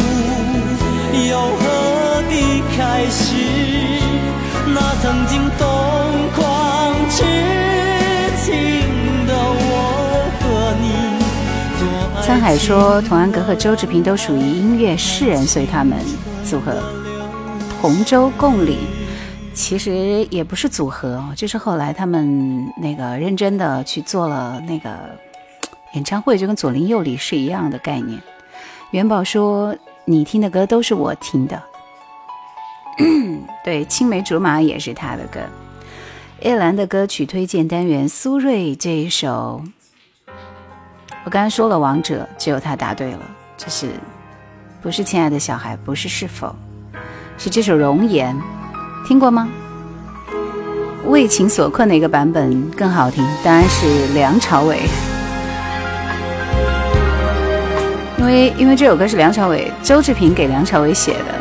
[12.40, 15.98] 海说，童安格和周志平都属于音乐诗人，所以他们
[16.42, 16.82] 组合
[17.80, 18.78] 同舟共里。
[19.52, 24.90] 其实也不是组合，就是后来他们那个认真的去做了那个
[25.92, 28.18] 演唱会，就跟左邻右里是一样的概念。
[28.92, 29.76] 元宝说
[30.06, 31.62] ：“你听的歌都是我听的。
[33.62, 35.40] ”对，青梅竹马也是他的歌。
[36.40, 39.62] 叶兰的歌曲推荐单元，苏芮这一首，
[41.24, 43.18] 我刚才说了王者，只有他答对了，
[43.56, 43.90] 这是
[44.80, 45.76] 不是亲爱的小孩？
[45.84, 46.54] 不是是否？
[47.36, 48.34] 是这首《容颜》，
[49.06, 49.48] 听过吗？
[51.06, 54.80] 为情所困的一个版本更好听，当然是梁朝伟，
[58.18, 61.34] 因为因为这首歌是梁朝伟、周志平给梁朝伟写的。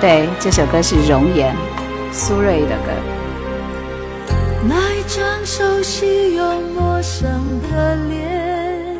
[0.00, 1.52] 对，这首歌是《容颜》，
[2.12, 2.92] 苏芮的歌。
[5.06, 7.28] 张熟悉又陌生
[7.62, 8.96] 的脸，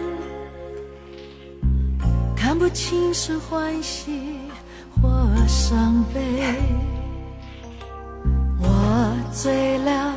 [2.37, 4.39] 看不清是欢喜
[5.01, 5.09] 或
[5.49, 6.21] 伤悲。
[8.61, 10.15] 我醉了，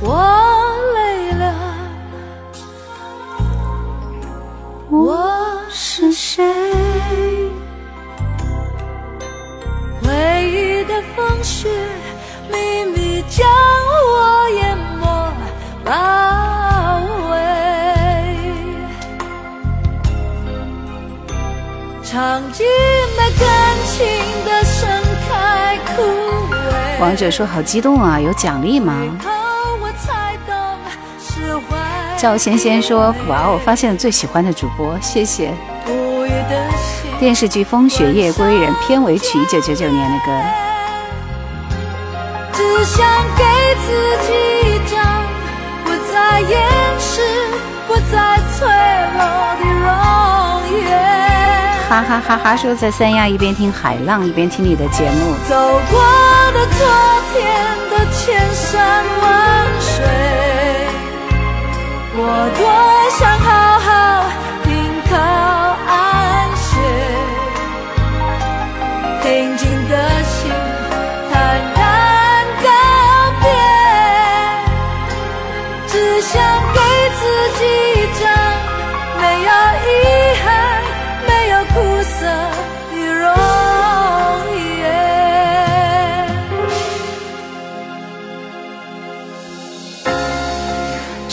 [0.00, 1.54] 我累了，
[4.90, 6.42] 我是谁？
[10.02, 10.10] 回
[10.50, 11.68] 忆的风雪，
[12.50, 15.04] 秘密将我淹没
[15.84, 15.92] 包
[17.30, 17.34] 围，
[22.02, 23.46] 尝尽了感
[23.86, 23.96] 情
[24.44, 24.88] 的盛
[25.28, 26.02] 开枯
[26.52, 27.00] 萎。
[27.00, 28.94] 王者说好激动啊，有奖励吗？
[32.18, 35.52] 赵仙仙说哇哦，发现了最喜欢的主播，谢谢。
[37.20, 40.65] 电视剧《风雪夜归人》片尾曲，一九九九年的歌。
[42.56, 43.06] 只想
[43.36, 43.44] 给
[43.84, 43.86] 自
[44.26, 44.32] 己
[44.64, 44.96] 一张
[45.84, 46.58] 不再掩
[46.98, 47.20] 饰、
[47.86, 48.66] 不再脆
[49.12, 49.20] 弱
[49.60, 49.86] 的容
[50.80, 50.88] 颜。
[51.86, 52.56] 哈哈哈哈！
[52.56, 55.54] 说在三亚一边听海浪一边听你的节目，走
[55.90, 56.00] 过
[56.54, 56.86] 的昨
[57.34, 60.02] 天的千山万水，
[62.16, 62.20] 我
[62.56, 62.64] 多
[63.18, 63.75] 想好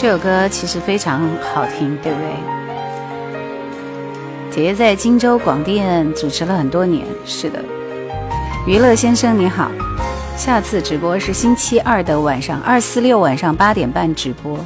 [0.04, 2.28] 这首歌其实非常好听，对不对？
[4.50, 7.58] 姐姐在荆州广电主持了很多年，是的。
[8.66, 9.70] 娱乐先生你好，
[10.36, 14.58] 下次直播是星期二的晚上，二四六晚上八点半直播。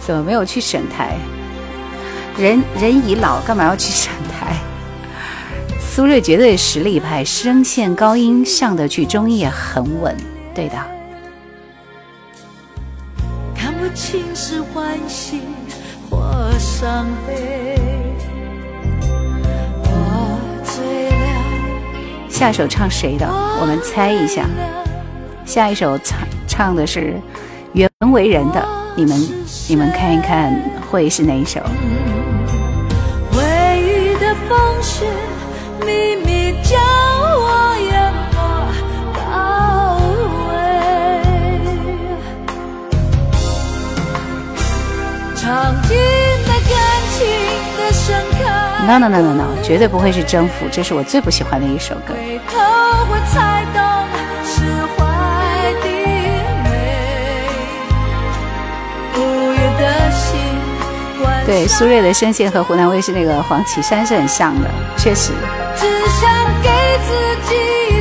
[0.00, 1.16] 怎么没有去省台？
[2.36, 4.56] 人人已老，干嘛要去省台？
[5.78, 10.16] 苏芮绝对实力派，声线高音上得去，中音也很稳，
[10.52, 10.99] 对的。
[14.52, 15.42] 是欢喜
[16.10, 17.78] 或伤悲。
[19.84, 23.24] 我醉了，下一首唱谁的？
[23.60, 24.44] 我们猜一下。
[25.44, 26.18] 下一首唱
[26.48, 27.14] 唱的是
[27.74, 29.24] 袁惟仁的，你们
[29.68, 30.52] 你们看一看
[30.90, 31.60] 会是哪一首？
[34.20, 35.06] 的风雪，
[35.86, 36.76] 秘密将
[37.38, 37.59] 我
[45.50, 45.98] 曾经
[46.44, 46.78] 的感
[47.10, 47.26] 情
[47.76, 48.44] 的深刻。
[48.86, 52.14] No no no no no，绝对不会是征服，这是我最不喜欢的一首歌。
[61.44, 65.32] 对苏芮的声线和湖南卫视那个黄绮珊是很像的，确实。
[65.74, 65.86] 只
[66.20, 66.30] 想
[66.62, 66.70] 给
[67.08, 67.12] 自
[67.48, 67.99] 己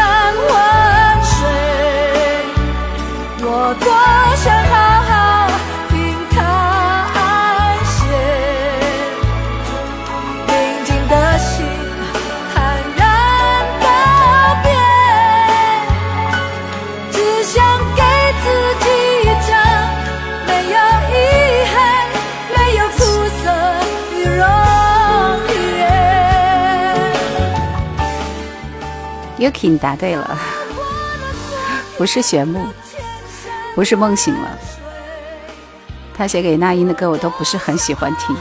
[0.00, 0.69] 千山
[29.40, 30.38] Yuki，你答对了，
[31.96, 32.60] 不是玄木，
[33.74, 34.48] 不是梦醒了。
[36.14, 38.36] 他写给那英的歌我都不是很喜欢听。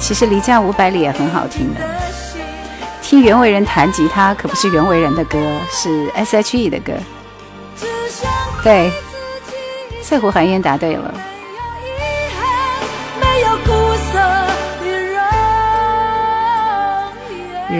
[0.00, 1.80] 其实离家五百里也很好听的。
[3.00, 5.38] 听袁惟仁弹吉他可不是袁惟仁的歌，
[5.70, 6.92] 是 S.H.E 的歌。
[8.64, 8.90] 对，
[10.02, 11.14] 翠湖寒烟答对了。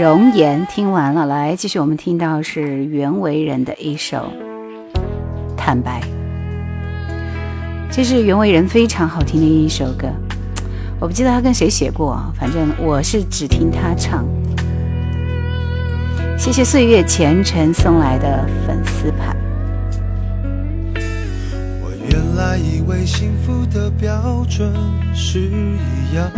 [0.00, 0.66] 容颜。
[0.66, 4.32] 听完了，来继续我们听到是袁惟仁的一首
[5.56, 6.00] 《坦白》，
[7.90, 10.08] 这是袁惟仁非常好听的一首歌。
[10.98, 14.24] 我不记得他跟谁写过，反正我是只听他唱。
[16.36, 19.36] 谢谢岁月前尘送来的粉丝牌。
[21.82, 24.72] 我原来以为幸福的标准
[25.14, 26.28] 是一样，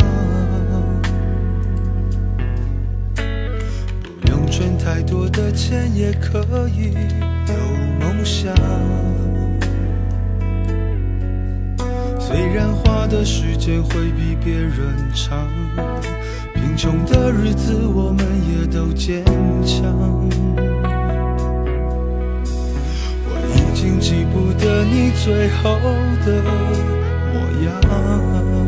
[4.86, 6.94] 再多的钱也可以
[7.48, 7.54] 有
[7.98, 8.54] 梦想。
[12.20, 15.48] 虽然花的时间会比别人长，
[16.54, 19.24] 贫穷的日子我们也都坚
[19.64, 19.92] 强。
[23.24, 25.80] 我已经记不得你最后
[26.24, 26.44] 的
[27.34, 28.65] 模样。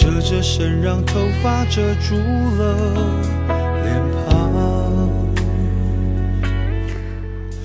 [0.00, 2.76] 侧着身，让头发遮住了
[3.82, 5.08] 脸庞。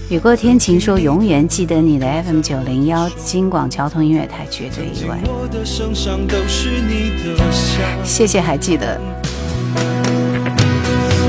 [0.09, 5.19] 雨过天晴说永远记得你的 FM 九零幺京广交通音乐台绝对意外。
[5.25, 7.79] 我的身上都是你的香。
[8.03, 8.99] 谢谢，还记得。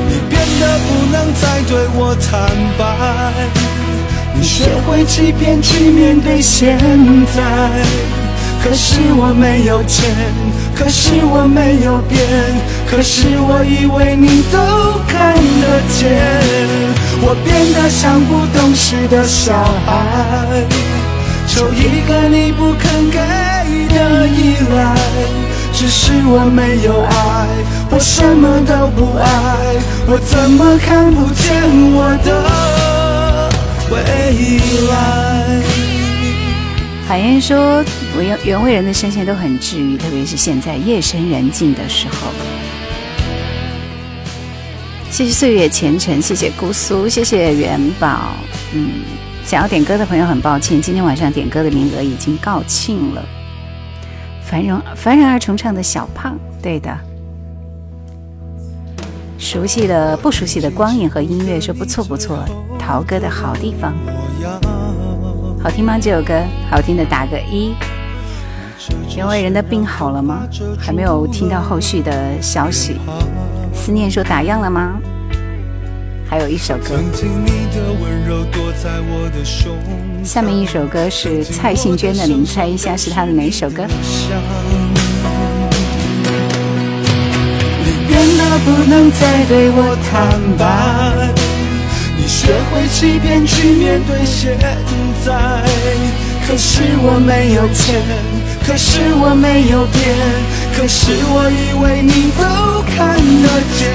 [0.09, 3.47] 你变得不能再对我坦白，
[4.35, 6.79] 你学会欺骗去面对现
[7.37, 7.85] 在。
[8.65, 10.11] 可是我没有钱，
[10.75, 12.19] 可是我没有变，
[12.91, 14.59] 可是我以为你都
[15.07, 16.01] 看得见。
[17.21, 19.53] 我变得像不懂事的小
[19.85, 20.65] 孩，
[21.47, 23.19] 求一个你不肯给
[23.95, 24.97] 的依赖。
[25.73, 27.47] 只是我没有爱，
[27.91, 29.27] 我什么都不爱，
[30.07, 31.53] 我怎么看不见
[31.93, 33.51] 我的
[33.91, 33.95] 未
[34.89, 35.74] 来？
[37.07, 37.85] 海燕说，
[38.17, 42.33] 我原原味人的声线都很治愈，特别是现在夜深人静的时候。
[45.11, 48.35] 谢谢岁月前尘，谢谢姑苏，谢谢元宝。
[48.73, 49.03] 嗯，
[49.45, 53.23] 想要点歌的朋友很抱歉，今天晚上点歌的名额已经告罄了。
[54.43, 56.91] 繁荣繁荣而重唱的小胖，对的。
[59.39, 62.45] 熟悉的不熟悉的光影和音乐说不错不错，
[62.79, 63.95] 陶哥的好地方。
[65.65, 65.99] 好听吗？
[65.99, 66.35] 这首歌
[66.71, 67.75] 好听的打个一。
[69.17, 70.47] 袁惟仁的病好了吗？
[70.79, 72.13] 还没有听到后续的
[72.43, 72.99] 消息。
[73.73, 75.01] 思念说打烊了吗？
[76.29, 79.73] 还有一首歌，曾经你的温柔躲在我的胸
[80.23, 83.87] 下面一首歌是蔡幸娟的，你们猜一下是她的哪一首歌？
[87.85, 90.29] 你变得不能再对我坦
[90.59, 91.33] 白，
[92.25, 95.63] 你学会欺骗去面对现在。
[96.47, 98.01] 可是我没有钱，
[98.67, 100.17] 可是我没有变，
[100.75, 103.93] 可是我以为你都看得见。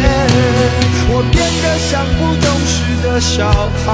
[1.10, 3.50] 我变得像不懂事的小
[3.84, 3.90] 孩，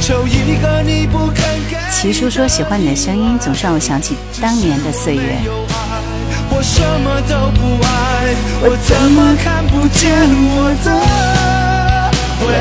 [0.00, 1.36] 求一个你不肯
[1.70, 1.76] 给。
[1.92, 5.38] 齐叔说喜欢你的声音，总是让我想起当年的岁月。
[6.50, 10.10] 我什么都不爱，我怎么看不见
[10.50, 11.67] 我的
[12.40, 12.56] 回来，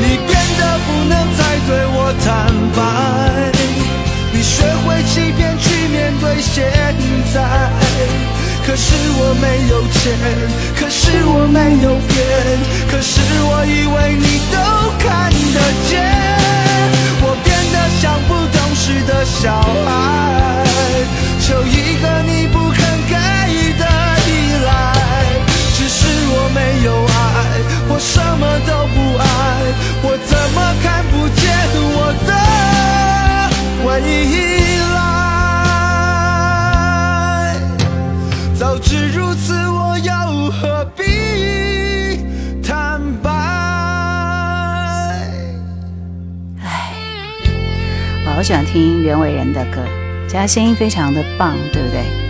[0.00, 2.28] 你变得不能再对我坦
[2.74, 2.78] 白，
[4.32, 6.54] 你学会欺骗去面对现
[7.32, 7.36] 在。
[8.66, 10.02] 可是我没有钱，
[10.74, 12.14] 可是我没有变，
[12.90, 14.56] 可是我以为你都
[14.98, 15.92] 看得见。
[17.20, 19.88] 我变得像不懂事的小孩，
[21.40, 22.63] 求一个你不。
[27.94, 29.24] 我什么都不爱，
[30.02, 31.46] 我怎么看不见
[31.94, 32.30] 我的
[33.86, 33.88] 未
[34.96, 34.98] 来？
[38.58, 40.10] 早知如此，我又
[40.50, 41.04] 何必
[42.60, 43.30] 坦白？
[48.26, 49.80] 我好喜欢听袁伟仁的歌，
[50.32, 52.23] 他声音非常的棒，对不对？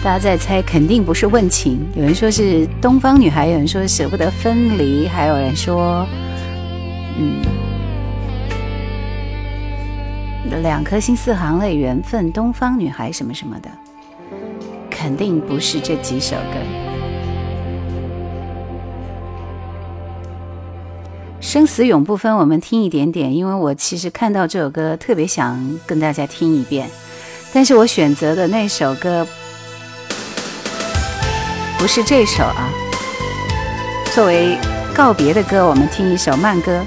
[0.00, 1.84] 大家在猜，肯定不是问情。
[1.96, 6.06] 有人说是东方女孩，有人说舍不得分离，还有人说，
[7.18, 7.42] 嗯，
[10.62, 13.68] 两颗心四行泪缘分，东方女孩什么什么的，
[14.88, 16.58] 肯定不是这几首歌。
[21.40, 26.88] 生死永不分，我们听一点点，因为我其实看到这首歌，特别想跟大家听一遍，
[27.52, 29.26] 但是我选择的那首歌
[31.78, 32.68] 不是这首啊。
[34.12, 34.58] 作为
[34.94, 36.84] 告别的歌，我们听一首慢歌，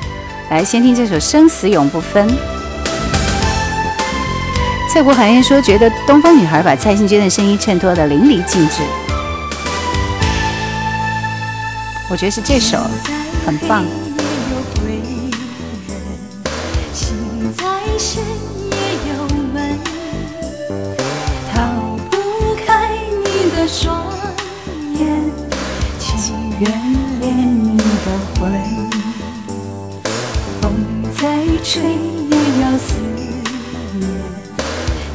[0.50, 2.28] 来先听这首《生死永不分》。
[4.94, 8.84] 蔡国寒烟说，觉得东方女孩把蔡幸娟的声音衬托得淋漓尽致，
[12.10, 12.78] 我觉得是这首
[13.46, 13.86] 很棒。
[28.42, 28.52] 魂。
[30.60, 30.74] 风
[31.14, 31.22] 再
[31.64, 32.98] 吹也要思
[33.94, 34.04] 念，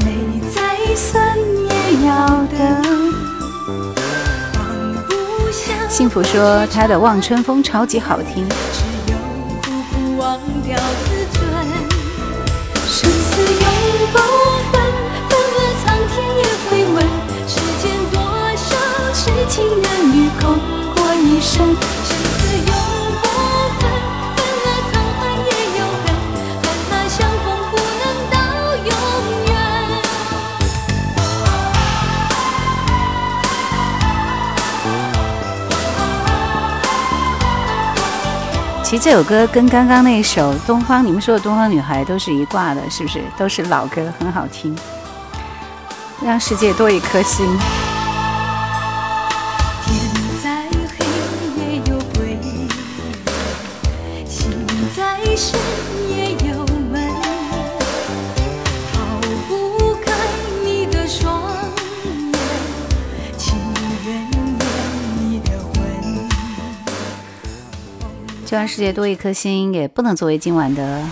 [0.04, 0.08] 泪
[0.54, 1.36] 再酸
[1.68, 2.08] 也要
[2.56, 2.56] 等。
[5.88, 9.18] 幸福说他的《望春风》超级好听，只有
[9.60, 11.42] 苦苦忘掉自尊，
[12.86, 13.66] 生死永
[14.12, 14.18] 不
[14.70, 14.74] 分，
[15.28, 16.96] 分了苍天也会问，
[17.48, 18.16] 世间多
[18.54, 18.70] 少
[19.12, 20.44] 痴情男女空
[20.94, 21.74] 过一生，
[38.88, 43.20] 其实这首歌跟刚刚那首《东方》，你们说的《东方女孩》都是一挂的，是不是？
[43.36, 44.78] 都是老歌，很好听。
[46.22, 47.44] 让世界多一颗心。
[68.56, 71.04] 让世界多一颗心，也不能作为今晚的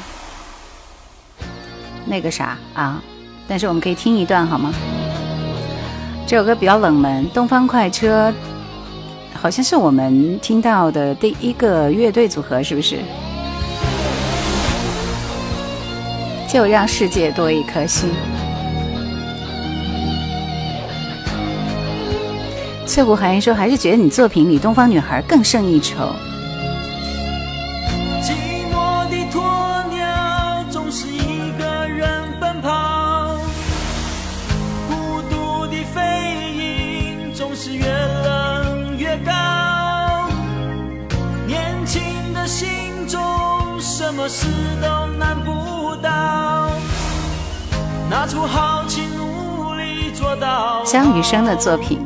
[2.07, 3.03] 那个啥啊。
[3.47, 4.73] 但是我们可以听一段好吗？
[6.27, 8.31] 这首歌比较冷门，《东方快车》
[9.39, 12.99] 好像是我们听到的第一个乐队组合，是不是？
[16.49, 18.09] 就让世界多一颗心。
[22.87, 26.09] 翠湖寒烟说，还是觉得你作品里东方女孩更胜一筹。
[44.27, 44.47] 什么事
[44.81, 44.89] 都
[45.19, 46.71] 难不倒，
[48.09, 48.39] 拿出
[49.15, 50.83] 努力做到。
[50.83, 52.01] 张雨生的作品，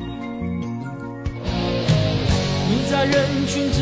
[2.68, 3.78] 你在人群之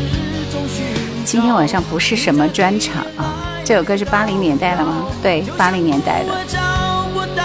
[0.51, 0.85] 中寻
[1.25, 3.33] 今天晚上不是什么专场啊，
[3.65, 5.07] 这首歌是八零年代的吗？
[5.23, 6.29] 对，八零年代的。
[6.29, 6.59] 我找
[7.15, 7.41] 不到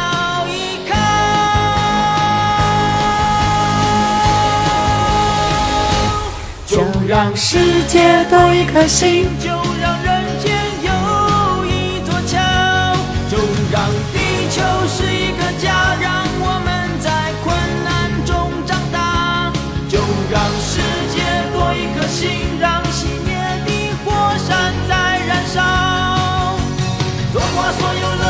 [0.46, 0.76] 依
[6.66, 9.30] 靠，就让世界多一颗心，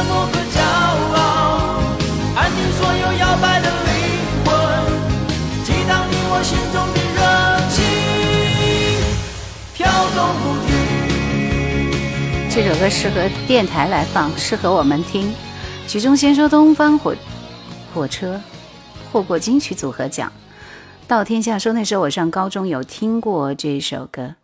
[0.04, 0.60] 漠和骄
[1.14, 1.18] 傲，
[2.34, 3.90] 安静所有摇摆的灵
[4.44, 4.50] 魂，
[5.64, 7.20] 激荡你我心中的热
[7.70, 7.80] 情，
[12.50, 15.32] 这首歌适合电台来放，适合我们听。
[15.88, 17.14] 曲中先说东方火
[17.94, 18.40] 火车
[19.10, 20.32] 获过金曲组合奖，
[21.08, 24.34] 到天下说那时候我上高中有听过这首歌。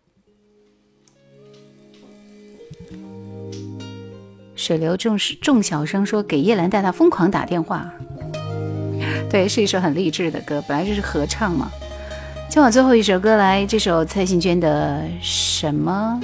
[4.59, 7.89] 水流众众小生说给叶兰带他疯狂打电话，
[9.31, 11.71] 对，是一首很励志的歌，本来就是合唱嘛。
[12.49, 16.19] 今晚最后一首歌来，这首蔡幸娟的什么？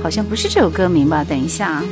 [0.00, 1.24] 好像不是这首歌名吧？
[1.24, 1.82] 等一下，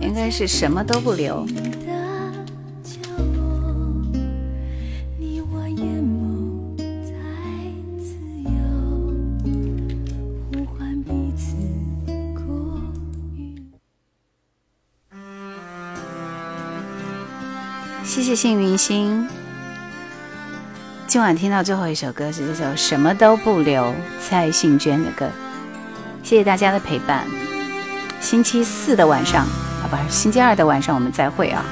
[0.00, 1.46] 应该是什么都不留。
[18.24, 19.28] 谢谢幸运星。
[21.06, 23.82] 今晚听到最后一首歌是这首《什么都不留》，
[24.18, 25.28] 蔡幸娟的歌。
[26.22, 27.26] 谢谢大家的陪伴。
[28.22, 31.62] 星期四的晚上啊，不是星期二的晚上，我们再会啊。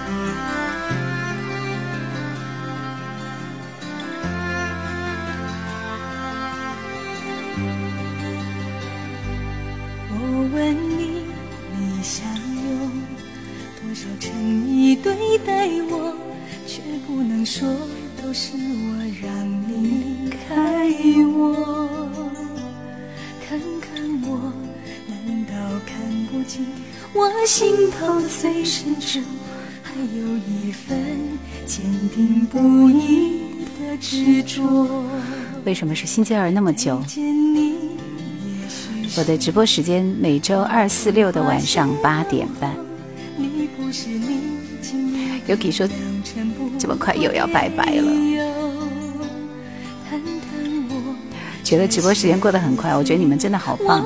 [10.11, 11.24] 我问你，
[11.74, 12.27] 你想
[12.62, 12.91] 用
[13.81, 16.15] 多少诚意对待我，
[16.66, 17.68] 却不能说
[18.22, 20.89] 都是我让你离开
[21.36, 21.98] 我。
[23.47, 24.52] 看看我，
[25.09, 25.52] 难道
[25.86, 26.64] 看不见
[27.12, 29.20] 我心头最深处
[29.82, 30.97] 还有一份
[31.66, 31.84] 坚
[32.14, 33.40] 定不移
[33.78, 34.89] 的执着？
[35.64, 37.02] 为什么是星期二那么久？
[39.18, 42.74] 我的直播时间每周二、四、六的晚上八点半。
[43.36, 44.39] 你不是你，
[44.80, 45.86] 今夜 Yuki 说
[46.82, 48.10] 这么快又要拜拜了，
[50.10, 51.14] 谈谈我
[51.62, 52.92] 觉得直播时间过得很快。
[52.96, 54.04] 我觉得你们真的好棒，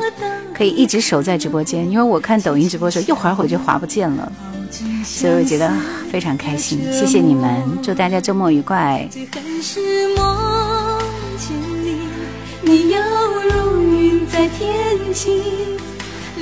[0.54, 4.30] 可以一直守在直播间，因为我看抖音直播的时候，一会儿会儿就划不见了，
[5.02, 5.72] 所以我觉得
[6.12, 6.78] 非常开心。
[6.92, 7.48] 谢谢你们，
[7.82, 9.08] 祝大家周末愉快。
[9.10, 10.98] 最恨是梦
[11.38, 11.96] 见你，
[12.60, 13.00] 你要
[13.54, 15.40] 如云在天际，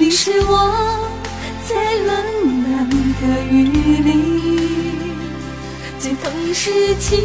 [0.00, 1.08] 淋湿我
[1.64, 2.12] 在冷
[2.72, 2.90] 冷
[3.22, 3.68] 的雨
[4.02, 4.73] 里。
[6.04, 7.16] 最痛是记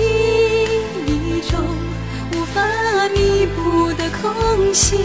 [1.05, 1.59] 忆中
[2.31, 2.63] 无法
[3.13, 4.95] 弥补的空隙，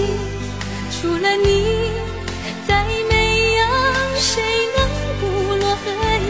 [0.93, 1.91] 除了你，
[2.69, 3.67] 再没有
[4.17, 4.41] 谁
[4.77, 4.79] 能
[5.19, 5.85] 不落痕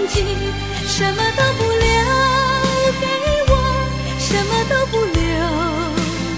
[0.09, 0.25] 迹。
[0.89, 1.85] 什么都不留
[2.99, 3.05] 给
[3.51, 3.53] 我，
[4.19, 5.23] 什么都不留，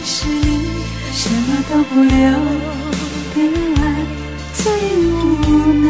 [0.05, 2.19] 是你，什么都不留
[3.33, 3.39] 的
[3.77, 3.81] 爱
[4.55, 4.59] 最
[5.07, 5.87] 无奈。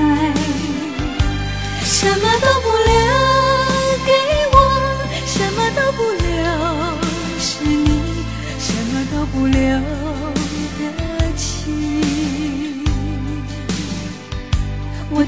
[1.83, 2.67] 什么都不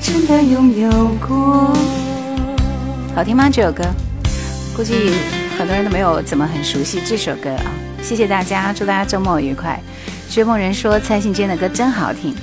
[0.01, 0.91] 真的拥有
[1.27, 1.77] 过。
[3.15, 3.51] 好听吗？
[3.51, 3.85] 这首歌，
[4.77, 5.13] 估计
[5.59, 7.71] 很多人都没有怎么很熟悉这首歌啊。
[8.03, 9.81] 谢谢大家，祝大家周末愉快。
[10.31, 12.35] 追梦人说蔡幸娟的歌真好听，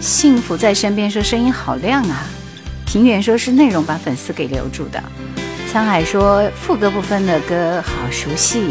[0.00, 2.22] 幸福在身边说声音好亮啊。
[2.86, 5.02] 平原说是内容把粉丝给留住的。
[5.72, 8.68] 沧海说副歌部分的歌好熟悉。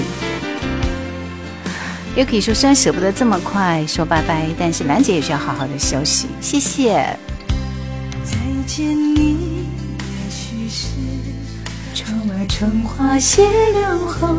[2.16, 6.28] Yuki 说虽然舍不得这么快说拜拜，但是兰姐也需要好好的休息。
[6.40, 7.18] 谢谢。
[8.66, 9.68] 见你，
[10.00, 10.88] 也许是
[11.94, 14.36] 窗外春花谢了后，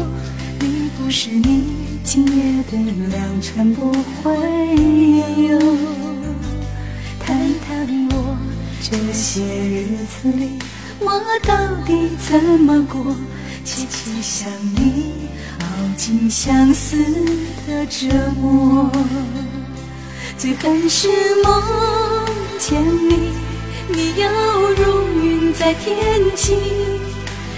[0.60, 1.64] 你不是你，
[2.02, 2.78] 今夜的
[3.10, 4.32] 良辰不会
[5.46, 5.58] 有。
[7.20, 7.36] 谈
[7.66, 8.36] 谈我
[8.80, 10.58] 这些日子里，
[11.00, 11.54] 我到
[11.86, 13.14] 底怎么过？
[13.64, 15.12] 凄凄想你，
[15.60, 16.96] 熬尽相思
[17.66, 18.08] 的折
[18.40, 18.90] 磨。
[20.36, 21.08] 最恨是
[21.42, 21.62] 梦
[22.58, 23.30] 见你，
[23.86, 24.30] 你要
[24.70, 25.94] 如云在天
[26.34, 26.56] 际，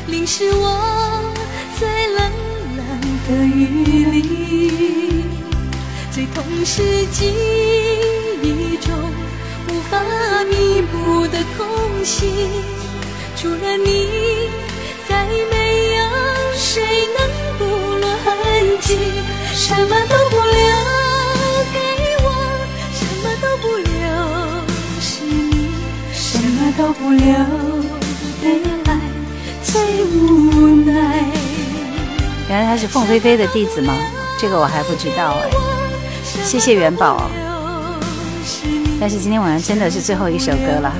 [0.09, 1.35] 淋湿我
[1.81, 2.31] 在冷
[2.77, 5.25] 冷的雨里。
[6.11, 6.83] 最痛是
[7.13, 7.33] 记
[8.43, 8.93] 忆中
[9.69, 10.03] 无法
[10.51, 11.67] 弥补的空
[12.05, 12.49] 隙，
[13.37, 14.09] 除了你，
[15.09, 16.05] 再没有
[16.57, 16.83] 谁
[17.17, 17.19] 能
[17.59, 17.65] 不
[17.99, 18.97] 落痕迹。
[19.55, 20.96] 什么都不留
[26.77, 27.23] 什么都不了
[28.43, 28.49] 的
[28.85, 29.01] 爱
[29.65, 31.25] 最无奈。
[32.49, 33.95] 原来他是凤飞飞的弟子吗？
[34.39, 35.51] 这个我还不知道哎。
[36.45, 37.31] 谢谢元宝，
[39.01, 40.93] 但是今天晚上真的是最后一首歌了。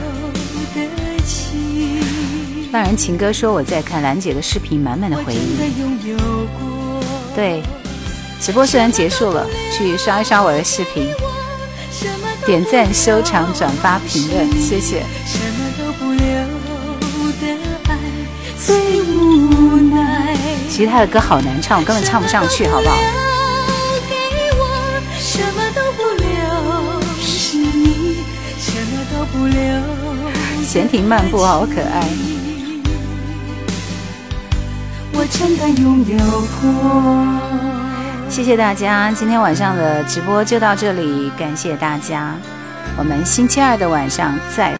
[2.73, 5.59] 浪人情歌说我在看兰姐的视频，满满的回忆。
[7.35, 7.63] 对，
[8.41, 11.07] 直播虽然结束了，去刷一刷我的视频。
[12.45, 15.03] 点赞、收藏、转发、评论，谢谢。
[18.67, 20.37] 最无奈。
[20.69, 22.97] 其实他的歌好难唱，我根本唱不上去，好不好？
[22.97, 23.05] 留
[24.09, 24.15] 给
[24.59, 24.65] 我
[25.21, 26.27] 什么都不留，
[27.21, 28.25] 是你
[28.59, 29.63] 什么都不留。
[30.65, 32.05] 闲庭漫步好可爱。
[35.13, 36.19] 我真的拥有
[36.61, 36.67] 过。
[38.29, 42.35] 谢谢大家，今天晚上的直播就到这里，感谢大家，
[42.99, 44.75] 我们星期二的晚上再。